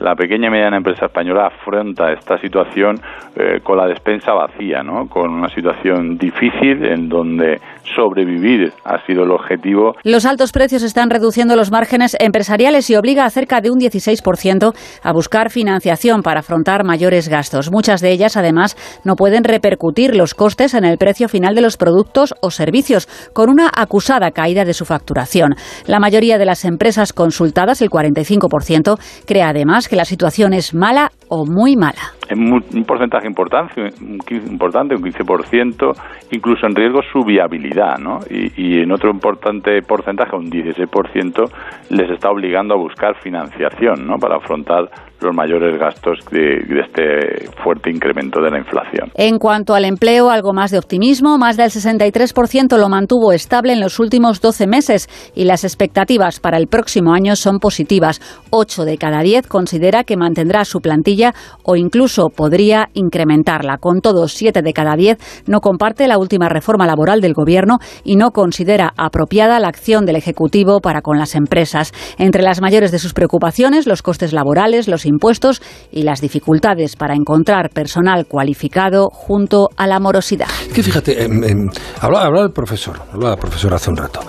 la 0.00 0.14
pequeña 0.14 0.48
y 0.48 0.50
mediana 0.50 0.76
empresa 0.76 1.06
española 1.06 1.46
afronta 1.46 2.12
esta 2.12 2.38
situación 2.38 3.00
eh, 3.36 3.60
con 3.62 3.78
la 3.78 3.86
despensa 3.86 4.32
vacía, 4.32 4.82
¿no? 4.82 5.08
Con 5.08 5.30
una 5.30 5.48
situación 5.48 6.18
difícil 6.18 6.84
en 6.84 7.08
donde 7.08 7.60
sobrevivir 7.94 8.72
ha 8.84 9.04
sido 9.06 9.24
el 9.24 9.30
objetivo 9.30 9.94
Los 10.02 10.26
altos 10.26 10.52
precios 10.52 10.82
están 10.82 11.10
reduciendo 11.10 11.56
los 11.56 11.70
márgenes 11.70 12.16
empresariales 12.20 12.88
y 12.90 12.96
obliga 12.96 13.24
a 13.24 13.30
cerca 13.30 13.60
de 13.60 13.70
un 13.70 13.78
16% 13.78 14.74
a 15.02 15.12
buscar 15.12 15.50
financiación 15.50 16.22
para 16.22 16.40
afrontar 16.40 16.84
mayores 16.84 17.28
gastos. 17.28 17.70
Muchas 17.70 18.00
de 18.00 18.10
ellas, 18.10 18.36
además, 18.36 18.76
no 19.04 19.14
pueden 19.14 19.44
repercutir 19.44 20.14
los 20.14 20.34
costes 20.34 20.74
en 20.74 20.84
el 20.84 20.98
precio 20.98 21.28
final 21.28 21.54
de 21.54 21.62
los 21.62 21.76
productos 21.76 22.34
o 22.40 22.50
servicios, 22.50 23.08
con 23.32 23.50
una 23.50 23.70
acusada 23.74 24.30
caída 24.30 24.64
de 24.64 24.74
su 24.74 24.84
facturación. 24.84 25.54
La 25.86 26.00
mayoría 26.00 26.38
de 26.38 26.46
las 26.46 26.64
empresas 26.64 27.12
consultadas, 27.12 27.82
el 27.82 27.90
45%, 27.90 28.98
cree 29.26 29.42
además 29.42 29.88
que 29.88 29.96
la 29.96 30.04
situación 30.04 30.52
es 30.52 30.74
mala 30.74 31.12
o 31.28 31.44
muy 31.44 31.76
mala. 31.76 32.12
un 32.30 32.84
porcentaje 32.84 33.26
importante, 33.26 33.80
un 34.00 34.18
15, 34.18 34.52
importante, 34.52 34.94
un 34.94 35.02
15%, 35.02 35.92
incluso 36.32 36.66
en 36.66 36.74
riesgo 36.74 37.00
su 37.12 37.24
viabilidad, 37.24 37.98
¿no? 37.98 38.20
Y, 38.30 38.52
y 38.56 38.82
en 38.82 38.92
otro 38.92 39.10
importante 39.10 39.82
porcentaje, 39.82 40.36
un 40.36 40.50
16%, 40.50 41.50
les 41.90 42.10
está 42.10 42.30
obligando 42.30 42.74
a 42.74 42.78
buscar 42.78 43.16
financiación, 43.22 44.06
¿no? 44.06 44.18
Para 44.18 44.36
afrontar 44.36 44.88
los 45.20 45.34
mayores 45.34 45.78
gastos 45.78 46.18
de, 46.30 46.64
de 46.66 46.80
este 46.80 47.50
fuerte 47.62 47.90
incremento 47.90 48.40
de 48.40 48.50
la 48.50 48.58
inflación. 48.58 49.10
En 49.14 49.38
cuanto 49.38 49.74
al 49.74 49.84
empleo, 49.84 50.30
algo 50.30 50.52
más 50.52 50.70
de 50.70 50.78
optimismo, 50.78 51.38
más 51.38 51.56
del 51.56 51.70
63% 51.70 52.78
lo 52.78 52.88
mantuvo 52.88 53.32
estable 53.32 53.72
en 53.72 53.80
los 53.80 53.98
últimos 53.98 54.40
12 54.40 54.66
meses 54.66 55.08
y 55.34 55.44
las 55.44 55.64
expectativas 55.64 56.40
para 56.40 56.58
el 56.58 56.66
próximo 56.66 57.14
año 57.14 57.36
son 57.36 57.58
positivas. 57.58 58.20
8 58.50 58.84
de 58.84 58.98
cada 58.98 59.20
10 59.22 59.46
considera 59.46 60.04
que 60.04 60.16
mantendrá 60.16 60.64
su 60.64 60.80
plantilla 60.80 61.34
o 61.62 61.76
incluso 61.76 62.28
podría 62.28 62.88
incrementarla. 62.94 63.78
Con 63.78 64.00
todo, 64.00 64.28
siete 64.28 64.62
de 64.62 64.72
cada 64.72 64.96
diez 64.96 65.18
no 65.46 65.60
comparte 65.60 66.08
la 66.08 66.18
última 66.18 66.48
reforma 66.48 66.86
laboral 66.86 67.20
del 67.20 67.34
Gobierno 67.34 67.78
y 68.04 68.16
no 68.16 68.30
considera 68.30 68.92
apropiada 68.96 69.58
la 69.60 69.68
acción 69.68 70.06
del 70.06 70.16
Ejecutivo 70.16 70.80
para 70.80 71.00
con 71.00 71.18
las 71.18 71.34
empresas. 71.34 71.92
Entre 72.18 72.42
las 72.42 72.60
mayores 72.60 72.92
de 72.92 72.98
sus 72.98 73.14
preocupaciones, 73.14 73.86
los 73.86 74.02
costes 74.02 74.32
laborales, 74.32 74.88
los 74.88 75.05
impuestos 75.06 75.62
y 75.90 76.02
las 76.02 76.20
dificultades 76.20 76.96
para 76.96 77.14
encontrar 77.14 77.70
personal 77.70 78.26
cualificado 78.26 79.08
junto 79.10 79.68
a 79.76 79.86
la 79.86 80.00
morosidad. 80.00 80.48
Que 80.74 80.82
fíjate, 80.82 81.24
em, 81.24 81.44
em, 81.44 81.68
hablaba, 82.00 82.42
el 82.42 82.52
profesor, 82.52 83.00
hablaba 83.12 83.34
el 83.34 83.40
profesor 83.40 83.74
hace 83.74 83.90
un 83.90 83.96
rato, 83.96 84.20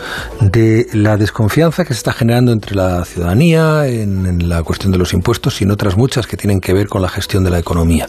de 0.41 0.85
la 0.93 1.17
desconfianza 1.17 1.83
que 1.83 1.93
se 1.93 1.99
está 1.99 2.13
generando 2.13 2.51
entre 2.51 2.75
la 2.75 3.03
ciudadanía 3.05 3.87
en, 3.87 4.25
en 4.25 4.49
la 4.49 4.63
cuestión 4.63 4.91
de 4.91 4.97
los 4.97 5.13
impuestos 5.13 5.61
y 5.61 5.63
en 5.63 5.71
otras 5.71 5.97
muchas 5.97 6.27
que 6.27 6.37
tienen 6.37 6.59
que 6.59 6.73
ver 6.73 6.87
con 6.87 7.01
la 7.01 7.09
gestión 7.09 7.43
de 7.43 7.49
la 7.49 7.59
economía. 7.59 8.07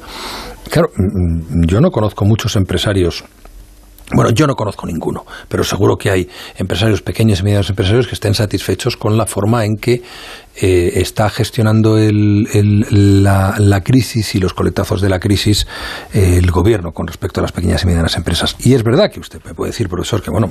Claro, 0.70 0.90
mm, 0.96 1.64
yo 1.66 1.80
no 1.80 1.90
conozco 1.90 2.24
muchos 2.24 2.56
empresarios 2.56 3.24
bueno, 4.14 4.30
yo 4.30 4.46
no 4.46 4.54
conozco 4.54 4.86
ninguno, 4.86 5.26
pero 5.48 5.62
seguro 5.64 5.96
que 5.96 6.10
hay 6.10 6.28
empresarios 6.56 7.02
pequeños 7.02 7.40
y 7.40 7.42
medianos 7.42 7.68
empresarios 7.68 8.06
que 8.06 8.14
estén 8.14 8.32
satisfechos 8.32 8.96
con 8.96 9.18
la 9.18 9.26
forma 9.26 9.66
en 9.66 9.76
que 9.76 10.02
eh, 10.60 11.00
está 11.00 11.30
gestionando 11.30 11.96
la, 11.96 13.80
crisis 13.84 14.34
y 14.34 14.40
los 14.40 14.54
coletazos 14.54 15.00
de 15.00 15.08
la 15.08 15.20
crisis 15.20 15.68
eh, 16.12 16.38
el 16.38 16.50
gobierno 16.50 16.90
con 16.90 17.06
respecto 17.06 17.40
a 17.40 17.42
las 17.42 17.52
pequeñas 17.52 17.84
y 17.84 17.86
medianas 17.86 18.16
empresas. 18.16 18.56
Y 18.58 18.74
es 18.74 18.82
verdad 18.82 19.10
que 19.12 19.20
usted 19.20 19.40
me 19.44 19.54
puede 19.54 19.70
decir, 19.70 19.88
profesor, 19.88 20.20
que 20.20 20.30
bueno, 20.30 20.50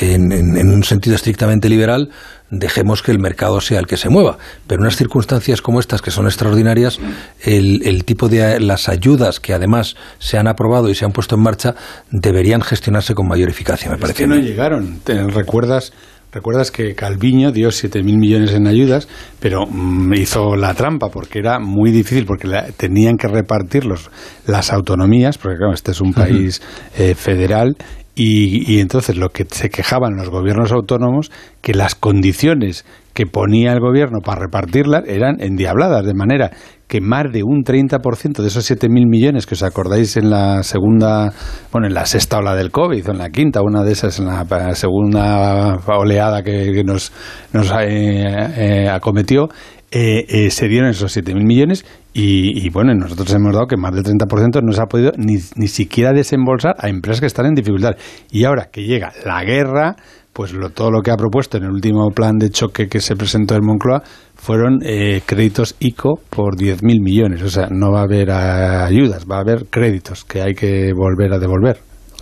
en, 0.00 0.70
un 0.70 0.84
sentido 0.84 1.16
estrictamente 1.16 1.70
liberal, 1.70 2.10
dejemos 2.50 3.02
que 3.02 3.10
el 3.10 3.20
mercado 3.20 3.62
sea 3.62 3.78
el 3.80 3.86
que 3.86 3.96
se 3.96 4.10
mueva. 4.10 4.36
Pero 4.66 4.80
en 4.80 4.82
unas 4.82 4.96
circunstancias 4.96 5.62
como 5.62 5.80
estas, 5.80 6.02
que 6.02 6.10
son 6.10 6.26
extraordinarias, 6.26 6.98
el, 7.42 8.04
tipo 8.04 8.28
de 8.28 8.60
las 8.60 8.90
ayudas 8.90 9.40
que 9.40 9.54
además 9.54 9.96
se 10.18 10.36
han 10.36 10.46
aprobado 10.46 10.90
y 10.90 10.94
se 10.94 11.06
han 11.06 11.12
puesto 11.12 11.36
en 11.36 11.42
marcha 11.42 11.74
deberían 12.10 12.60
gestionarse 12.60 13.14
con 13.14 13.26
mayor 13.26 13.48
eficacia, 13.48 13.90
me 13.90 13.96
parece. 13.96 14.24
que 14.24 14.26
no 14.26 14.36
llegaron. 14.36 15.00
¿Te 15.04 15.22
recuerdas 15.24 15.92
Recuerdas 16.30 16.70
que 16.70 16.94
Calviño 16.94 17.52
dio 17.52 17.68
7.000 17.68 18.02
millones 18.18 18.52
en 18.52 18.66
ayudas, 18.66 19.08
pero 19.40 19.66
mm, 19.66 20.12
hizo 20.14 20.56
la 20.56 20.74
trampa 20.74 21.08
porque 21.08 21.38
era 21.38 21.58
muy 21.58 21.90
difícil, 21.90 22.26
porque 22.26 22.48
tenían 22.76 23.16
que 23.16 23.28
repartirlos 23.28 24.10
las 24.46 24.72
autonomías, 24.72 25.38
porque 25.38 25.56
claro, 25.56 25.72
este 25.72 25.92
es 25.92 26.00
un 26.00 26.12
país 26.12 26.60
eh, 26.98 27.14
federal, 27.14 27.76
y, 28.14 28.74
y, 28.74 28.80
entonces 28.80 29.16
lo 29.16 29.28
que 29.28 29.46
se 29.48 29.70
quejaban 29.70 30.16
los 30.16 30.28
gobiernos 30.28 30.72
autónomos, 30.72 31.30
que 31.62 31.72
las 31.72 31.94
condiciones 31.94 32.84
que 33.14 33.26
ponía 33.26 33.72
el 33.72 33.78
gobierno 33.78 34.18
para 34.24 34.40
repartirlas 34.40 35.04
eran 35.06 35.40
endiabladas, 35.40 36.04
de 36.04 36.14
manera 36.14 36.50
que 36.88 37.02
más 37.02 37.30
de 37.30 37.42
un 37.44 37.62
30% 37.62 38.40
de 38.40 38.48
esos 38.48 38.68
7.000 38.68 39.06
millones 39.06 39.46
que 39.46 39.54
os 39.54 39.62
acordáis 39.62 40.16
en 40.16 40.30
la 40.30 40.62
segunda, 40.62 41.30
bueno, 41.70 41.86
en 41.86 41.94
la 41.94 42.06
sexta 42.06 42.38
ola 42.38 42.54
del 42.54 42.70
COVID, 42.70 43.08
o 43.08 43.12
en 43.12 43.18
la 43.18 43.28
quinta, 43.28 43.60
una 43.62 43.84
de 43.84 43.92
esas 43.92 44.18
en 44.18 44.26
la 44.26 44.74
segunda 44.74 45.78
oleada 45.86 46.42
que, 46.42 46.82
nos, 46.84 47.12
nos 47.52 47.70
eh, 47.72 48.24
eh, 48.56 48.88
acometió, 48.88 49.48
eh, 49.90 50.50
se 50.50 50.68
dieron 50.68 50.88
esos 50.90 51.14
7.000 51.14 51.46
millones 51.46 51.84
y, 52.14 52.66
y, 52.66 52.70
bueno, 52.70 52.94
nosotros 52.94 53.32
hemos 53.34 53.52
dado 53.52 53.66
que 53.66 53.76
más 53.76 53.94
del 53.94 54.04
30% 54.04 54.62
no 54.62 54.72
se 54.72 54.80
ha 54.80 54.86
podido 54.86 55.12
ni, 55.16 55.36
ni 55.56 55.68
siquiera 55.68 56.12
desembolsar 56.12 56.74
a 56.78 56.88
empresas 56.88 57.20
que 57.20 57.26
están 57.26 57.46
en 57.46 57.54
dificultad. 57.54 57.92
Y 58.30 58.44
ahora 58.44 58.70
que 58.72 58.82
llega 58.82 59.12
la 59.24 59.44
guerra, 59.44 59.96
pues 60.38 60.52
lo, 60.52 60.70
todo 60.70 60.90
lo 60.90 61.00
que 61.02 61.10
ha 61.10 61.16
propuesto 61.16 61.56
en 61.56 61.64
el 61.64 61.70
último 61.70 62.10
plan 62.10 62.38
de 62.38 62.50
choque 62.50 62.86
que 62.86 63.00
se 63.00 63.16
presentó 63.16 63.56
en 63.56 63.64
Moncloa 63.64 64.02
fueron 64.38 64.78
eh, 64.82 65.20
créditos 65.26 65.76
ICO 65.80 66.20
por 66.30 66.56
10.000 66.56 67.02
millones. 67.02 67.42
O 67.42 67.48
sea, 67.48 67.68
no 67.70 67.92
va 67.92 68.00
a 68.00 68.04
haber 68.04 68.28
eh, 68.30 68.32
ayudas, 68.32 69.26
va 69.30 69.36
a 69.36 69.40
haber 69.40 69.66
créditos 69.68 70.24
que 70.24 70.40
hay 70.40 70.54
que 70.54 70.92
volver 70.94 71.32
a 71.32 71.38
devolver. 71.38 71.76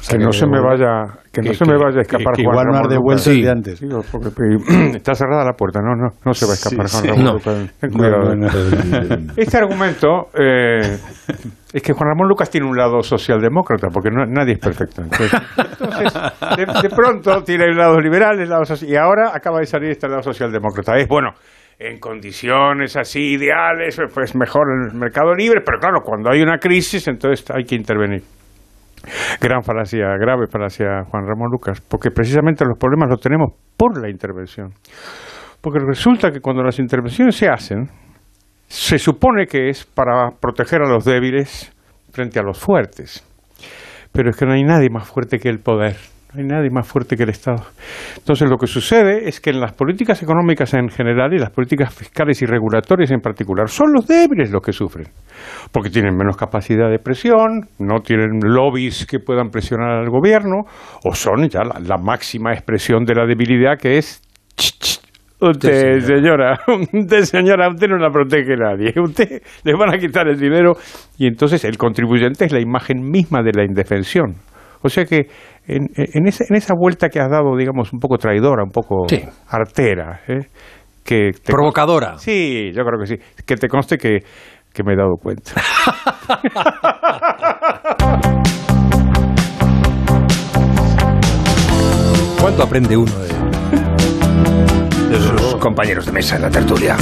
que, 0.09 0.19
no 0.19 0.33
se 0.33 0.47
me 0.47 0.61
vaya 0.61 1.05
que, 1.31 1.43
no 1.43 1.53
se 1.53 1.65
me 1.67 1.77
vaya 1.77 1.99
a 1.99 2.03
escapar 2.03 2.35
que, 2.35 2.43
igual 2.43 2.67
no 2.73 2.89
de 2.89 2.99
vuelta 2.99 3.31
de 3.31 3.51
antes. 3.51 3.83
Está 4.95 5.15
cerrada 5.15 5.45
la 5.45 5.53
puerta 5.53 5.81
no 5.81 5.95
no 5.95 6.09
no 6.25 6.33
se 6.33 6.47
va 6.47 6.53
a 6.53 6.55
escapar 6.55 6.89
Juan 6.89 7.05
Ramón 7.05 7.41
ten 7.81 7.91
cuidado 7.91 8.33
este 9.37 9.59
argumento 9.59 10.29
eh, 10.35 10.99
es 11.73 11.83
que 11.83 11.93
Juan 11.93 12.09
Ramón 12.09 12.29
Lucas 12.29 12.49
tiene 12.49 12.67
un 12.67 12.77
lado 12.77 13.03
socialdemócrata 13.03 13.89
porque 13.93 14.11
no, 14.11 14.25
nadie 14.25 14.55
es 14.55 14.59
perfecto. 14.59 15.03
Entonces, 15.03 15.33
de, 16.83 16.89
pronto 16.89 17.43
tiene 17.43 17.65
el 17.65 17.77
lado 17.77 18.01
liberal 18.01 18.41
el 18.41 18.49
lado 18.49 18.65
social, 18.65 18.91
y 18.91 18.97
ahora 18.97 19.33
acaba 19.35 19.59
de 19.61 19.67
salir 19.67 19.91
este 19.91 20.09
lado 20.09 20.23
socialdemócrata. 20.23 20.97
Es 20.97 21.07
bueno 21.07 21.33
en 21.79 21.99
condiciones 21.99 22.97
así 22.97 23.35
ideales, 23.35 24.01
pues 24.15 24.35
mejor 24.35 24.67
el 24.71 24.99
mercado 24.99 25.35
libre, 25.35 25.61
pero 25.65 25.79
claro, 25.79 26.01
cuando 26.03 26.31
hay 26.31 26.41
una 26.41 26.59
crisis, 26.59 27.07
entonces 27.09 27.45
hay 27.51 27.65
que 27.65 27.75
intervenir. 27.75 28.23
Gran 29.41 29.63
falacia, 29.63 30.07
grave 30.19 30.47
falacia, 30.51 31.05
Juan 31.05 31.27
Ramón 31.27 31.51
Lucas, 31.51 31.81
porque 31.81 32.11
precisamente 32.11 32.65
los 32.65 32.79
problemas 32.79 33.11
los 33.11 33.21
tenemos 33.21 33.53
por 33.77 34.01
la 34.01 34.11
intervención. 34.11 34.73
Porque 35.61 35.79
resulta 35.81 36.31
que 36.31 36.41
cuando 36.41 36.63
las 36.63 36.79
intervenciones 36.79 37.37
se 37.37 37.49
hacen, 37.49 37.89
se 38.69 38.99
supone 38.99 39.47
que 39.47 39.69
es 39.69 39.85
para 39.85 40.31
proteger 40.41 40.83
a 40.83 40.89
los 40.89 41.05
débiles 41.05 41.73
frente 42.11 42.41
a 42.41 42.43
los 42.43 42.59
fuertes. 42.59 43.25
Pero 44.13 44.31
es 44.31 44.37
que 44.37 44.47
no 44.47 44.55
hay 44.55 44.65
nadie 44.65 44.89
más 44.91 45.09
fuerte 45.09 45.39
que 45.39 45.51
el 45.51 45.61
poder. 45.61 45.97
No 46.37 46.43
hay 46.43 46.49
nadie 46.49 46.71
más 46.71 46.87
fuerte 46.87 47.17
que 47.17 47.23
el 47.23 47.31
Estado. 47.31 47.65
Entonces, 48.19 48.51
lo 48.51 48.59
que 48.59 48.67
sucede 48.67 49.27
es 49.27 49.41
que 49.41 49.51
en 49.51 49.61
las 49.61 49.73
políticas 49.73 50.23
económicas 50.23 50.75
en 50.75 50.91
general 50.91 51.33
y 51.33 51.39
las 51.39 51.49
políticas 51.49 51.95
fiscales 51.95 52.43
y 52.43 52.47
regulatorias 52.47 53.11
en 53.11 53.21
particular, 53.21 53.71
son 53.71 53.95
los 53.95 54.07
débiles 54.07 54.51
los 54.51 54.61
que 54.61 54.73
sufren. 54.73 55.07
Porque 55.73 55.89
tienen 55.89 56.15
menos 56.15 56.37
capacidad 56.37 56.91
de 56.91 56.99
presión, 56.99 57.69
no 57.79 58.01
tienen 58.01 58.39
lobbies 58.43 59.07
que 59.07 59.19
puedan 59.19 59.49
presionar 59.49 59.93
al 59.93 60.11
gobierno, 60.11 60.65
o 61.05 61.15
son 61.15 61.49
ya 61.49 61.63
la, 61.65 61.97
máxima 61.97 62.53
expresión 62.53 63.05
de 63.05 63.15
la 63.15 63.25
debilidad 63.25 63.79
que 63.79 63.97
es. 63.97 64.21
Usted, 65.41 66.01
señora, 66.01 66.59
usted, 66.93 67.23
señora, 67.23 67.69
usted 67.71 67.89
no 67.89 67.97
la 67.97 68.11
protege 68.11 68.57
nadie. 68.57 68.93
Usted 69.01 69.43
le 69.65 69.73
van 69.75 69.95
a 69.95 69.99
quitar 69.99 70.29
el 70.29 70.39
dinero 70.39 70.75
y 71.17 71.27
entonces 71.27 71.65
el 71.65 71.79
contribuyente 71.79 72.45
es 72.45 72.53
la 72.53 72.61
imagen 72.61 73.01
misma 73.01 73.43
de 73.43 73.53
la 73.55 73.65
indefensión. 73.65 74.35
O 74.83 74.89
sea 74.89 75.05
que 75.05 75.27
en, 75.67 75.89
en, 75.97 76.27
esa, 76.27 76.45
en 76.49 76.57
esa 76.57 76.75
vuelta 76.79 77.09
que 77.09 77.21
has 77.21 77.31
dado, 77.31 77.57
digamos, 77.57 77.93
un 77.93 77.99
poco 77.99 78.19
traidora, 78.19 78.63
un 78.65 78.71
poco 78.71 79.07
artera, 79.49 80.21
¿eh? 80.29 80.47
que 81.05 81.31
provocadora. 81.45 82.19
sí, 82.19 82.73
yo 82.75 82.85
creo 82.85 82.99
que 83.01 83.07
sí. 83.07 83.17
Que 83.45 83.57
te 83.57 83.69
conste 83.69 83.97
que, 83.97 84.19
que 84.73 84.83
me 84.83 84.95
he 84.95 84.97
dado 84.97 85.17
cuenta. 85.21 85.53
¿Cuánto 92.41 92.63
aprende 92.63 92.97
uno 92.97 93.13
de, 93.19 93.29
de 95.09 95.19
sus 95.19 95.57
compañeros 95.57 96.07
de 96.07 96.13
mesa 96.13 96.37
en 96.37 96.43
la 96.43 96.51
tertulia? 96.51 96.97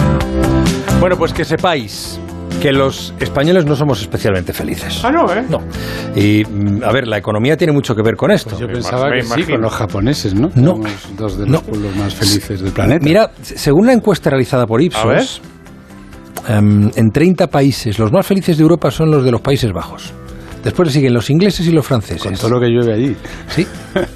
Bueno, 1.01 1.17
pues 1.17 1.35
que 1.35 1.45
sepáis 1.45 2.21
que 2.65 2.73
los 2.73 3.13
españoles 3.21 3.67
no 3.67 3.77
somos 3.77 4.01
especialmente 4.01 4.55
felices. 4.55 5.05
Ah, 5.05 5.11
no, 5.11 5.31
¿eh? 5.31 5.45
No. 5.51 5.59
Y, 6.17 6.43
mm, 6.47 6.83
a 6.83 6.91
ver, 6.93 7.07
la 7.07 7.19
economía 7.19 7.59
tiene 7.59 7.75
mucho 7.75 7.95
que 7.95 8.01
ver 8.01 8.17
con 8.17 8.31
esto. 8.31 8.57
Pues 8.57 8.61
yo 8.63 8.69
pensaba 8.69 9.11
que 9.13 9.21
sí, 9.21 9.43
con 9.43 9.61
los 9.61 9.71
japoneses, 9.71 10.35
¿no? 10.35 10.49
No. 10.55 10.81
dos 11.15 11.37
de 11.37 11.47
los 11.47 11.61
pueblos 11.61 11.95
más 11.97 12.15
felices 12.15 12.63
del 12.63 12.73
planeta. 12.73 13.05
Mira, 13.05 13.31
según 13.43 13.87
la 13.87 13.93
encuesta 13.93 14.31
realizada 14.31 14.67
por 14.67 14.81
Ipsos, 14.81 15.43
em, 16.49 16.91
en 16.97 17.11
30 17.11 17.49
países, 17.49 17.99
los 17.99 18.11
más 18.11 18.27
felices 18.27 18.57
de 18.57 18.63
Europa 18.63 18.91
son 18.91 19.11
los 19.11 19.23
de 19.23 19.31
los 19.31 19.43
Países 19.43 19.71
Bajos. 19.71 20.15
Después 20.65 20.89
le 20.89 20.93
siguen 20.93 21.13
los 21.13 21.29
ingleses 21.29 21.67
y 21.67 21.71
los 21.71 21.87
franceses. 21.87 22.23
Con 22.23 22.35
todo 22.35 22.51
lo 22.51 22.61
que 22.61 22.69
llueve 22.69 22.95
allí. 22.95 23.17
Sí, 23.49 23.67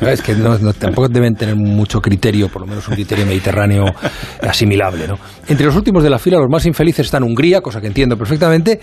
es 0.00 0.22
que 0.22 0.34
tampoco 0.34 1.08
deben 1.08 1.34
tener 1.34 1.54
mucho 1.54 2.00
criterio, 2.00 2.48
por 2.48 2.62
lo 2.62 2.66
menos 2.66 2.88
un 2.88 2.94
criterio 2.94 3.26
mediterráneo 3.26 3.84
asimilable. 4.40 5.06
¿no? 5.06 5.18
Entre 5.46 5.66
los 5.66 5.76
últimos 5.76 6.02
de 6.02 6.10
la 6.10 6.18
fila, 6.18 6.38
los 6.38 6.48
más 6.50 6.64
infelices 6.64 7.06
están 7.06 7.22
Hungría, 7.22 7.60
cosa 7.60 7.80
que 7.80 7.86
entiendo 7.86 8.16
perfectamente, 8.16 8.80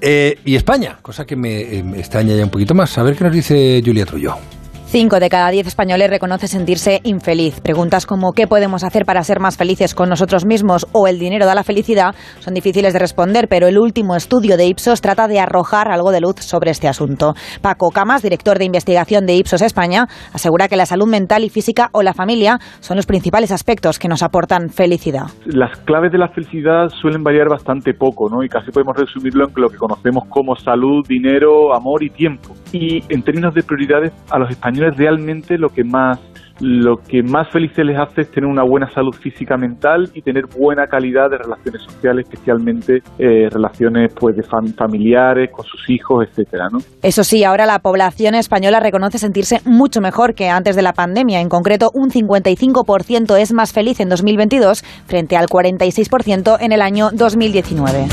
eh, 0.00 0.38
y 0.44 0.54
España, 0.54 0.98
cosa 1.02 1.24
que 1.24 1.36
me, 1.36 1.60
eh, 1.60 1.82
me 1.82 1.98
extraña 1.98 2.34
ya 2.34 2.44
un 2.44 2.50
poquito 2.50 2.74
más. 2.74 2.96
A 2.96 3.02
ver 3.02 3.16
qué 3.16 3.24
nos 3.24 3.32
dice 3.32 3.82
Julia 3.84 4.06
Trullo. 4.06 4.59
Cinco 4.90 5.20
de 5.20 5.28
cada 5.28 5.52
diez 5.52 5.68
españoles 5.68 6.10
reconoce 6.10 6.48
sentirse 6.48 6.98
infeliz. 7.04 7.60
Preguntas 7.60 8.06
como 8.06 8.32
¿qué 8.32 8.48
podemos 8.48 8.82
hacer 8.82 9.04
para 9.04 9.22
ser 9.22 9.38
más 9.38 9.56
felices 9.56 9.94
con 9.94 10.08
nosotros 10.08 10.44
mismos 10.44 10.84
o 10.90 11.06
el 11.06 11.20
dinero 11.20 11.46
da 11.46 11.54
la 11.54 11.62
felicidad? 11.62 12.12
son 12.40 12.54
difíciles 12.54 12.92
de 12.92 12.98
responder, 12.98 13.46
pero 13.48 13.68
el 13.68 13.78
último 13.78 14.16
estudio 14.16 14.56
de 14.56 14.66
Ipsos 14.66 15.00
trata 15.00 15.28
de 15.28 15.38
arrojar 15.38 15.92
algo 15.92 16.10
de 16.10 16.20
luz 16.20 16.40
sobre 16.40 16.72
este 16.72 16.88
asunto. 16.88 17.34
Paco 17.62 17.90
Camas, 17.90 18.24
director 18.24 18.58
de 18.58 18.64
investigación 18.64 19.26
de 19.26 19.36
Ipsos 19.36 19.62
España, 19.62 20.06
asegura 20.34 20.66
que 20.66 20.74
la 20.74 20.86
salud 20.86 21.06
mental 21.06 21.44
y 21.44 21.50
física 21.50 21.90
o 21.92 22.02
la 22.02 22.12
familia 22.12 22.58
son 22.80 22.96
los 22.96 23.06
principales 23.06 23.52
aspectos 23.52 24.00
que 24.00 24.08
nos 24.08 24.24
aportan 24.24 24.70
felicidad. 24.70 25.26
Las 25.46 25.78
claves 25.82 26.10
de 26.10 26.18
la 26.18 26.30
felicidad 26.30 26.88
suelen 27.00 27.22
variar 27.22 27.48
bastante 27.48 27.94
poco, 27.94 28.28
¿no? 28.28 28.42
Y 28.42 28.48
casi 28.48 28.72
podemos 28.72 28.96
resumirlo 28.96 29.46
en 29.46 29.52
lo 29.54 29.68
que 29.68 29.76
conocemos 29.76 30.24
como 30.28 30.56
salud, 30.56 31.06
dinero, 31.08 31.76
amor 31.76 32.02
y 32.02 32.10
tiempo. 32.10 32.56
Y 32.72 33.04
en 33.08 33.22
términos 33.22 33.54
de 33.54 33.62
prioridades, 33.62 34.12
a 34.32 34.38
los 34.40 34.50
españoles 34.50 34.79
realmente 34.96 35.58
lo 35.58 35.68
que 35.68 35.84
más 35.84 36.18
lo 36.60 36.98
que 36.98 37.22
más 37.22 37.48
felices 37.50 37.84
les 37.84 37.98
hace 37.98 38.22
es 38.22 38.30
tener 38.30 38.48
una 38.48 38.62
buena 38.62 38.88
salud 38.90 39.14
física 39.14 39.56
mental 39.56 40.10
y 40.14 40.20
tener 40.20 40.44
buena 40.46 40.86
calidad 40.86 41.30
de 41.30 41.38
relaciones 41.38 41.82
sociales, 41.82 42.26
especialmente 42.28 43.02
eh, 43.18 43.48
relaciones 43.50 44.12
pues 44.14 44.36
de 44.36 44.42
familiares, 44.42 45.50
con 45.50 45.64
sus 45.64 45.88
hijos, 45.88 46.26
etcétera, 46.28 46.68
¿no? 46.70 46.78
Eso 47.02 47.24
sí, 47.24 47.44
ahora 47.44 47.64
la 47.64 47.78
población 47.78 48.34
española 48.34 48.78
reconoce 48.78 49.18
sentirse 49.18 49.60
mucho 49.64 50.00
mejor 50.00 50.34
que 50.34 50.48
antes 50.48 50.76
de 50.76 50.82
la 50.82 50.92
pandemia. 50.92 51.40
En 51.40 51.48
concreto, 51.48 51.90
un 51.94 52.10
55% 52.10 53.38
es 53.38 53.52
más 53.54 53.72
feliz 53.72 54.00
en 54.00 54.10
2022 54.10 54.82
frente 55.06 55.36
al 55.36 55.46
46% 55.46 56.58
en 56.60 56.72
el 56.72 56.82
año 56.82 57.08
2019. 57.12 58.06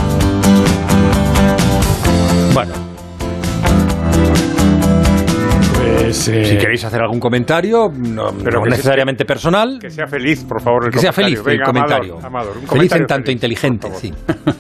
Bueno, 2.54 2.74
Pues, 6.08 6.28
eh, 6.30 6.46
si 6.46 6.58
queréis 6.58 6.84
hacer 6.86 7.02
algún 7.02 7.20
comentario, 7.20 7.90
no, 7.90 8.32
Pero 8.44 8.60
no 8.62 8.66
necesariamente 8.68 9.26
personal, 9.26 9.78
Que 9.80 9.90
sea 9.90 10.08
feliz, 10.08 10.44
por 10.46 10.62
favor. 10.62 10.86
el 10.86 10.92
que 10.92 11.00
sea 11.00 11.12
feliz 11.12 11.42
el 11.46 11.62
comentario. 11.62 12.14
Amador, 12.18 12.26
Amador, 12.26 12.58
un 12.58 12.68
feliz 12.68 12.70
comentario 12.70 13.04
en 13.04 13.08
tanto 13.08 13.26
feliz, 13.26 13.36
inteligente, 13.36 13.88
sí. 13.96 14.14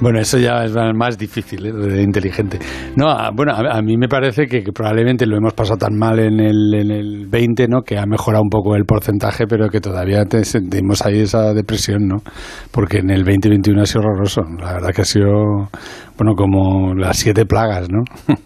Bueno, 0.00 0.18
eso 0.18 0.38
ya 0.38 0.64
es 0.64 0.72
más 0.94 1.18
difícil, 1.18 1.66
¿eh? 1.66 1.70
de 1.72 2.02
inteligente. 2.02 2.58
No, 2.96 3.10
a- 3.10 3.30
bueno, 3.34 3.52
a, 3.52 3.76
a 3.76 3.82
mí 3.82 3.98
me 3.98 4.08
parece 4.08 4.46
que, 4.46 4.62
que 4.62 4.72
probablemente 4.72 5.26
lo 5.26 5.36
hemos 5.36 5.52
pasado 5.52 5.76
tan 5.76 5.94
mal 5.94 6.18
en 6.20 6.40
el, 6.40 6.72
en 6.74 6.90
el 6.90 7.26
20, 7.28 7.68
¿no? 7.68 7.82
Que 7.82 7.98
ha 7.98 8.06
mejorado 8.06 8.42
un 8.42 8.48
poco 8.48 8.74
el 8.76 8.84
porcentaje, 8.86 9.44
pero 9.46 9.68
que 9.68 9.80
todavía 9.80 10.24
te 10.24 10.42
sentimos 10.42 11.04
ahí 11.04 11.20
esa 11.20 11.52
depresión, 11.52 12.06
¿no? 12.08 12.16
Porque 12.70 13.00
en 13.00 13.10
el 13.10 13.24
2021 13.24 13.82
ha 13.82 13.84
sido 13.84 14.00
horroroso. 14.06 14.40
La 14.58 14.72
verdad 14.72 14.88
que 14.94 15.02
ha 15.02 15.04
sido, 15.04 15.68
bueno, 16.16 16.32
como 16.34 16.94
las 16.94 17.18
siete 17.18 17.44
plagas, 17.44 17.88
¿no? 17.90 18.04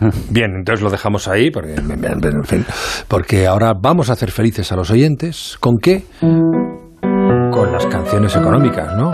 Bien, 0.30 0.52
entonces 0.56 0.82
lo 0.82 0.90
dejamos 0.90 1.28
ahí 1.28 1.50
porque, 1.50 1.74
en 1.74 2.44
fin, 2.44 2.64
porque 3.08 3.46
ahora 3.46 3.72
vamos 3.80 4.10
a 4.10 4.14
hacer 4.14 4.30
felices 4.30 4.72
a 4.72 4.76
los 4.76 4.90
oyentes. 4.90 5.56
¿Con 5.60 5.78
qué? 5.78 6.04
Con 6.20 7.72
las 7.72 7.86
canciones 7.86 8.34
económicas, 8.36 8.94
¿no? 8.96 9.12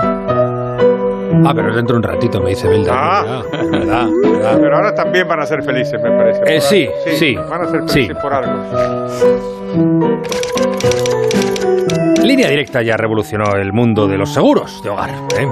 Ah, 1.44 1.52
pero 1.54 1.70
es 1.70 1.76
dentro 1.76 1.94
de 1.94 1.98
un 1.98 2.02
ratito, 2.02 2.40
me 2.40 2.50
dice 2.50 2.68
Belda. 2.68 2.92
Ah. 2.94 3.42
Verdad, 3.70 4.06
verdad. 4.22 4.58
Pero 4.60 4.76
ahora 4.76 4.94
también 4.94 5.26
van 5.28 5.40
a 5.40 5.46
ser 5.46 5.62
felices, 5.62 6.00
me 6.02 6.10
parece. 6.10 6.40
Eh, 6.46 6.60
sí, 6.60 6.86
algo. 6.86 7.16
sí, 7.16 7.34
Van 7.34 7.62
a 7.62 7.66
ser 7.66 7.80
sí. 7.88 8.06
felices 8.06 8.16
por 8.22 8.32
algo. 8.32 10.06
Línea 12.26 12.50
Directa 12.50 12.82
ya 12.82 12.96
revolucionó 12.96 13.54
el 13.54 13.72
mundo 13.72 14.08
de 14.08 14.18
los 14.18 14.34
seguros 14.34 14.82
de 14.82 14.90
hogar. 14.90 15.10
¿eh? 15.38 15.46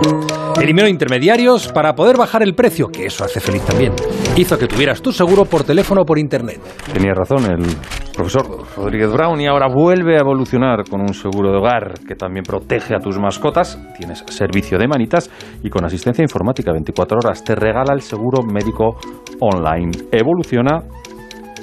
Eliminó 0.60 0.88
intermediarios 0.88 1.70
para 1.70 1.94
poder 1.94 2.16
bajar 2.16 2.42
el 2.42 2.54
precio, 2.54 2.88
que 2.88 3.06
eso 3.06 3.22
hace 3.22 3.38
feliz 3.38 3.62
también. 3.64 3.92
Hizo 4.36 4.58
que 4.58 4.66
tuvieras 4.66 5.00
tu 5.00 5.12
seguro 5.12 5.44
por 5.44 5.62
teléfono 5.62 6.02
o 6.02 6.04
por 6.04 6.18
internet. 6.18 6.60
Tenía 6.92 7.14
razón 7.14 7.44
el 7.44 7.64
profesor 8.12 8.64
Rodríguez 8.76 9.12
Brown 9.12 9.40
y 9.40 9.46
ahora 9.46 9.68
vuelve 9.72 10.16
a 10.16 10.22
evolucionar 10.22 10.82
con 10.90 11.00
un 11.00 11.14
seguro 11.14 11.52
de 11.52 11.58
hogar 11.58 11.94
que 12.08 12.16
también 12.16 12.42
protege 12.42 12.96
a 12.96 12.98
tus 12.98 13.20
mascotas. 13.20 13.78
Tienes 13.96 14.24
servicio 14.30 14.76
de 14.76 14.88
manitas 14.88 15.30
y 15.62 15.70
con 15.70 15.84
asistencia 15.84 16.22
informática 16.22 16.72
24 16.72 17.18
horas 17.22 17.44
te 17.44 17.54
regala 17.54 17.94
el 17.94 18.00
seguro 18.00 18.42
médico 18.42 18.96
online. 19.38 19.92
Evoluciona 20.10 20.80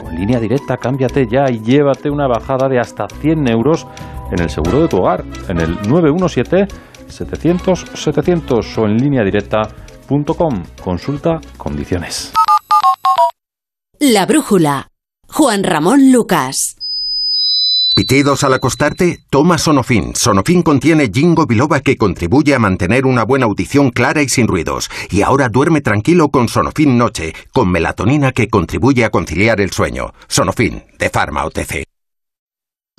con 0.01 0.16
línea 0.16 0.39
directa, 0.39 0.78
cámbiate 0.78 1.28
ya 1.30 1.51
y 1.51 1.59
llévate 1.59 2.09
una 2.09 2.28
bajada 2.28 2.70
de 2.70 2.80
hasta 2.80 3.07
100 3.09 3.49
euros 3.49 3.86
en 4.32 4.41
el 4.41 4.49
seguro 4.49 4.82
de 4.82 4.88
tu 4.88 4.97
hogar 4.97 5.23
en 5.47 5.59
el 5.59 5.77
917-700-700 5.79 8.77
o 8.77 8.86
en 8.86 8.97
línea 8.97 9.23
directa.com. 9.23 10.63
Consulta 10.84 11.39
condiciones. 11.57 12.34
La 13.99 14.25
brújula. 14.25 14.88
Juan 15.27 15.63
Ramón 15.63 16.11
Lucas. 16.11 16.75
¿Pitidos 17.93 18.45
al 18.45 18.53
acostarte? 18.53 19.19
Toma 19.29 19.57
Sonofin. 19.57 20.15
Sonofin 20.15 20.63
contiene 20.63 21.11
Jingo 21.13 21.45
Biloba 21.45 21.82
que 21.82 21.97
contribuye 21.97 22.55
a 22.55 22.59
mantener 22.59 23.05
una 23.05 23.25
buena 23.25 23.45
audición 23.45 23.91
clara 23.91 24.21
y 24.21 24.29
sin 24.29 24.47
ruidos. 24.47 24.89
Y 25.09 25.21
ahora 25.21 25.49
duerme 25.49 25.82
tranquilo 25.82 26.29
con 26.29 26.47
Sonofin 26.47 26.97
Noche, 26.97 27.34
con 27.51 27.69
melatonina 27.69 28.32
que 28.32 28.47
contribuye 28.47 29.03
a 29.03 29.09
conciliar 29.09 29.59
el 29.59 29.71
sueño. 29.71 30.13
Sonofin, 30.27 30.84
de 30.97 31.09
Pharma 31.09 31.45
OTC. 31.45 31.90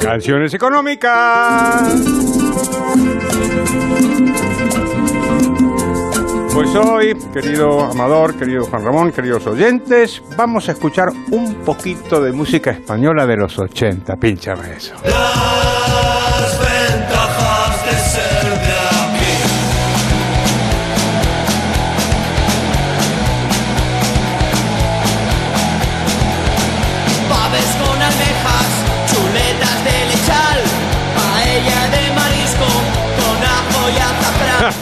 Canciones 0.00 0.54
económicas. 0.54 1.92
Pues 6.52 6.74
hoy, 6.74 7.16
querido 7.32 7.84
Amador, 7.84 8.34
querido 8.34 8.64
Juan 8.64 8.84
Ramón, 8.84 9.12
queridos 9.12 9.46
oyentes, 9.46 10.22
vamos 10.36 10.68
a 10.68 10.72
escuchar 10.72 11.10
un 11.30 11.54
poquito 11.64 12.20
de 12.20 12.32
música 12.32 12.70
española 12.70 13.26
de 13.26 13.36
los 13.36 13.58
80. 13.58 14.16
Pínchame 14.16 14.74
eso. 14.76 14.94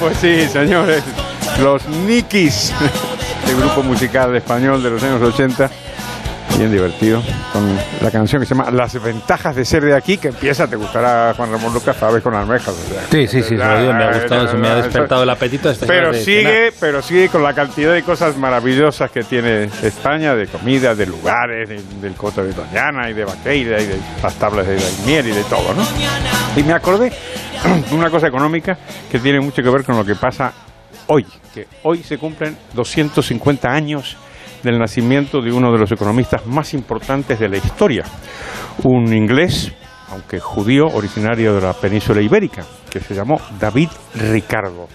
Pues 0.00 0.16
sí, 0.18 0.46
señores, 0.48 1.02
los 1.62 1.86
Nikis, 1.88 2.72
el 3.48 3.56
grupo 3.56 3.82
musical 3.82 4.34
español 4.36 4.82
de 4.82 4.90
los 4.90 5.02
años 5.02 5.20
80, 5.22 5.70
bien 6.56 6.72
divertido, 6.72 7.22
con 7.52 7.64
la 8.02 8.10
canción 8.10 8.40
que 8.42 8.46
se 8.46 8.54
llama 8.54 8.70
Las 8.70 9.00
ventajas 9.02 9.54
de 9.54 9.64
ser 9.64 9.84
de 9.84 9.94
aquí, 9.94 10.18
que 10.18 10.28
empieza, 10.28 10.66
te 10.66 10.76
gustará 10.76 11.32
Juan 11.36 11.52
Ramón 11.52 11.72
Lucas, 11.72 11.96
Paves 11.96 12.22
con 12.22 12.34
almejas. 12.34 12.68
o 12.74 12.92
sea. 12.92 13.02
Sí, 13.10 13.26
sí, 13.28 13.42
sí, 13.42 13.54
me 13.54 13.62
ha 13.62 14.12
gustado, 14.12 14.48
se 14.50 14.56
me 14.56 14.68
ha 14.68 14.74
despertado 14.76 15.22
el 15.22 15.30
apetito. 15.30 15.72
Pero 15.86 16.12
sigue, 16.14 16.72
pero 16.80 17.00
sigue 17.02 17.28
con 17.28 17.42
la 17.42 17.54
cantidad 17.54 17.92
de 17.92 18.02
cosas 18.02 18.36
maravillosas 18.36 19.10
que 19.10 19.22
tiene 19.22 19.64
España, 19.82 20.34
de 20.34 20.46
comida, 20.48 20.94
de 20.94 21.06
lugares, 21.06 21.68
de- 21.68 21.82
del 22.00 22.14
coto 22.14 22.42
de 22.44 22.52
Doñana 22.52 23.08
y 23.08 23.14
de 23.14 23.24
Vaqueira 23.24 23.80
y 23.80 23.86
de 23.86 23.96
las 24.22 24.34
tablas 24.34 24.66
de 24.66 24.76
Daimiel 24.76 25.28
y 25.28 25.32
de 25.32 25.44
todo, 25.44 25.72
¿no? 25.74 25.82
Y 26.56 26.62
me 26.64 26.72
acordé 26.72 27.12
una 27.92 28.10
cosa 28.10 28.28
económica 28.28 28.78
que 29.10 29.18
tiene 29.18 29.40
mucho 29.40 29.62
que 29.62 29.70
ver 29.70 29.84
con 29.84 29.96
lo 29.96 30.04
que 30.04 30.14
pasa 30.14 30.52
hoy, 31.06 31.26
que 31.54 31.66
hoy 31.84 32.02
se 32.02 32.18
cumplen 32.18 32.56
250 32.74 33.68
años 33.68 34.16
del 34.62 34.78
nacimiento 34.78 35.40
de 35.40 35.52
uno 35.52 35.72
de 35.72 35.78
los 35.78 35.90
economistas 35.92 36.46
más 36.46 36.74
importantes 36.74 37.38
de 37.38 37.48
la 37.48 37.56
historia, 37.56 38.04
un 38.84 39.12
inglés, 39.12 39.72
aunque 40.10 40.40
judío, 40.40 40.86
originario 40.86 41.54
de 41.54 41.60
la 41.60 41.72
península 41.72 42.20
ibérica, 42.20 42.64
que 42.90 43.00
se 43.00 43.14
llamó 43.14 43.40
David 43.58 43.88
Ricardo. 44.14 44.88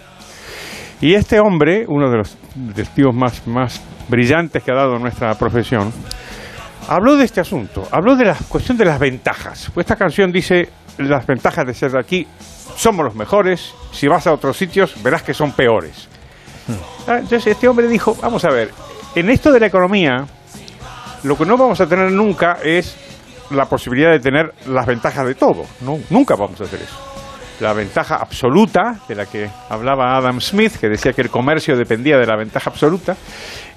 Y 1.01 1.16
este 1.16 1.39
hombre, 1.39 1.86
uno 1.88 2.09
de 2.09 2.18
los 2.18 2.38
testigos 2.76 3.16
más, 3.16 3.45
más 3.47 3.82
brillantes 4.07 4.64
que 4.64 4.72
ha 4.72 4.76
dado 4.76 4.97
nuestra 4.99 5.34
profesión, 5.36 5.91
habló 6.88 7.16
de 7.16 7.26
este 7.26 7.41
asunto, 7.41 7.88
habló 7.91 8.16
de 8.16 8.26
la 8.26 8.36
cuestión 8.47 8.78
de 8.78 8.86
las 8.86 8.99
ventajas. 8.99 9.72
Pues 9.74 9.86
esta 9.86 9.95
canción 9.95 10.32
dice, 10.32 10.70
las 10.97 11.26
ventajas 11.26 11.66
de 11.66 11.74
ser 11.74 11.91
de 11.91 11.99
aquí, 11.99 12.28
somos 12.76 13.05
los 13.05 13.16
mejores, 13.16 13.74
si 13.91 14.07
vas 14.07 14.28
a 14.28 14.34
otros 14.34 14.57
sitios 14.57 15.01
verás 15.03 15.24
que 15.24 15.34
son 15.34 15.51
peores. 15.51 16.07
Ah, 17.07 17.18
Entonces 17.20 17.47
este 17.47 17.68
hombre 17.68 17.88
dijo, 17.88 18.16
vamos 18.22 18.45
a 18.45 18.49
ver, 18.49 18.72
en 19.16 19.30
esto 19.30 19.51
de 19.51 19.59
la 19.59 19.68
economía, 19.68 20.26
lo 21.24 21.38
que 21.38 21.45
no 21.45 21.57
vamos 21.57 21.80
a 21.82 21.88
tener 21.88 22.11
nunca 22.11 22.59
es 22.64 22.95
la 23.51 23.66
posibilidad 23.66 24.11
de 24.11 24.20
tener 24.20 24.53
las 24.68 24.86
ventajas 24.86 25.26
de 25.26 25.36
todo. 25.36 25.66
No, 25.82 25.99
nunca 26.09 26.36
vamos 26.36 26.59
a 26.61 26.64
hacer 26.64 26.82
eso. 26.82 26.95
La 27.59 27.74
ventaja 27.74 28.16
absoluta, 28.16 28.99
de 29.07 29.16
la 29.16 29.26
que 29.26 29.49
hablaba 29.70 30.18
Adam 30.18 30.41
Smith, 30.41 30.76
que 30.80 30.89
decía 30.89 31.14
que 31.14 31.22
el 31.22 31.30
comercio 31.30 31.78
dependía 31.78 32.18
de 32.18 32.26
la 32.26 32.36
ventaja 32.36 32.70
absoluta, 32.70 33.16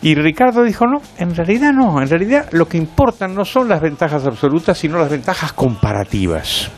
y 0.00 0.14
Ricardo 0.14 0.62
dijo, 0.62 0.86
no, 0.86 1.00
en 1.18 1.34
realidad 1.34 1.72
no, 1.72 2.00
en 2.00 2.08
realidad 2.08 2.48
lo 2.52 2.66
que 2.66 2.78
importan 2.78 3.34
no 3.34 3.44
son 3.44 3.68
las 3.68 3.80
ventajas 3.80 4.26
absolutas, 4.26 4.78
sino 4.78 4.98
las 4.98 5.10
ventajas 5.10 5.52
comparativas. 5.52 6.70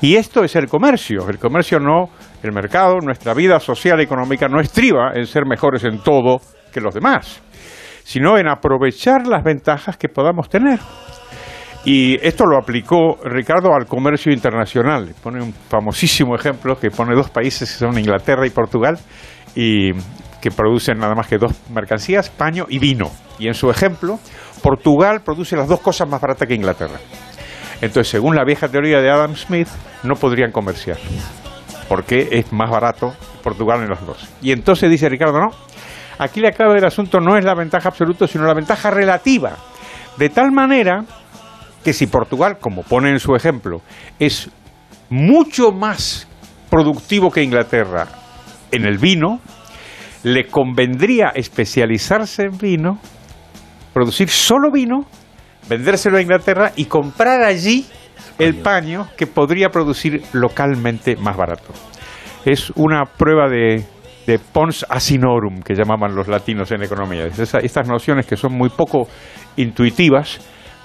Y 0.00 0.14
esto 0.14 0.44
es 0.44 0.54
el 0.54 0.68
comercio. 0.68 1.28
El 1.28 1.38
comercio 1.38 1.80
no, 1.80 2.10
el 2.42 2.52
mercado, 2.52 2.98
nuestra 3.00 3.34
vida 3.34 3.58
social 3.58 4.00
y 4.00 4.04
económica 4.04 4.48
no 4.48 4.60
estriba 4.60 5.12
en 5.14 5.26
ser 5.26 5.44
mejores 5.44 5.84
en 5.84 6.02
todo 6.02 6.40
que 6.72 6.80
los 6.80 6.94
demás, 6.94 7.42
sino 8.04 8.38
en 8.38 8.48
aprovechar 8.48 9.26
las 9.26 9.42
ventajas 9.42 9.96
que 9.96 10.08
podamos 10.08 10.48
tener. 10.48 10.78
Y 11.84 12.14
esto 12.26 12.44
lo 12.44 12.58
aplicó 12.58 13.18
Ricardo 13.24 13.74
al 13.74 13.86
comercio 13.86 14.32
internacional. 14.32 15.14
Pone 15.22 15.42
un 15.42 15.52
famosísimo 15.52 16.34
ejemplo 16.34 16.78
que 16.78 16.90
pone 16.90 17.14
dos 17.14 17.30
países 17.30 17.70
que 17.70 17.78
son 17.78 17.98
Inglaterra 17.98 18.46
y 18.46 18.50
Portugal 18.50 18.98
y 19.54 19.92
que 20.40 20.50
producen 20.50 20.98
nada 20.98 21.14
más 21.14 21.26
que 21.26 21.38
dos 21.38 21.52
mercancías, 21.70 22.30
paño 22.30 22.66
y 22.68 22.78
vino. 22.78 23.10
Y 23.38 23.48
en 23.48 23.54
su 23.54 23.70
ejemplo, 23.70 24.18
Portugal 24.62 25.22
produce 25.24 25.56
las 25.56 25.68
dos 25.68 25.80
cosas 25.80 26.08
más 26.08 26.20
baratas 26.20 26.46
que 26.46 26.54
Inglaterra. 26.54 26.98
Entonces, 27.80 28.08
según 28.08 28.34
la 28.34 28.44
vieja 28.44 28.68
teoría 28.68 29.00
de 29.00 29.10
Adam 29.10 29.36
Smith, 29.36 29.68
no 30.02 30.14
podrían 30.14 30.50
comerciar, 30.50 30.98
porque 31.88 32.28
es 32.32 32.52
más 32.52 32.70
barato 32.70 33.14
Portugal 33.42 33.82
en 33.82 33.88
los 33.88 34.04
dos. 34.04 34.28
Y 34.42 34.52
entonces 34.52 34.90
dice 34.90 35.08
Ricardo, 35.08 35.38
no, 35.38 35.48
aquí 36.18 36.40
la 36.40 36.52
clave 36.52 36.74
del 36.74 36.84
asunto 36.84 37.20
no 37.20 37.36
es 37.36 37.44
la 37.44 37.54
ventaja 37.54 37.88
absoluta, 37.88 38.26
sino 38.26 38.44
la 38.44 38.54
ventaja 38.54 38.90
relativa. 38.90 39.56
De 40.16 40.28
tal 40.28 40.50
manera 40.50 41.04
que 41.84 41.92
si 41.92 42.06
Portugal, 42.06 42.58
como 42.60 42.82
pone 42.82 43.10
en 43.10 43.20
su 43.20 43.34
ejemplo, 43.34 43.80
es 44.18 44.50
mucho 45.08 45.70
más 45.72 46.28
productivo 46.70 47.30
que 47.30 47.42
Inglaterra 47.42 48.06
en 48.72 48.84
el 48.84 48.98
vino, 48.98 49.40
le 50.24 50.48
convendría 50.48 51.28
especializarse 51.28 52.42
en 52.42 52.58
vino, 52.58 52.98
producir 53.94 54.28
solo 54.28 54.70
vino, 54.72 55.06
vendérselo 55.68 56.18
a 56.18 56.22
Inglaterra 56.22 56.72
y 56.76 56.86
comprar 56.86 57.42
allí 57.42 57.86
el 58.38 58.56
paño 58.56 59.08
que 59.16 59.26
podría 59.26 59.68
producir 59.70 60.22
localmente 60.32 61.16
más 61.16 61.36
barato. 61.36 61.72
Es 62.44 62.70
una 62.76 63.04
prueba 63.04 63.48
de, 63.48 63.84
de 64.26 64.38
pons 64.38 64.86
asinorum, 64.88 65.60
que 65.62 65.74
llamaban 65.74 66.14
los 66.14 66.28
latinos 66.28 66.70
en 66.72 66.82
economía. 66.82 67.26
Esa- 67.26 67.58
estas 67.58 67.88
nociones 67.88 68.26
que 68.26 68.36
son 68.36 68.52
muy 68.52 68.68
poco 68.70 69.08
intuitivas, 69.56 70.40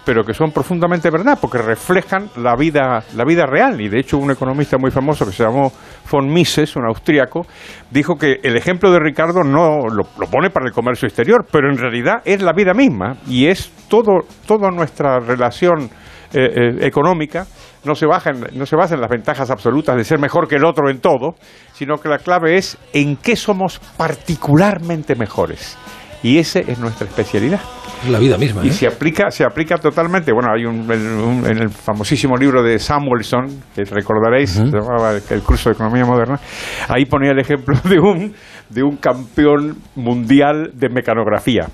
pero 0.05 0.23
que 0.23 0.33
son 0.33 0.51
profundamente 0.51 1.09
verdad, 1.09 1.37
porque 1.41 1.59
reflejan 1.59 2.29
la 2.37 2.55
vida, 2.55 3.03
la 3.15 3.23
vida 3.25 3.45
real. 3.45 3.79
Y 3.79 3.89
de 3.89 3.99
hecho, 3.99 4.17
un 4.17 4.31
economista 4.31 4.77
muy 4.77 4.91
famoso 4.91 5.25
que 5.25 5.31
se 5.31 5.43
llamó 5.43 5.71
von 6.11 6.27
Mises, 6.27 6.75
un 6.75 6.85
austríaco, 6.85 7.45
dijo 7.89 8.15
que 8.15 8.39
el 8.43 8.57
ejemplo 8.57 8.91
de 8.91 8.99
Ricardo 8.99 9.43
no 9.43 9.87
lo, 9.89 10.03
lo 10.19 10.27
pone 10.29 10.49
para 10.49 10.65
el 10.65 10.73
comercio 10.73 11.07
exterior, 11.07 11.45
pero 11.51 11.69
en 11.71 11.77
realidad 11.77 12.15
es 12.25 12.41
la 12.41 12.51
vida 12.53 12.73
misma 12.73 13.17
y 13.27 13.47
es 13.47 13.71
todo, 13.87 14.21
toda 14.45 14.69
nuestra 14.71 15.19
relación 15.19 15.89
eh, 16.33 16.49
eh, 16.81 16.87
económica 16.87 17.45
no 17.85 17.95
se, 17.95 18.05
baja 18.05 18.31
en- 18.31 18.57
no 18.57 18.65
se 18.65 18.75
basa 18.75 18.95
en 18.95 19.01
las 19.01 19.09
ventajas 19.09 19.51
absolutas 19.51 19.95
de 19.95 20.03
ser 20.03 20.17
mejor 20.19 20.47
que 20.47 20.55
el 20.55 20.65
otro 20.65 20.89
en 20.89 20.99
todo, 20.99 21.35
sino 21.73 21.97
que 21.97 22.09
la 22.09 22.17
clave 22.17 22.55
es 22.57 22.77
en 22.93 23.17
qué 23.17 23.35
somos 23.35 23.79
particularmente 23.97 25.15
mejores. 25.15 25.77
Y 26.23 26.37
esa 26.37 26.59
es 26.59 26.79
nuestra 26.79 27.05
especialidad. 27.07 27.59
Es 28.03 28.09
la 28.09 28.17
vida 28.17 28.37
misma. 28.37 28.63
Y 28.65 28.69
¿eh? 28.69 28.71
se 28.71 28.87
aplica, 28.87 29.29
se 29.29 29.43
aplica 29.43 29.77
totalmente. 29.77 30.31
Bueno, 30.31 30.49
hay 30.55 30.65
un, 30.65 30.89
en, 30.91 31.07
un- 31.19 31.45
en 31.45 31.57
el 31.57 31.69
famosísimo 31.69 32.37
libro 32.37 32.63
de 32.63 32.79
Samuelson, 32.79 33.45
que 33.75 33.83
recordaréis, 33.83 34.51
se 34.51 34.63
llamaba 34.65 35.13
El 35.29 35.41
curso 35.43 35.69
de 35.69 35.73
economía 35.73 36.05
moderna. 36.05 36.39
Ahí 36.87 37.05
ponía 37.05 37.31
el 37.31 37.39
ejemplo 37.39 37.75
de 37.83 37.99
un, 37.99 38.33
de 38.69 38.83
un 38.83 38.95
campeón 38.97 39.77
mundial 39.95 40.71
de 40.73 40.89
mecanografía 40.89 41.67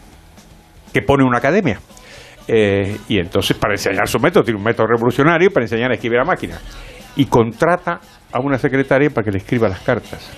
que 0.91 1.01
pone 1.03 1.23
una 1.23 1.37
academia. 1.37 1.79
Eh, 2.47 2.97
y 3.07 3.19
entonces, 3.19 3.55
para 3.55 3.75
enseñar 3.75 4.07
su 4.07 4.17
método, 4.19 4.43
tiene 4.43 4.57
un 4.57 4.63
método 4.65 4.87
revolucionario 4.87 5.51
para 5.51 5.65
enseñar 5.65 5.91
a 5.91 5.93
escribir 5.93 6.19
a 6.19 6.25
máquina. 6.25 6.57
Y 7.15 7.25
contrata 7.25 7.99
a 8.31 8.39
una 8.39 8.57
secretaria 8.57 9.09
para 9.11 9.23
que 9.25 9.31
le 9.31 9.37
escriba 9.37 9.67
las 9.69 9.81
cartas. 9.81 10.31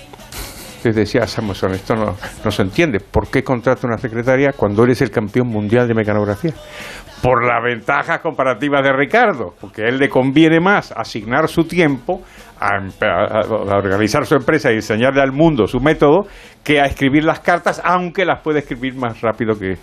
Entonces 0.82 1.12
decía 1.12 1.28
Samuelson, 1.28 1.74
esto 1.74 1.94
no, 1.94 2.16
no 2.44 2.50
se 2.50 2.62
entiende. 2.62 2.98
¿Por 2.98 3.30
qué 3.30 3.44
contrata 3.44 3.86
una 3.86 3.98
secretaria 3.98 4.50
cuando 4.52 4.82
eres 4.82 5.00
el 5.00 5.12
campeón 5.12 5.46
mundial 5.46 5.86
de 5.86 5.94
mecanografía? 5.94 6.52
Por 7.22 7.46
las 7.46 7.62
ventajas 7.62 8.18
comparativas 8.18 8.82
de 8.82 8.92
Ricardo, 8.92 9.54
porque 9.60 9.84
a 9.84 9.88
él 9.88 9.98
le 9.98 10.08
conviene 10.08 10.58
más 10.58 10.90
asignar 10.90 11.46
su 11.46 11.68
tiempo 11.68 12.22
a, 12.62 13.76
organizar 13.76 14.26
su 14.26 14.34
empresa 14.34 14.70
y 14.72 14.76
enseñarle 14.76 15.20
al 15.20 15.32
mundo 15.32 15.66
su 15.66 15.80
método 15.80 16.26
que 16.62 16.80
a 16.80 16.86
escribir 16.86 17.24
las 17.24 17.40
cartas, 17.40 17.80
aunque 17.84 18.24
las 18.24 18.40
puede 18.40 18.60
escribir 18.60 18.94
más 18.94 19.20
rápido 19.20 19.58
que 19.58 19.76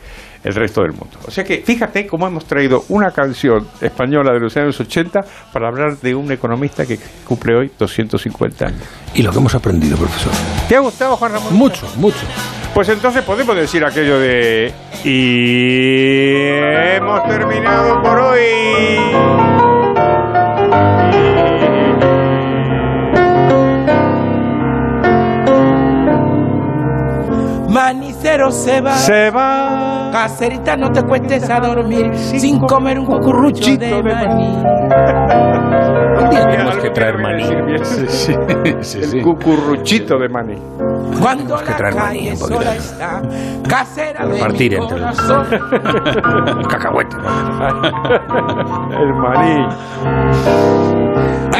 el 0.43 0.55
resto 0.55 0.81
del 0.81 0.91
mundo. 0.91 1.19
O 1.27 1.31
sea 1.31 1.43
que 1.43 1.57
fíjate 1.57 2.07
cómo 2.07 2.27
hemos 2.27 2.45
traído 2.45 2.83
una 2.89 3.11
canción 3.11 3.67
española 3.81 4.31
de 4.31 4.39
los 4.39 4.55
años 4.55 4.79
80 4.79 5.19
para 5.51 5.67
hablar 5.67 5.97
de 5.97 6.15
un 6.15 6.31
economista 6.31 6.85
que 6.85 6.97
cumple 7.25 7.55
hoy 7.55 7.71
250 7.77 8.65
años. 8.65 8.83
Y 9.13 9.23
lo 9.23 9.31
que 9.31 9.39
hemos 9.39 9.53
aprendido, 9.55 9.97
profesor. 9.97 10.31
¿Te 10.69 10.75
ha 10.75 10.79
gustado, 10.79 11.17
Juan 11.17 11.33
Ramón? 11.33 11.53
Mucho, 11.55 11.85
mucho. 11.97 12.25
Pues 12.73 12.87
entonces 12.89 13.23
podemos 13.23 13.55
decir 13.55 13.83
aquello 13.83 14.19
de... 14.19 14.71
Y 15.03 16.47
hemos 16.95 17.27
terminado 17.27 18.01
por 18.01 18.19
hoy. 18.19 19.68
Manicero 27.89 28.51
se 28.51 28.81
va. 28.81 28.95
Se 28.97 29.31
va. 29.31 30.09
Caserita, 30.11 30.77
no 30.77 30.91
te 30.91 31.01
cuestes 31.01 31.49
a 31.49 31.59
dormir 31.59 32.11
sin, 32.15 32.59
comer 32.59 32.99
un 32.99 33.07
cucurucho 33.07 33.77
de 33.77 34.03
maní. 34.03 34.63
Tenemos 36.29 36.77
que 36.77 36.91
traer 36.91 37.17
maní. 37.17 37.43
El 39.01 39.21
cucurruchito 39.23 40.19
de 40.19 40.29
maní. 40.29 40.61
Cuando 41.19 41.57
que 41.57 41.65
la 41.65 41.77
traer 41.77 41.95
maní 41.95 42.29
un 42.29 42.37
poquito. 42.37 42.61
está, 42.61 43.21
casera 43.67 44.23
de 44.27 44.33
Repartir 44.33 44.71
mi 44.71 44.83
entre 44.83 44.99
los-. 44.99 45.19
El 46.59 46.67
cacahuete. 46.67 47.15
El 49.01 49.13
maní. 49.15 49.67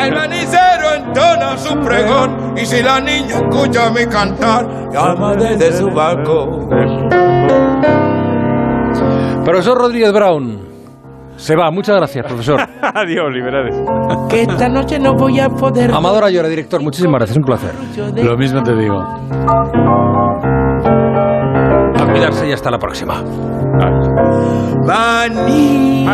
El 0.01 0.13
manicero 0.13 0.93
entona 0.95 1.57
su 1.57 1.77
pregón 1.79 2.53
y 2.55 2.65
si 2.65 2.81
la 2.81 2.99
niña 2.99 3.35
escucha 3.35 3.89
mi 3.89 4.05
cantar, 4.05 4.65
llama 4.91 5.35
desde 5.35 5.77
su 5.77 5.89
Profesor 9.45 9.77
Rodríguez 9.77 10.13
Brown. 10.13 10.69
Se 11.37 11.55
va. 11.55 11.71
Muchas 11.71 11.95
gracias, 11.95 12.25
profesor. 12.25 12.59
Adiós, 12.81 13.33
liberales. 13.33 13.75
Que 14.29 14.41
esta 14.41 14.67
noche 14.67 14.99
no 14.99 15.13
voy 15.15 15.39
a 15.39 15.47
poder. 15.49 15.91
Amador 15.91 16.25
Ayora, 16.25 16.49
director. 16.49 16.81
Muchísimas 16.83 17.19
gracias. 17.19 17.37
Un 17.37 17.43
placer. 17.43 17.71
Lo 18.23 18.37
mismo 18.37 18.61
te 18.61 18.75
digo. 18.75 18.99
A 21.95 22.07
cuidarse 22.11 22.47
y 22.47 22.51
hasta 22.51 22.69
la 22.69 22.77
próxima. 22.77 23.23
Maní, 24.85 26.05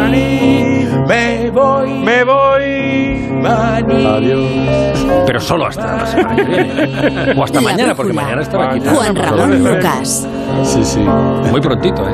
me 1.08 1.50
voy, 1.52 1.90
me 2.04 2.24
voy, 2.24 3.30
maní. 3.42 4.06
Adiós. 4.06 5.06
Pero 5.26 5.40
solo 5.40 5.68
hasta 5.68 5.96
la 5.98 6.06
semana 6.06 6.36
que 6.36 6.44
viene. 6.46 7.34
O 7.38 7.44
hasta 7.44 7.62
La 7.62 7.70
mañana, 7.70 7.96
porque 7.96 8.14
mañana 8.14 8.42
estará 8.42 8.72
aquí. 8.72 8.82
Juan 8.88 9.16
Ramón 9.16 9.64
Lucas. 9.64 10.28
Sí, 10.64 10.84
sí. 10.84 11.00
Muy 11.00 11.62
prontito, 11.62 12.08
¿eh? 12.08 12.14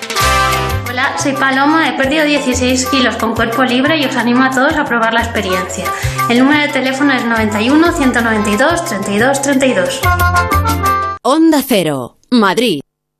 Soy 1.21 1.33
Paloma, 1.33 1.87
he 1.87 1.93
perdido 1.93 2.25
16 2.25 2.87
kilos 2.87 3.15
con 3.17 3.35
cuerpo 3.35 3.63
libre 3.63 3.95
y 3.95 4.05
os 4.05 4.15
animo 4.15 4.43
a 4.43 4.49
todos 4.49 4.75
a 4.75 4.85
probar 4.85 5.13
la 5.13 5.21
experiencia. 5.21 5.85
El 6.31 6.39
número 6.39 6.63
de 6.63 6.69
teléfono 6.69 7.13
es 7.13 7.23
91 7.23 7.91
192 7.91 8.85
32 8.85 9.41
32. 9.43 10.01
Onda 11.21 11.61
Cero, 11.63 12.17
Madrid. 12.31 12.81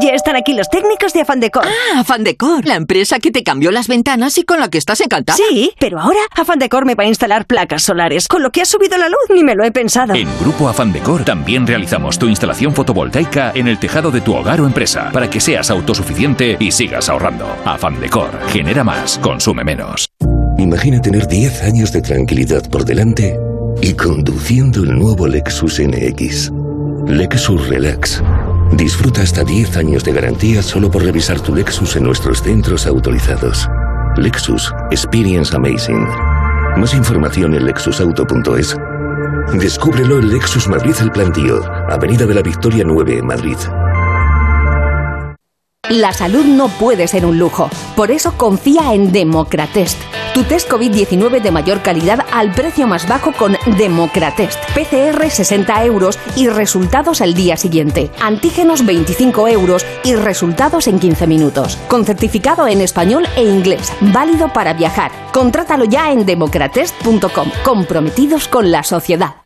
Ya 0.00 0.14
están 0.14 0.36
aquí 0.36 0.54
los 0.54 0.68
técnicos 0.68 1.12
de 1.12 1.20
Afan 1.20 1.40
Decor. 1.40 1.64
Ah, 1.66 2.00
Afan 2.00 2.24
Decor, 2.24 2.64
la 2.64 2.76
empresa 2.76 3.18
que 3.18 3.30
te 3.30 3.42
cambió 3.42 3.70
las 3.70 3.88
ventanas 3.88 4.38
y 4.38 4.44
con 4.44 4.58
la 4.60 4.68
que 4.68 4.78
estás 4.78 5.00
encantada. 5.00 5.36
Sí, 5.36 5.72
pero 5.78 6.00
ahora 6.00 6.20
Afan 6.34 6.58
Decor 6.58 6.86
me 6.86 6.94
va 6.94 7.04
a 7.04 7.08
instalar 7.08 7.46
placas 7.46 7.82
solares. 7.82 8.26
Con 8.28 8.42
lo 8.42 8.50
que 8.50 8.62
ha 8.62 8.64
subido 8.64 8.96
la 8.96 9.08
luz, 9.08 9.18
ni 9.34 9.44
me 9.44 9.54
lo 9.54 9.64
he 9.64 9.70
pensado. 9.70 10.14
En 10.14 10.28
Grupo 10.40 10.68
Afan 10.68 10.92
Decor 10.92 11.24
también 11.24 11.66
realizamos 11.66 12.18
tu 12.18 12.26
instalación 12.26 12.74
fotovoltaica 12.74 13.52
en 13.54 13.68
el 13.68 13.78
tejado 13.78 14.10
de 14.10 14.20
tu 14.20 14.34
hogar 14.34 14.60
o 14.60 14.66
empresa 14.66 15.10
para 15.12 15.28
que 15.28 15.40
seas 15.40 15.70
autosuficiente 15.70 16.56
y 16.58 16.72
sigas 16.72 17.08
ahorrando. 17.08 17.46
Afan 17.64 18.00
Decor, 18.00 18.30
genera 18.48 18.84
más, 18.84 19.18
consume 19.18 19.64
menos. 19.64 20.08
Imagina 20.58 21.02
tener 21.02 21.26
10 21.26 21.62
años 21.64 21.92
de 21.92 22.00
tranquilidad 22.02 22.70
por 22.70 22.84
delante 22.84 23.38
y 23.80 23.94
conduciendo 23.94 24.84
el 24.84 24.98
nuevo 24.98 25.26
Lexus 25.26 25.80
NX. 25.80 26.50
Lexus 27.06 27.68
Relax. 27.68 28.22
Disfruta 28.72 29.22
hasta 29.22 29.44
10 29.44 29.76
años 29.76 30.04
de 30.04 30.12
garantía 30.12 30.62
solo 30.62 30.90
por 30.90 31.04
revisar 31.04 31.38
tu 31.40 31.54
Lexus 31.54 31.96
en 31.96 32.04
nuestros 32.04 32.42
centros 32.42 32.86
autorizados. 32.86 33.68
Lexus 34.16 34.72
Experience 34.90 35.54
Amazing. 35.54 36.06
Más 36.76 36.94
información 36.94 37.54
en 37.54 37.66
lexusauto.es. 37.66 38.76
Descúbrelo 39.58 40.18
en 40.18 40.30
Lexus 40.30 40.68
Madrid 40.68 40.94
El 41.00 41.10
Plantío, 41.10 41.62
Avenida 41.90 42.24
de 42.24 42.34
la 42.34 42.42
Victoria 42.42 42.82
9, 42.86 43.22
Madrid. 43.22 43.58
La 45.90 46.12
salud 46.12 46.44
no 46.44 46.68
puede 46.68 47.08
ser 47.08 47.26
un 47.26 47.38
lujo. 47.38 47.68
Por 47.96 48.12
eso 48.12 48.32
confía 48.38 48.94
en 48.94 49.10
Democratest. 49.10 50.00
Tu 50.32 50.44
test 50.44 50.70
COVID-19 50.70 51.42
de 51.42 51.50
mayor 51.50 51.82
calidad 51.82 52.24
al 52.32 52.52
precio 52.52 52.86
más 52.86 53.08
bajo 53.08 53.32
con 53.32 53.56
Democratest. 53.76 54.58
PCR 54.74 55.28
60 55.28 55.84
euros 55.84 56.20
y 56.36 56.48
resultados 56.48 57.20
al 57.20 57.34
día 57.34 57.56
siguiente. 57.56 58.10
Antígenos 58.22 58.86
25 58.86 59.48
euros 59.48 59.84
y 60.04 60.14
resultados 60.14 60.86
en 60.86 61.00
15 61.00 61.26
minutos. 61.26 61.76
Con 61.88 62.04
certificado 62.04 62.68
en 62.68 62.80
español 62.80 63.26
e 63.36 63.42
inglés. 63.42 63.92
Válido 64.00 64.52
para 64.52 64.74
viajar. 64.74 65.10
Contrátalo 65.32 65.84
ya 65.84 66.12
en 66.12 66.24
democratest.com. 66.24 67.50
Comprometidos 67.64 68.46
con 68.46 68.70
la 68.70 68.84
sociedad. 68.84 69.41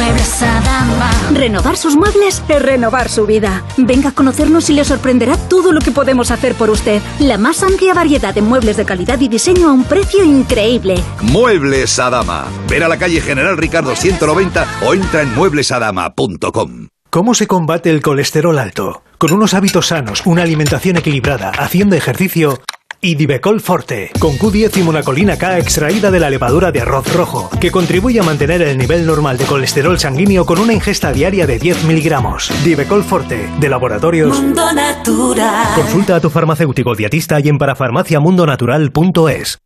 Muebles 0.00 0.42
Adama. 0.42 1.10
Renovar 1.34 1.76
sus 1.76 1.94
muebles 1.94 2.42
es 2.48 2.62
renovar 2.62 3.10
su 3.10 3.26
vida. 3.26 3.62
Venga 3.76 4.08
a 4.08 4.12
conocernos 4.12 4.70
y 4.70 4.72
le 4.72 4.82
sorprenderá 4.82 5.36
todo 5.36 5.72
lo 5.72 5.80
que 5.82 5.90
podemos 5.90 6.30
hacer 6.30 6.54
por 6.54 6.70
usted. 6.70 7.02
La 7.18 7.36
más 7.36 7.62
amplia 7.62 7.92
variedad 7.92 8.32
de 8.32 8.40
muebles 8.40 8.78
de 8.78 8.86
calidad 8.86 9.20
y 9.20 9.28
diseño 9.28 9.68
a 9.68 9.72
un 9.72 9.84
precio 9.84 10.24
increíble. 10.24 10.94
Muebles 11.20 11.98
Adama. 11.98 12.46
Ver 12.66 12.82
a 12.84 12.88
la 12.88 12.96
calle 12.96 13.20
General 13.20 13.58
Ricardo 13.58 13.94
190 13.94 14.66
o 14.86 14.94
entra 14.94 15.20
en 15.20 15.34
mueblesadama.com. 15.34 16.88
¿Cómo 17.10 17.34
se 17.34 17.46
combate 17.46 17.90
el 17.90 18.00
colesterol 18.00 18.58
alto? 18.58 19.02
Con 19.18 19.34
unos 19.34 19.52
hábitos 19.52 19.88
sanos, 19.88 20.22
una 20.24 20.44
alimentación 20.44 20.96
equilibrada, 20.96 21.50
haciendo 21.50 21.94
ejercicio 21.94 22.58
y 23.00 23.14
Divecol 23.14 23.60
Forte, 23.60 24.10
con 24.18 24.38
Q10 24.38 24.78
y 24.78 24.82
monacolina 24.82 25.38
K 25.38 25.58
extraída 25.58 26.10
de 26.10 26.20
la 26.20 26.30
levadura 26.30 26.72
de 26.72 26.80
arroz 26.80 27.12
rojo, 27.14 27.50
que 27.60 27.70
contribuye 27.70 28.20
a 28.20 28.22
mantener 28.22 28.62
el 28.62 28.78
nivel 28.78 29.06
normal 29.06 29.38
de 29.38 29.44
colesterol 29.44 29.98
sanguíneo 29.98 30.44
con 30.44 30.58
una 30.58 30.72
ingesta 30.72 31.12
diaria 31.12 31.46
de 31.46 31.58
10 31.58 31.84
miligramos. 31.84 32.50
Divecol 32.64 33.04
Forte, 33.04 33.48
de 33.58 33.68
laboratorios. 33.68 34.40
Mundo 34.40 34.72
Natural. 34.72 35.74
Consulta 35.74 36.16
a 36.16 36.20
tu 36.20 36.30
farmacéutico 36.30 36.94
dietista 36.94 37.40
y 37.40 37.48
en 37.48 37.58
parafarmaciamundonatural.es. 37.58 39.58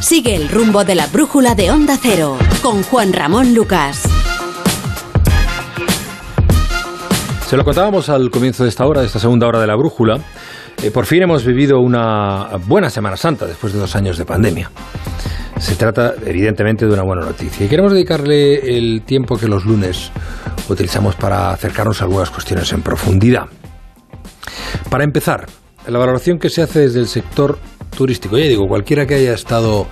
Sigue 0.00 0.36
el 0.36 0.50
rumbo 0.50 0.84
de 0.84 0.94
la 0.94 1.06
brújula 1.06 1.54
de 1.54 1.70
Onda 1.70 1.98
Cero 2.00 2.36
con 2.62 2.82
Juan 2.82 3.12
Ramón 3.12 3.54
Lucas. 3.54 4.06
Se 7.54 7.58
lo 7.58 7.64
contábamos 7.64 8.08
al 8.08 8.32
comienzo 8.32 8.64
de 8.64 8.68
esta 8.68 8.84
hora, 8.84 9.00
de 9.00 9.06
esta 9.06 9.20
segunda 9.20 9.46
hora 9.46 9.60
de 9.60 9.68
la 9.68 9.76
brújula. 9.76 10.18
Eh, 10.82 10.90
por 10.90 11.06
fin 11.06 11.22
hemos 11.22 11.44
vivido 11.44 11.78
una 11.78 12.48
buena 12.66 12.90
Semana 12.90 13.16
Santa 13.16 13.46
después 13.46 13.72
de 13.72 13.78
dos 13.78 13.94
años 13.94 14.18
de 14.18 14.24
pandemia. 14.24 14.72
Se 15.60 15.76
trata, 15.76 16.14
evidentemente, 16.26 16.84
de 16.84 16.92
una 16.92 17.04
buena 17.04 17.24
noticia. 17.24 17.64
Y 17.64 17.68
queremos 17.68 17.92
dedicarle 17.92 18.76
el 18.76 19.02
tiempo 19.02 19.36
que 19.36 19.46
los 19.46 19.64
lunes 19.66 20.10
utilizamos 20.68 21.14
para 21.14 21.52
acercarnos 21.52 22.00
a 22.00 22.06
algunas 22.06 22.28
cuestiones 22.30 22.72
en 22.72 22.82
profundidad. 22.82 23.44
Para 24.90 25.04
empezar, 25.04 25.46
la 25.86 26.00
valoración 26.00 26.40
que 26.40 26.50
se 26.50 26.60
hace 26.60 26.80
desde 26.80 26.98
el 26.98 27.06
sector 27.06 27.60
turístico. 27.94 28.36
Ya 28.36 28.44
digo, 28.44 28.68
cualquiera 28.68 29.06
que 29.06 29.14
haya 29.14 29.34
estado 29.34 29.86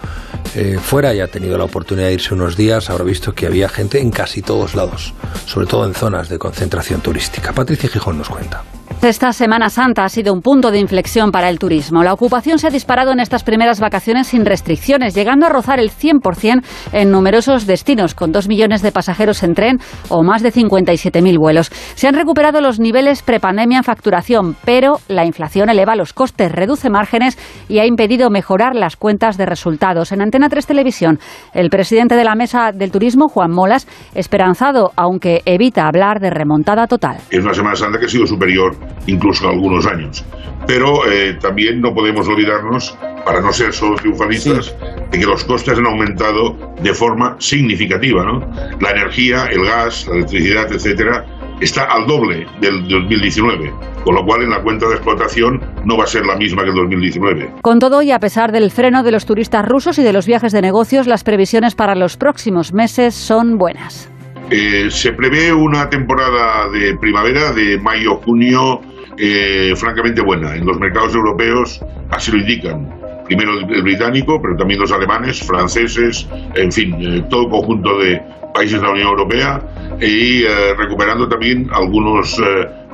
eh, 0.55 0.79
fuera 0.83 1.15
y 1.15 1.21
ha 1.21 1.29
tenido 1.29 1.57
la 1.57 1.65
oportunidad 1.65 2.09
de 2.09 2.15
irse 2.15 2.35
unos 2.35 2.57
días 2.57 2.91
habrá 2.91 3.05
visto 3.05 3.35
que 3.35 3.47
había 3.47 3.69
gente 3.69 4.01
en 4.01 4.11
casi 4.11 4.43
todos 4.43 4.75
lados, 4.75 5.15
sobre 5.47 5.67
todo 5.67 5.87
en 5.87 5.95
zonas 5.95 6.29
de 6.29 6.39
concentración 6.39 7.01
turística. 7.01 7.53
Patricia 7.53 7.89
Gijón 7.89 8.19
nos 8.19 8.29
cuenta. 8.29 8.63
Esta 9.03 9.33
Semana 9.33 9.69
Santa 9.69 10.05
ha 10.05 10.09
sido 10.09 10.33
un 10.33 10.43
punto 10.43 10.71
de 10.71 10.79
inflexión 10.79 11.33
para 11.33 11.49
el 11.49 11.59
turismo. 11.59 12.05
La 12.05 12.13
ocupación 12.13 12.61
se 12.61 12.69
ha 12.69 12.71
disparado 12.71 13.11
en 13.11 13.19
estas 13.19 13.43
primeras 13.43 13.81
vacaciones 13.81 14.29
sin 14.29 14.47
restricciones, 14.47 15.13
llegando 15.13 15.45
a 15.45 15.49
rozar 15.49 15.81
el 15.81 15.91
100% 15.91 16.63
en 16.93 17.11
numerosos 17.11 17.67
destinos, 17.67 18.15
con 18.15 18.31
dos 18.31 18.47
millones 18.47 18.81
de 18.81 18.93
pasajeros 18.93 19.43
en 19.43 19.55
tren 19.55 19.81
o 20.09 20.23
más 20.23 20.41
de 20.45 20.53
57.000 20.53 21.37
vuelos. 21.37 21.71
Se 21.97 22.07
han 22.07 22.15
recuperado 22.15 22.61
los 22.61 22.79
niveles 22.79 23.25
prepandemia 23.25 23.79
en 23.79 23.83
facturación, 23.85 24.55
pero 24.65 25.01
la 25.09 25.27
inflación 25.27 25.69
eleva 25.69 25.97
los 25.97 26.13
costes, 26.13 26.53
reduce 26.53 26.89
márgenes 26.89 27.37
y 27.69 27.81
ha 27.81 27.87
impedido 27.87 28.31
mejorar 28.31 28.77
las 28.77 28.95
cuentas 28.95 29.37
de 29.37 29.47
resultados. 29.47 30.13
En 30.13 30.23
Antena 30.23 30.49
3 30.49 30.65
Televisión, 30.65 31.19
el 31.55 31.71
presidente 31.71 32.15
de 32.15 32.23
la 32.23 32.37
Mesa 32.37 32.71
del 32.73 32.93
Turismo, 32.93 33.27
Juan 33.29 33.51
Molas, 33.51 33.89
esperanzado, 34.15 34.93
aunque 34.95 35.43
evita 35.45 35.89
hablar 35.89 36.21
de 36.21 36.31
remontada 36.31 36.87
total. 36.87 37.17
Es 37.31 37.43
una 37.43 37.53
Semana 37.53 37.75
Santa 37.75 37.99
que 37.99 38.05
ha 38.07 38.09
sido 38.09 38.29
superior 38.29 38.77
incluso 39.07 39.49
algunos 39.49 39.87
años. 39.87 40.25
Pero 40.67 41.07
eh, 41.11 41.35
también 41.41 41.81
no 41.81 41.93
podemos 41.93 42.29
olvidarnos, 42.29 42.97
para 43.25 43.41
no 43.41 43.53
ser 43.53 43.73
solo 43.73 43.97
triunfalistas, 43.97 44.75
de 45.11 45.19
que 45.19 45.27
los 45.27 45.45
costes 45.45 45.79
han 45.79 45.87
aumentado 45.87 46.57
de 46.81 46.95
forma 46.95 47.37
significativa. 47.39 48.25
¿no? 48.25 48.41
La 48.81 48.91
energía, 48.91 49.47
el 49.47 49.65
gas, 49.65 50.07
la 50.09 50.17
electricidad, 50.17 50.73
etcétera, 50.73 51.25
está 51.61 51.85
al 51.85 52.07
doble 52.07 52.47
del 52.61 52.87
2019, 52.89 53.73
con 54.05 54.15
lo 54.15 54.25
cual 54.25 54.43
en 54.43 54.51
la 54.51 54.63
cuenta 54.63 54.89
de 54.89 54.95
explotación 54.95 55.61
no 55.85 55.97
va 55.97 56.05
a 56.05 56.07
ser 56.07 56.27
la 56.27 56.37
misma 56.37 56.63
que 56.63 56.71
el 56.71 56.77
2019. 56.77 57.55
Con 57.63 57.79
todo 57.79 58.03
y 58.03 58.11
a 58.11 58.19
pesar 58.19 58.53
del 58.53 58.71
freno 58.71 59.03
de 59.03 59.13
los 59.13 59.27
turistas 59.27 59.67
rusos 59.67 59.99
y 59.99 60.03
de 60.03 60.13
los 60.13 60.27
viajes 60.27 60.53
de 60.53 60.63
negocios, 60.63 61.07
las 61.07 61.25
previsiones 61.25 61.75
para 61.75 61.95
los 61.95 62.17
próximos 62.17 62.73
meses 62.73 63.15
son 63.15 63.59
buenas. 63.59 64.12
Eh, 64.55 64.91
se 64.91 65.15
prevé 65.15 65.51
una 65.51 65.89
temporada 65.89 66.69
de 66.69 66.95
primavera 66.99 67.53
de 67.53 67.79
mayo-junio 67.79 68.83
eh, 69.17 69.73
francamente 69.75 70.21
buena. 70.21 70.55
En 70.55 70.67
los 70.67 70.79
mercados 70.79 71.15
europeos 71.15 71.81
así 72.11 72.33
lo 72.33 72.37
indican. 72.37 72.87
Primero 73.25 73.59
el 73.59 73.83
británico, 73.83 74.43
pero 74.43 74.55
también 74.55 74.79
los 74.81 74.93
alemanes, 74.93 75.43
franceses, 75.43 76.29
en 76.55 76.71
fin, 76.71 76.95
eh, 77.01 77.25
todo 77.31 77.49
conjunto 77.49 77.99
de 77.99 78.21
países 78.53 78.79
de 78.79 78.87
la 78.87 78.93
Unión 78.93 79.09
Europea 79.09 79.63
y 79.99 80.45
recuperando 80.77 81.27
también 81.27 81.71
algunos, 81.73 82.39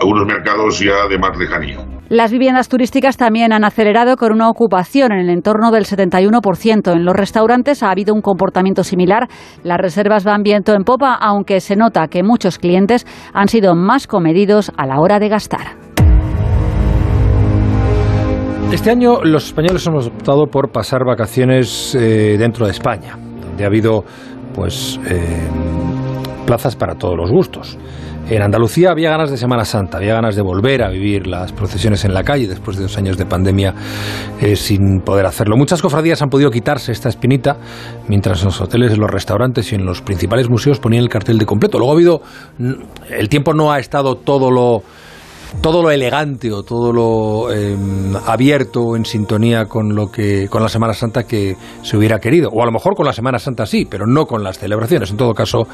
algunos 0.00 0.26
mercados 0.26 0.78
ya 0.78 1.08
de 1.08 1.18
más 1.18 1.36
lejanía. 1.36 1.78
Las 2.10 2.32
viviendas 2.32 2.70
turísticas 2.70 3.18
también 3.18 3.52
han 3.52 3.64
acelerado 3.64 4.16
con 4.16 4.32
una 4.32 4.48
ocupación 4.48 5.12
en 5.12 5.18
el 5.18 5.28
entorno 5.28 5.70
del 5.70 5.84
71%. 5.84 6.92
En 6.92 7.04
los 7.04 7.14
restaurantes 7.14 7.82
ha 7.82 7.90
habido 7.90 8.14
un 8.14 8.22
comportamiento 8.22 8.82
similar. 8.82 9.28
Las 9.62 9.76
reservas 9.76 10.24
van 10.24 10.42
viento 10.42 10.72
en 10.72 10.84
popa, 10.84 11.12
aunque 11.14 11.60
se 11.60 11.76
nota 11.76 12.08
que 12.08 12.22
muchos 12.22 12.58
clientes 12.58 13.06
han 13.34 13.48
sido 13.48 13.74
más 13.74 14.06
comedidos 14.06 14.72
a 14.78 14.86
la 14.86 15.00
hora 15.00 15.18
de 15.18 15.28
gastar. 15.28 15.76
Este 18.72 18.90
año 18.90 19.22
los 19.22 19.44
españoles 19.44 19.86
hemos 19.86 20.06
optado 20.06 20.46
por 20.46 20.70
pasar 20.70 21.04
vacaciones 21.04 21.94
eh, 21.94 22.36
dentro 22.38 22.64
de 22.64 22.72
España, 22.72 23.18
donde 23.42 23.64
ha 23.64 23.66
habido 23.66 24.04
pues 24.54 24.98
eh, 25.10 25.46
plazas 26.46 26.74
para 26.74 26.94
todos 26.94 27.18
los 27.18 27.30
gustos. 27.30 27.76
En 28.30 28.42
Andalucía 28.42 28.90
había 28.90 29.08
ganas 29.08 29.30
de 29.30 29.38
Semana 29.38 29.64
Santa, 29.64 29.96
había 29.96 30.12
ganas 30.12 30.36
de 30.36 30.42
volver 30.42 30.82
a 30.82 30.90
vivir 30.90 31.26
las 31.26 31.50
procesiones 31.52 32.04
en 32.04 32.12
la 32.12 32.24
calle 32.24 32.46
después 32.46 32.76
de 32.76 32.82
dos 32.82 32.98
años 32.98 33.16
de 33.16 33.24
pandemia 33.24 33.74
eh, 34.42 34.54
sin 34.54 35.00
poder 35.00 35.24
hacerlo. 35.24 35.56
Muchas 35.56 35.80
cofradías 35.80 36.20
han 36.20 36.28
podido 36.28 36.50
quitarse 36.50 36.92
esta 36.92 37.08
espinita, 37.08 37.56
mientras 38.06 38.40
en 38.40 38.46
los 38.46 38.60
hoteles, 38.60 38.92
en 38.92 39.00
los 39.00 39.10
restaurantes 39.10 39.72
y 39.72 39.76
en 39.76 39.86
los 39.86 40.02
principales 40.02 40.50
museos 40.50 40.78
ponían 40.78 41.04
el 41.04 41.08
cartel 41.08 41.38
de 41.38 41.46
completo. 41.46 41.78
Luego 41.78 41.92
ha 41.92 41.94
habido, 41.94 42.22
el 43.08 43.30
tiempo 43.30 43.54
no 43.54 43.72
ha 43.72 43.78
estado 43.78 44.16
todo 44.16 44.50
lo 44.50 44.82
todo 45.60 45.82
lo 45.82 45.90
elegante 45.90 46.52
o 46.52 46.62
todo 46.62 46.92
lo 46.92 47.52
eh, 47.52 47.76
abierto 48.26 48.96
en 48.96 49.04
sintonía 49.04 49.66
con 49.66 49.94
lo 49.94 50.10
que 50.10 50.48
con 50.48 50.62
la 50.62 50.68
Semana 50.68 50.94
Santa 50.94 51.24
que 51.24 51.56
se 51.82 51.96
hubiera 51.96 52.18
querido. 52.18 52.50
O 52.50 52.62
a 52.62 52.66
lo 52.66 52.72
mejor 52.72 52.94
con 52.94 53.06
la 53.06 53.12
Semana 53.12 53.38
Santa 53.38 53.66
sí 53.66 53.86
pero 53.88 54.06
no 54.06 54.26
con 54.26 54.42
las 54.42 54.58
celebraciones. 54.58 55.10
En 55.10 55.16
todo 55.16 55.34
caso 55.34 55.66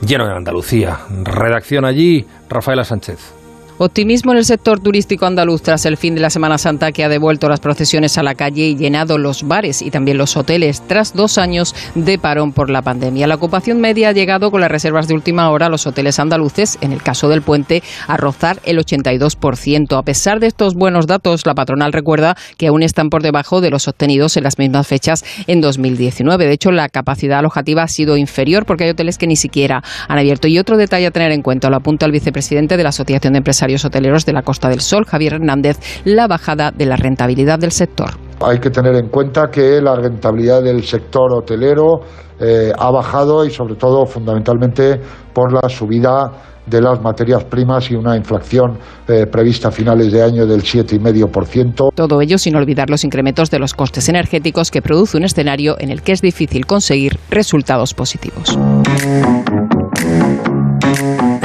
lleno 0.00 0.26
de 0.26 0.34
Andalucía. 0.34 1.00
Redacción 1.24 1.84
allí 1.84 2.26
Rafaela 2.48 2.84
Sánchez 2.84 3.37
Optimismo 3.80 4.32
en 4.32 4.38
el 4.38 4.44
sector 4.44 4.80
turístico 4.80 5.24
andaluz 5.24 5.62
tras 5.62 5.86
el 5.86 5.96
fin 5.96 6.16
de 6.16 6.20
la 6.20 6.30
Semana 6.30 6.58
Santa 6.58 6.90
que 6.90 7.04
ha 7.04 7.08
devuelto 7.08 7.48
las 7.48 7.60
procesiones 7.60 8.18
a 8.18 8.24
la 8.24 8.34
calle 8.34 8.66
y 8.66 8.76
llenado 8.76 9.18
los 9.18 9.46
bares 9.46 9.82
y 9.82 9.92
también 9.92 10.18
los 10.18 10.36
hoteles 10.36 10.82
tras 10.88 11.14
dos 11.14 11.38
años 11.38 11.76
de 11.94 12.18
parón 12.18 12.50
por 12.50 12.70
la 12.70 12.82
pandemia. 12.82 13.28
La 13.28 13.36
ocupación 13.36 13.80
media 13.80 14.08
ha 14.08 14.12
llegado 14.12 14.50
con 14.50 14.60
las 14.60 14.70
reservas 14.72 15.06
de 15.06 15.14
última 15.14 15.48
hora 15.50 15.66
a 15.66 15.68
los 15.68 15.86
hoteles 15.86 16.18
andaluces, 16.18 16.76
en 16.80 16.90
el 16.90 17.04
caso 17.04 17.28
del 17.28 17.42
puente, 17.42 17.84
a 18.08 18.16
rozar 18.16 18.58
el 18.64 18.78
82%. 18.78 19.96
A 19.96 20.02
pesar 20.02 20.40
de 20.40 20.48
estos 20.48 20.74
buenos 20.74 21.06
datos, 21.06 21.46
la 21.46 21.54
patronal 21.54 21.92
recuerda 21.92 22.36
que 22.56 22.66
aún 22.66 22.82
están 22.82 23.10
por 23.10 23.22
debajo 23.22 23.60
de 23.60 23.70
los 23.70 23.86
obtenidos 23.86 24.36
en 24.36 24.42
las 24.42 24.58
mismas 24.58 24.88
fechas 24.88 25.24
en 25.46 25.60
2019. 25.60 26.46
De 26.48 26.52
hecho, 26.52 26.72
la 26.72 26.88
capacidad 26.88 27.38
alojativa 27.38 27.84
ha 27.84 27.88
sido 27.88 28.16
inferior 28.16 28.66
porque 28.66 28.82
hay 28.82 28.90
hoteles 28.90 29.18
que 29.18 29.28
ni 29.28 29.36
siquiera 29.36 29.84
han 30.08 30.18
abierto. 30.18 30.48
Y 30.48 30.58
otro 30.58 30.76
detalle 30.76 31.06
a 31.06 31.12
tener 31.12 31.30
en 31.30 31.42
cuenta, 31.42 31.70
lo 31.70 31.76
apunta 31.76 32.06
el 32.06 32.12
vicepresidente 32.12 32.76
de 32.76 32.82
la 32.82 32.88
Asociación 32.88 33.34
de 33.34 33.38
Empresarios 33.38 33.67
hoteleros 33.84 34.24
de 34.26 34.32
la 34.32 34.42
Costa 34.42 34.68
del 34.68 34.80
Sol, 34.80 35.04
Javier 35.04 35.34
Hernández, 35.34 35.78
la 36.04 36.26
bajada 36.26 36.70
de 36.70 36.86
la 36.86 36.96
rentabilidad 36.96 37.58
del 37.58 37.72
sector. 37.72 38.10
Hay 38.40 38.58
que 38.60 38.70
tener 38.70 38.94
en 38.94 39.08
cuenta 39.08 39.48
que 39.50 39.80
la 39.80 39.96
rentabilidad 39.96 40.62
del 40.62 40.84
sector 40.84 41.32
hotelero 41.32 42.00
eh, 42.40 42.72
ha 42.76 42.90
bajado 42.90 43.44
y 43.44 43.50
sobre 43.50 43.74
todo 43.74 44.06
fundamentalmente 44.06 45.00
por 45.32 45.52
la 45.52 45.68
subida 45.68 46.30
de 46.68 46.80
las 46.80 47.00
materias 47.00 47.44
primas 47.44 47.90
y 47.90 47.94
una 47.94 48.16
inflación 48.16 48.78
eh, 49.08 49.26
prevista 49.26 49.68
a 49.68 49.70
finales 49.70 50.12
de 50.12 50.22
año 50.22 50.46
del 50.46 50.62
7,5%. 50.62 51.90
Todo 51.94 52.20
ello 52.20 52.38
sin 52.38 52.56
olvidar 52.56 52.90
los 52.90 53.04
incrementos 53.04 53.50
de 53.50 53.58
los 53.58 53.74
costes 53.74 54.08
energéticos 54.08 54.70
que 54.70 54.82
produce 54.82 55.16
un 55.16 55.24
escenario 55.24 55.76
en 55.78 55.90
el 55.90 56.02
que 56.02 56.12
es 56.12 56.20
difícil 56.20 56.66
conseguir 56.66 57.18
resultados 57.30 57.94
positivos. 57.94 58.58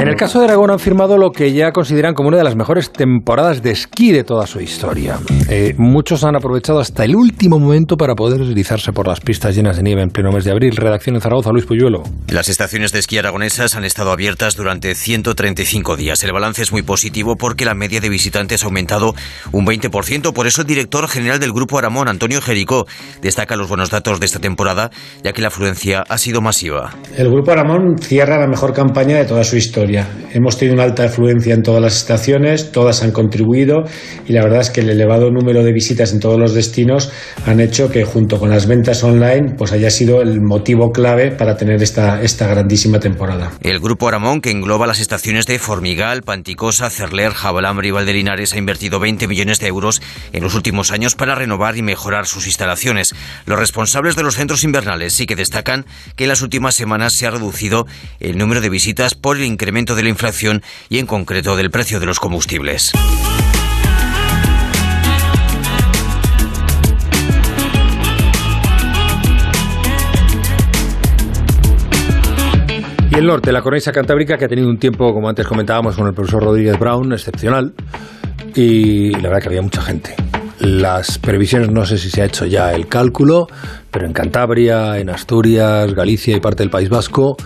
En 0.04 0.10
el 0.10 0.16
caso 0.16 0.38
de 0.38 0.44
Aragón 0.44 0.70
han 0.70 0.78
firmado 0.78 1.16
lo 1.16 1.30
que 1.30 1.54
ya 1.54 1.72
consideran 1.72 2.12
como 2.12 2.28
una 2.28 2.36
de 2.36 2.44
las 2.44 2.56
mejores 2.56 2.92
temporadas 2.92 3.62
de 3.62 3.70
esquí 3.70 4.12
de 4.12 4.22
toda 4.22 4.46
su 4.46 4.60
historia. 4.60 5.18
Eh, 5.48 5.74
muchos 5.78 6.24
han 6.24 6.36
aprovechado 6.36 6.78
hasta 6.78 7.06
el 7.06 7.16
último 7.16 7.58
momento 7.58 7.96
para 7.96 8.14
poder 8.14 8.40
deslizarse 8.40 8.92
por 8.92 9.08
las 9.08 9.20
pistas 9.20 9.56
llenas 9.56 9.78
de 9.78 9.82
nieve 9.82 10.02
en 10.02 10.10
pleno 10.10 10.30
mes 10.30 10.44
de 10.44 10.50
abril. 10.50 10.76
Redacción 10.76 11.14
en 11.14 11.22
Zaragoza, 11.22 11.52
Luis 11.52 11.64
Puyuelo. 11.64 12.02
Las 12.28 12.50
estaciones 12.50 12.92
de 12.92 12.98
esquí 12.98 13.16
aragonesas 13.16 13.76
han 13.76 13.84
estado 13.84 14.12
abiertas 14.12 14.56
durante 14.56 14.94
135 14.94 15.96
días. 15.96 16.22
El 16.22 16.32
balance 16.32 16.60
es 16.60 16.70
muy 16.70 16.82
positivo 16.82 17.36
porque 17.36 17.64
la 17.64 17.72
media 17.72 18.02
de 18.02 18.10
visitantes 18.10 18.62
ha 18.62 18.66
aumentado 18.66 19.14
un 19.52 19.66
20%. 19.66 20.34
Por 20.34 20.46
eso 20.46 20.60
el 20.60 20.66
director 20.66 21.08
general 21.08 21.40
del 21.40 21.54
Grupo 21.54 21.78
Aramón, 21.78 22.08
Antonio 22.08 22.42
Jericó, 22.42 22.84
destaca 23.22 23.56
los 23.56 23.68
buenos 23.68 23.88
datos 23.88 24.20
de 24.20 24.26
esta 24.26 24.38
temporada, 24.38 24.90
ya 25.22 25.32
que 25.32 25.40
la 25.40 25.48
afluencia 25.48 26.04
ha 26.06 26.18
sido 26.18 26.42
masiva. 26.42 26.90
El 27.16 27.30
Grupo 27.30 27.52
Aramón 27.52 27.96
cierra 27.98 28.38
la 28.38 28.46
mejor 28.46 28.74
campaña 28.74 29.16
de 29.16 29.24
toda 29.24 29.44
su 29.44 29.56
historia 29.56 29.93
Hemos 30.32 30.58
tenido 30.58 30.74
una 30.74 30.84
alta 30.84 31.04
afluencia 31.04 31.54
en 31.54 31.62
todas 31.62 31.80
las 31.80 31.96
estaciones, 31.96 32.72
todas 32.72 33.02
han 33.02 33.12
contribuido 33.12 33.84
y 34.26 34.32
la 34.32 34.42
verdad 34.42 34.60
es 34.60 34.70
que 34.70 34.80
el 34.80 34.90
elevado 34.90 35.30
número 35.30 35.62
de 35.62 35.72
visitas 35.72 36.12
en 36.12 36.20
todos 36.20 36.40
los 36.40 36.54
destinos 36.54 37.12
han 37.46 37.60
hecho 37.60 37.90
que 37.90 38.04
junto 38.04 38.38
con 38.38 38.50
las 38.50 38.66
ventas 38.66 39.04
online 39.04 39.54
pues 39.56 39.72
haya 39.72 39.90
sido 39.90 40.22
el 40.22 40.40
motivo 40.40 40.90
clave 40.92 41.30
para 41.30 41.56
tener 41.56 41.82
esta, 41.82 42.22
esta 42.22 42.48
grandísima 42.48 42.98
temporada. 42.98 43.52
El 43.60 43.80
Grupo 43.80 44.08
Aramón, 44.08 44.40
que 44.40 44.50
engloba 44.50 44.86
las 44.86 45.00
estaciones 45.00 45.46
de 45.46 45.58
Formigal, 45.58 46.22
Panticosa, 46.22 46.90
Cerler, 46.90 47.32
Jabalambre 47.32 47.88
y 47.88 47.90
Valdelinares, 47.90 48.54
ha 48.54 48.58
invertido 48.58 48.98
20 48.98 49.28
millones 49.28 49.60
de 49.60 49.68
euros 49.68 50.02
en 50.32 50.42
los 50.42 50.54
últimos 50.54 50.90
años 50.90 51.14
para 51.14 51.34
renovar 51.34 51.76
y 51.76 51.82
mejorar 51.82 52.26
sus 52.26 52.46
instalaciones. 52.46 53.14
Los 53.46 53.58
responsables 53.58 54.16
de 54.16 54.22
los 54.22 54.36
centros 54.36 54.64
invernales 54.64 55.12
sí 55.12 55.26
que 55.26 55.36
destacan 55.36 55.84
que 56.16 56.24
en 56.24 56.30
las 56.30 56.42
últimas 56.42 56.74
semanas 56.74 57.14
se 57.14 57.26
ha 57.26 57.30
reducido 57.30 57.86
el 58.20 58.38
número 58.38 58.60
de 58.60 58.70
visitas 58.70 59.14
por 59.14 59.36
el 59.36 59.44
incremento 59.44 59.83
de 59.84 60.02
la 60.02 60.08
inflación 60.08 60.62
y 60.88 60.98
en 60.98 61.06
concreto 61.06 61.56
del 61.56 61.70
precio 61.70 62.00
de 62.00 62.06
los 62.06 62.18
combustibles. 62.18 62.92
Y 73.14 73.16
el 73.16 73.26
norte, 73.26 73.52
la 73.52 73.62
cornisa 73.62 73.92
cantábrica, 73.92 74.36
que 74.36 74.46
ha 74.46 74.48
tenido 74.48 74.68
un 74.68 74.78
tiempo, 74.78 75.12
como 75.14 75.28
antes 75.28 75.46
comentábamos 75.46 75.94
con 75.94 76.08
el 76.08 76.14
profesor 76.14 76.42
Rodríguez 76.42 76.76
Brown, 76.78 77.12
excepcional. 77.12 77.72
Y 78.56 79.10
la 79.10 79.28
verdad 79.28 79.42
que 79.42 79.48
había 79.48 79.62
mucha 79.62 79.82
gente. 79.82 80.16
Las 80.58 81.18
previsiones, 81.18 81.70
no 81.70 81.84
sé 81.84 81.98
si 81.98 82.10
se 82.10 82.22
ha 82.22 82.24
hecho 82.24 82.46
ya 82.46 82.72
el 82.72 82.88
cálculo, 82.88 83.46
pero 83.92 84.06
en 84.06 84.12
Cantabria, 84.12 84.98
en 84.98 85.10
Asturias, 85.10 85.94
Galicia 85.94 86.36
y 86.36 86.40
parte 86.40 86.64
del 86.64 86.70
País 86.70 86.88
Vasco, 86.88 87.36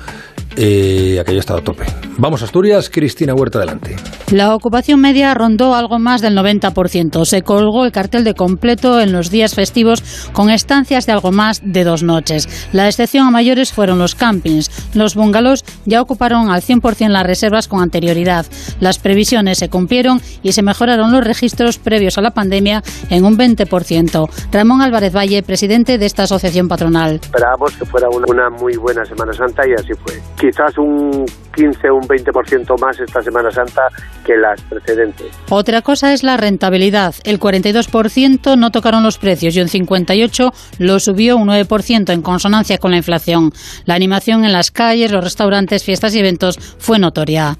eh, 0.60 1.20
aquello 1.20 1.38
ha 1.38 1.40
estado 1.40 1.60
a 1.60 1.62
tope. 1.62 1.84
Vamos 2.16 2.42
a 2.42 2.46
Asturias, 2.46 2.90
Cristina 2.90 3.32
Huerta, 3.32 3.58
adelante. 3.58 3.94
La 4.32 4.54
ocupación 4.56 5.00
media 5.00 5.32
rondó 5.32 5.76
algo 5.76 6.00
más 6.00 6.20
del 6.20 6.36
90%. 6.36 7.24
Se 7.24 7.42
colgó 7.42 7.84
el 7.84 7.92
cartel 7.92 8.24
de 8.24 8.34
completo 8.34 9.00
en 9.00 9.12
los 9.12 9.30
días 9.30 9.54
festivos 9.54 10.02
con 10.32 10.50
estancias 10.50 11.06
de 11.06 11.12
algo 11.12 11.30
más 11.30 11.60
de 11.64 11.84
dos 11.84 12.02
noches. 12.02 12.68
La 12.72 12.88
excepción 12.88 13.28
a 13.28 13.30
mayores 13.30 13.72
fueron 13.72 14.00
los 14.00 14.16
campings. 14.16 14.68
Los 14.94 15.14
bungalows 15.14 15.64
ya 15.86 16.02
ocuparon 16.02 16.50
al 16.50 16.60
100% 16.60 17.08
las 17.08 17.24
reservas 17.24 17.68
con 17.68 17.80
anterioridad. 17.80 18.44
Las 18.80 18.98
previsiones 18.98 19.58
se 19.58 19.68
cumplieron 19.68 20.20
y 20.42 20.52
se 20.52 20.62
mejoraron 20.62 21.12
los 21.12 21.24
registros 21.24 21.78
previos 21.78 22.18
a 22.18 22.20
la 22.20 22.32
pandemia 22.32 22.82
en 23.10 23.24
un 23.24 23.38
20%. 23.38 24.28
Ramón 24.50 24.82
Álvarez 24.82 25.14
Valle, 25.14 25.44
presidente 25.44 25.98
de 25.98 26.06
esta 26.06 26.24
asociación 26.24 26.66
patronal. 26.66 27.20
Esperábamos 27.22 27.76
que 27.76 27.84
fuera 27.84 28.08
una 28.08 28.50
muy 28.50 28.76
buena 28.76 29.04
Semana 29.04 29.32
Santa 29.32 29.62
y 29.68 29.74
así 29.74 29.92
fue. 30.04 30.47
Quizás 30.48 30.78
un 30.78 31.26
15 31.54 31.90
o 31.90 31.96
un 31.96 32.08
20% 32.08 32.80
más 32.80 32.98
esta 32.98 33.22
Semana 33.22 33.50
Santa 33.50 33.82
que 34.24 34.34
las 34.34 34.58
precedentes. 34.62 35.26
Otra 35.50 35.82
cosa 35.82 36.14
es 36.14 36.22
la 36.22 36.38
rentabilidad. 36.38 37.14
El 37.24 37.38
42% 37.38 38.56
no 38.56 38.70
tocaron 38.70 39.02
los 39.02 39.18
precios 39.18 39.54
y 39.54 39.60
un 39.60 39.68
58% 39.68 40.50
lo 40.78 41.00
subió 41.00 41.36
un 41.36 41.48
9% 41.48 42.14
en 42.14 42.22
consonancia 42.22 42.78
con 42.78 42.92
la 42.92 42.96
inflación. 42.96 43.52
La 43.84 43.94
animación 43.94 44.46
en 44.46 44.52
las 44.52 44.70
calles, 44.70 45.12
los 45.12 45.22
restaurantes, 45.22 45.84
fiestas 45.84 46.14
y 46.14 46.20
eventos 46.20 46.58
fue 46.78 46.98
notoria. 46.98 47.58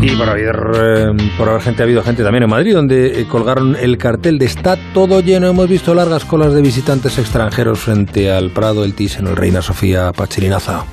Y 0.00 0.14
por 0.14 0.28
haber, 0.28 0.56
eh, 0.76 1.30
por 1.36 1.48
haber 1.48 1.62
gente, 1.62 1.82
ha 1.82 1.84
habido 1.84 2.02
gente 2.04 2.22
también 2.22 2.44
en 2.44 2.50
Madrid, 2.50 2.74
donde 2.74 3.22
eh, 3.22 3.26
colgaron 3.26 3.74
el 3.74 3.98
cartel 3.98 4.38
de 4.38 4.44
está 4.44 4.76
todo 4.92 5.20
lleno. 5.20 5.48
Hemos 5.48 5.68
visto 5.68 5.94
largas 5.94 6.24
colas 6.24 6.54
de 6.54 6.62
visitantes 6.62 7.18
extranjeros 7.18 7.80
frente 7.80 8.30
al 8.30 8.50
Prado, 8.50 8.84
el 8.84 8.94
Thyssen, 8.94 9.26
el 9.26 9.34
Reina 9.34 9.62
Sofía 9.62 10.12
Pachirinaza. 10.12 10.84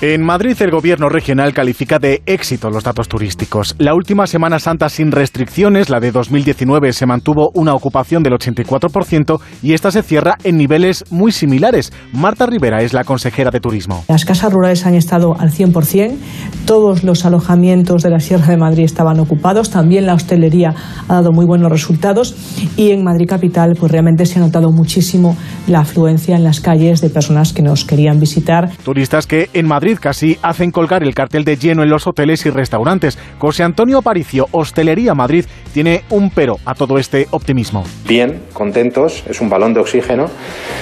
En 0.00 0.22
Madrid 0.22 0.56
el 0.60 0.70
gobierno 0.70 1.08
regional 1.08 1.52
califica 1.52 1.98
de 1.98 2.22
éxito 2.24 2.70
los 2.70 2.84
datos 2.84 3.08
turísticos. 3.08 3.74
La 3.78 3.94
última 3.94 4.28
Semana 4.28 4.60
Santa 4.60 4.88
sin 4.90 5.10
restricciones, 5.10 5.90
la 5.90 5.98
de 5.98 6.12
2019, 6.12 6.92
se 6.92 7.04
mantuvo 7.04 7.50
una 7.54 7.74
ocupación 7.74 8.22
del 8.22 8.34
84% 8.34 9.40
y 9.60 9.72
esta 9.72 9.90
se 9.90 10.04
cierra 10.04 10.38
en 10.44 10.56
niveles 10.56 11.04
muy 11.10 11.32
similares. 11.32 11.92
Marta 12.12 12.46
Rivera 12.46 12.82
es 12.82 12.92
la 12.92 13.02
consejera 13.02 13.50
de 13.50 13.58
turismo. 13.58 14.04
Las 14.06 14.24
casas 14.24 14.52
rurales 14.52 14.86
han 14.86 14.94
estado 14.94 15.34
al 15.36 15.50
100%, 15.50 16.14
todos 16.64 17.02
los 17.02 17.24
alojamientos 17.24 18.04
de 18.04 18.10
la 18.10 18.20
Sierra 18.20 18.46
de 18.46 18.56
Madrid 18.56 18.84
estaban 18.84 19.18
ocupados, 19.18 19.70
también 19.70 20.06
la 20.06 20.14
hostelería 20.14 20.76
ha 21.08 21.14
dado 21.14 21.32
muy 21.32 21.44
buenos 21.44 21.72
resultados 21.72 22.36
y 22.76 22.92
en 22.92 23.02
Madrid 23.02 23.26
capital 23.28 23.74
pues 23.74 23.90
realmente 23.90 24.26
se 24.26 24.38
ha 24.38 24.42
notado 24.42 24.70
muchísimo 24.70 25.36
la 25.66 25.80
afluencia 25.80 26.36
en 26.36 26.44
las 26.44 26.60
calles 26.60 27.00
de 27.00 27.10
personas 27.10 27.52
que 27.52 27.62
nos 27.62 27.84
querían 27.84 28.20
visitar. 28.20 28.70
Turistas 28.84 29.26
que 29.26 29.50
en 29.54 29.66
Madrid 29.88 30.00
casi 30.02 30.38
hacen 30.42 30.70
colgar 30.70 31.02
el 31.02 31.14
cartel 31.14 31.44
de 31.44 31.56
lleno 31.56 31.82
en 31.82 31.88
los 31.88 32.06
hoteles 32.06 32.44
y 32.44 32.50
restaurantes. 32.50 33.18
José 33.38 33.62
Antonio 33.62 33.96
Aparicio, 33.96 34.46
Hostelería 34.50 35.14
Madrid, 35.14 35.46
tiene 35.72 36.02
un 36.10 36.28
pero 36.28 36.56
a 36.66 36.74
todo 36.74 36.98
este 36.98 37.26
optimismo. 37.30 37.84
Bien, 38.06 38.42
contentos, 38.52 39.24
es 39.26 39.40
un 39.40 39.48
balón 39.48 39.72
de 39.72 39.80
oxígeno, 39.80 40.26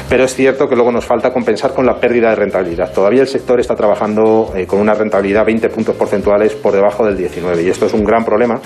pero 0.09 0.25
es 0.25 0.35
cierto 0.35 0.67
que 0.67 0.75
luego 0.75 0.91
nos 0.91 1.05
falta 1.05 1.33
compensar 1.33 1.73
con 1.73 1.87
la 1.87 2.01
pérdida 2.01 2.31
de 2.31 2.35
rentabilidad. 2.35 2.93
Todavía 2.93 3.21
el 3.21 3.29
sector 3.29 3.61
está 3.61 3.77
trabajando 3.77 4.53
eh, 4.57 4.67
con 4.67 4.81
una 4.81 4.95
rentabilidad 4.95 5.45
20 5.47 5.69
puntos 5.69 5.95
porcentuales 5.95 6.55
por 6.55 6.73
debajo 6.73 7.07
del 7.07 7.17
19 7.17 7.63
y 7.63 7.69
esto 7.69 7.87
es 7.87 7.95
un 7.95 8.03
gran 8.03 8.25
problema 8.25 8.61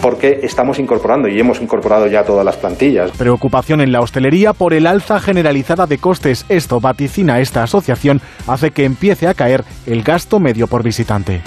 porque 0.00 0.40
estamos 0.44 0.78
incorporando 0.78 1.28
y 1.28 1.38
hemos 1.38 1.60
incorporado 1.60 2.06
ya 2.06 2.24
todas 2.24 2.46
las 2.46 2.56
plantillas. 2.56 3.10
Preocupación 3.18 3.82
en 3.82 3.92
la 3.92 4.00
hostelería 4.00 4.54
por 4.54 4.72
el 4.72 4.86
alza 4.86 5.20
generalizada 5.20 5.86
de 5.86 5.98
costes. 5.98 6.46
Esto 6.48 6.80
vaticina 6.80 7.40
esta 7.40 7.62
asociación 7.62 8.22
hace 8.46 8.70
que 8.70 8.86
empiece 8.86 9.26
a 9.26 9.34
caer 9.34 9.62
el 9.86 10.02
gasto 10.02 10.40
medio 10.40 10.66
por 10.66 10.82
visitante. 10.82 11.42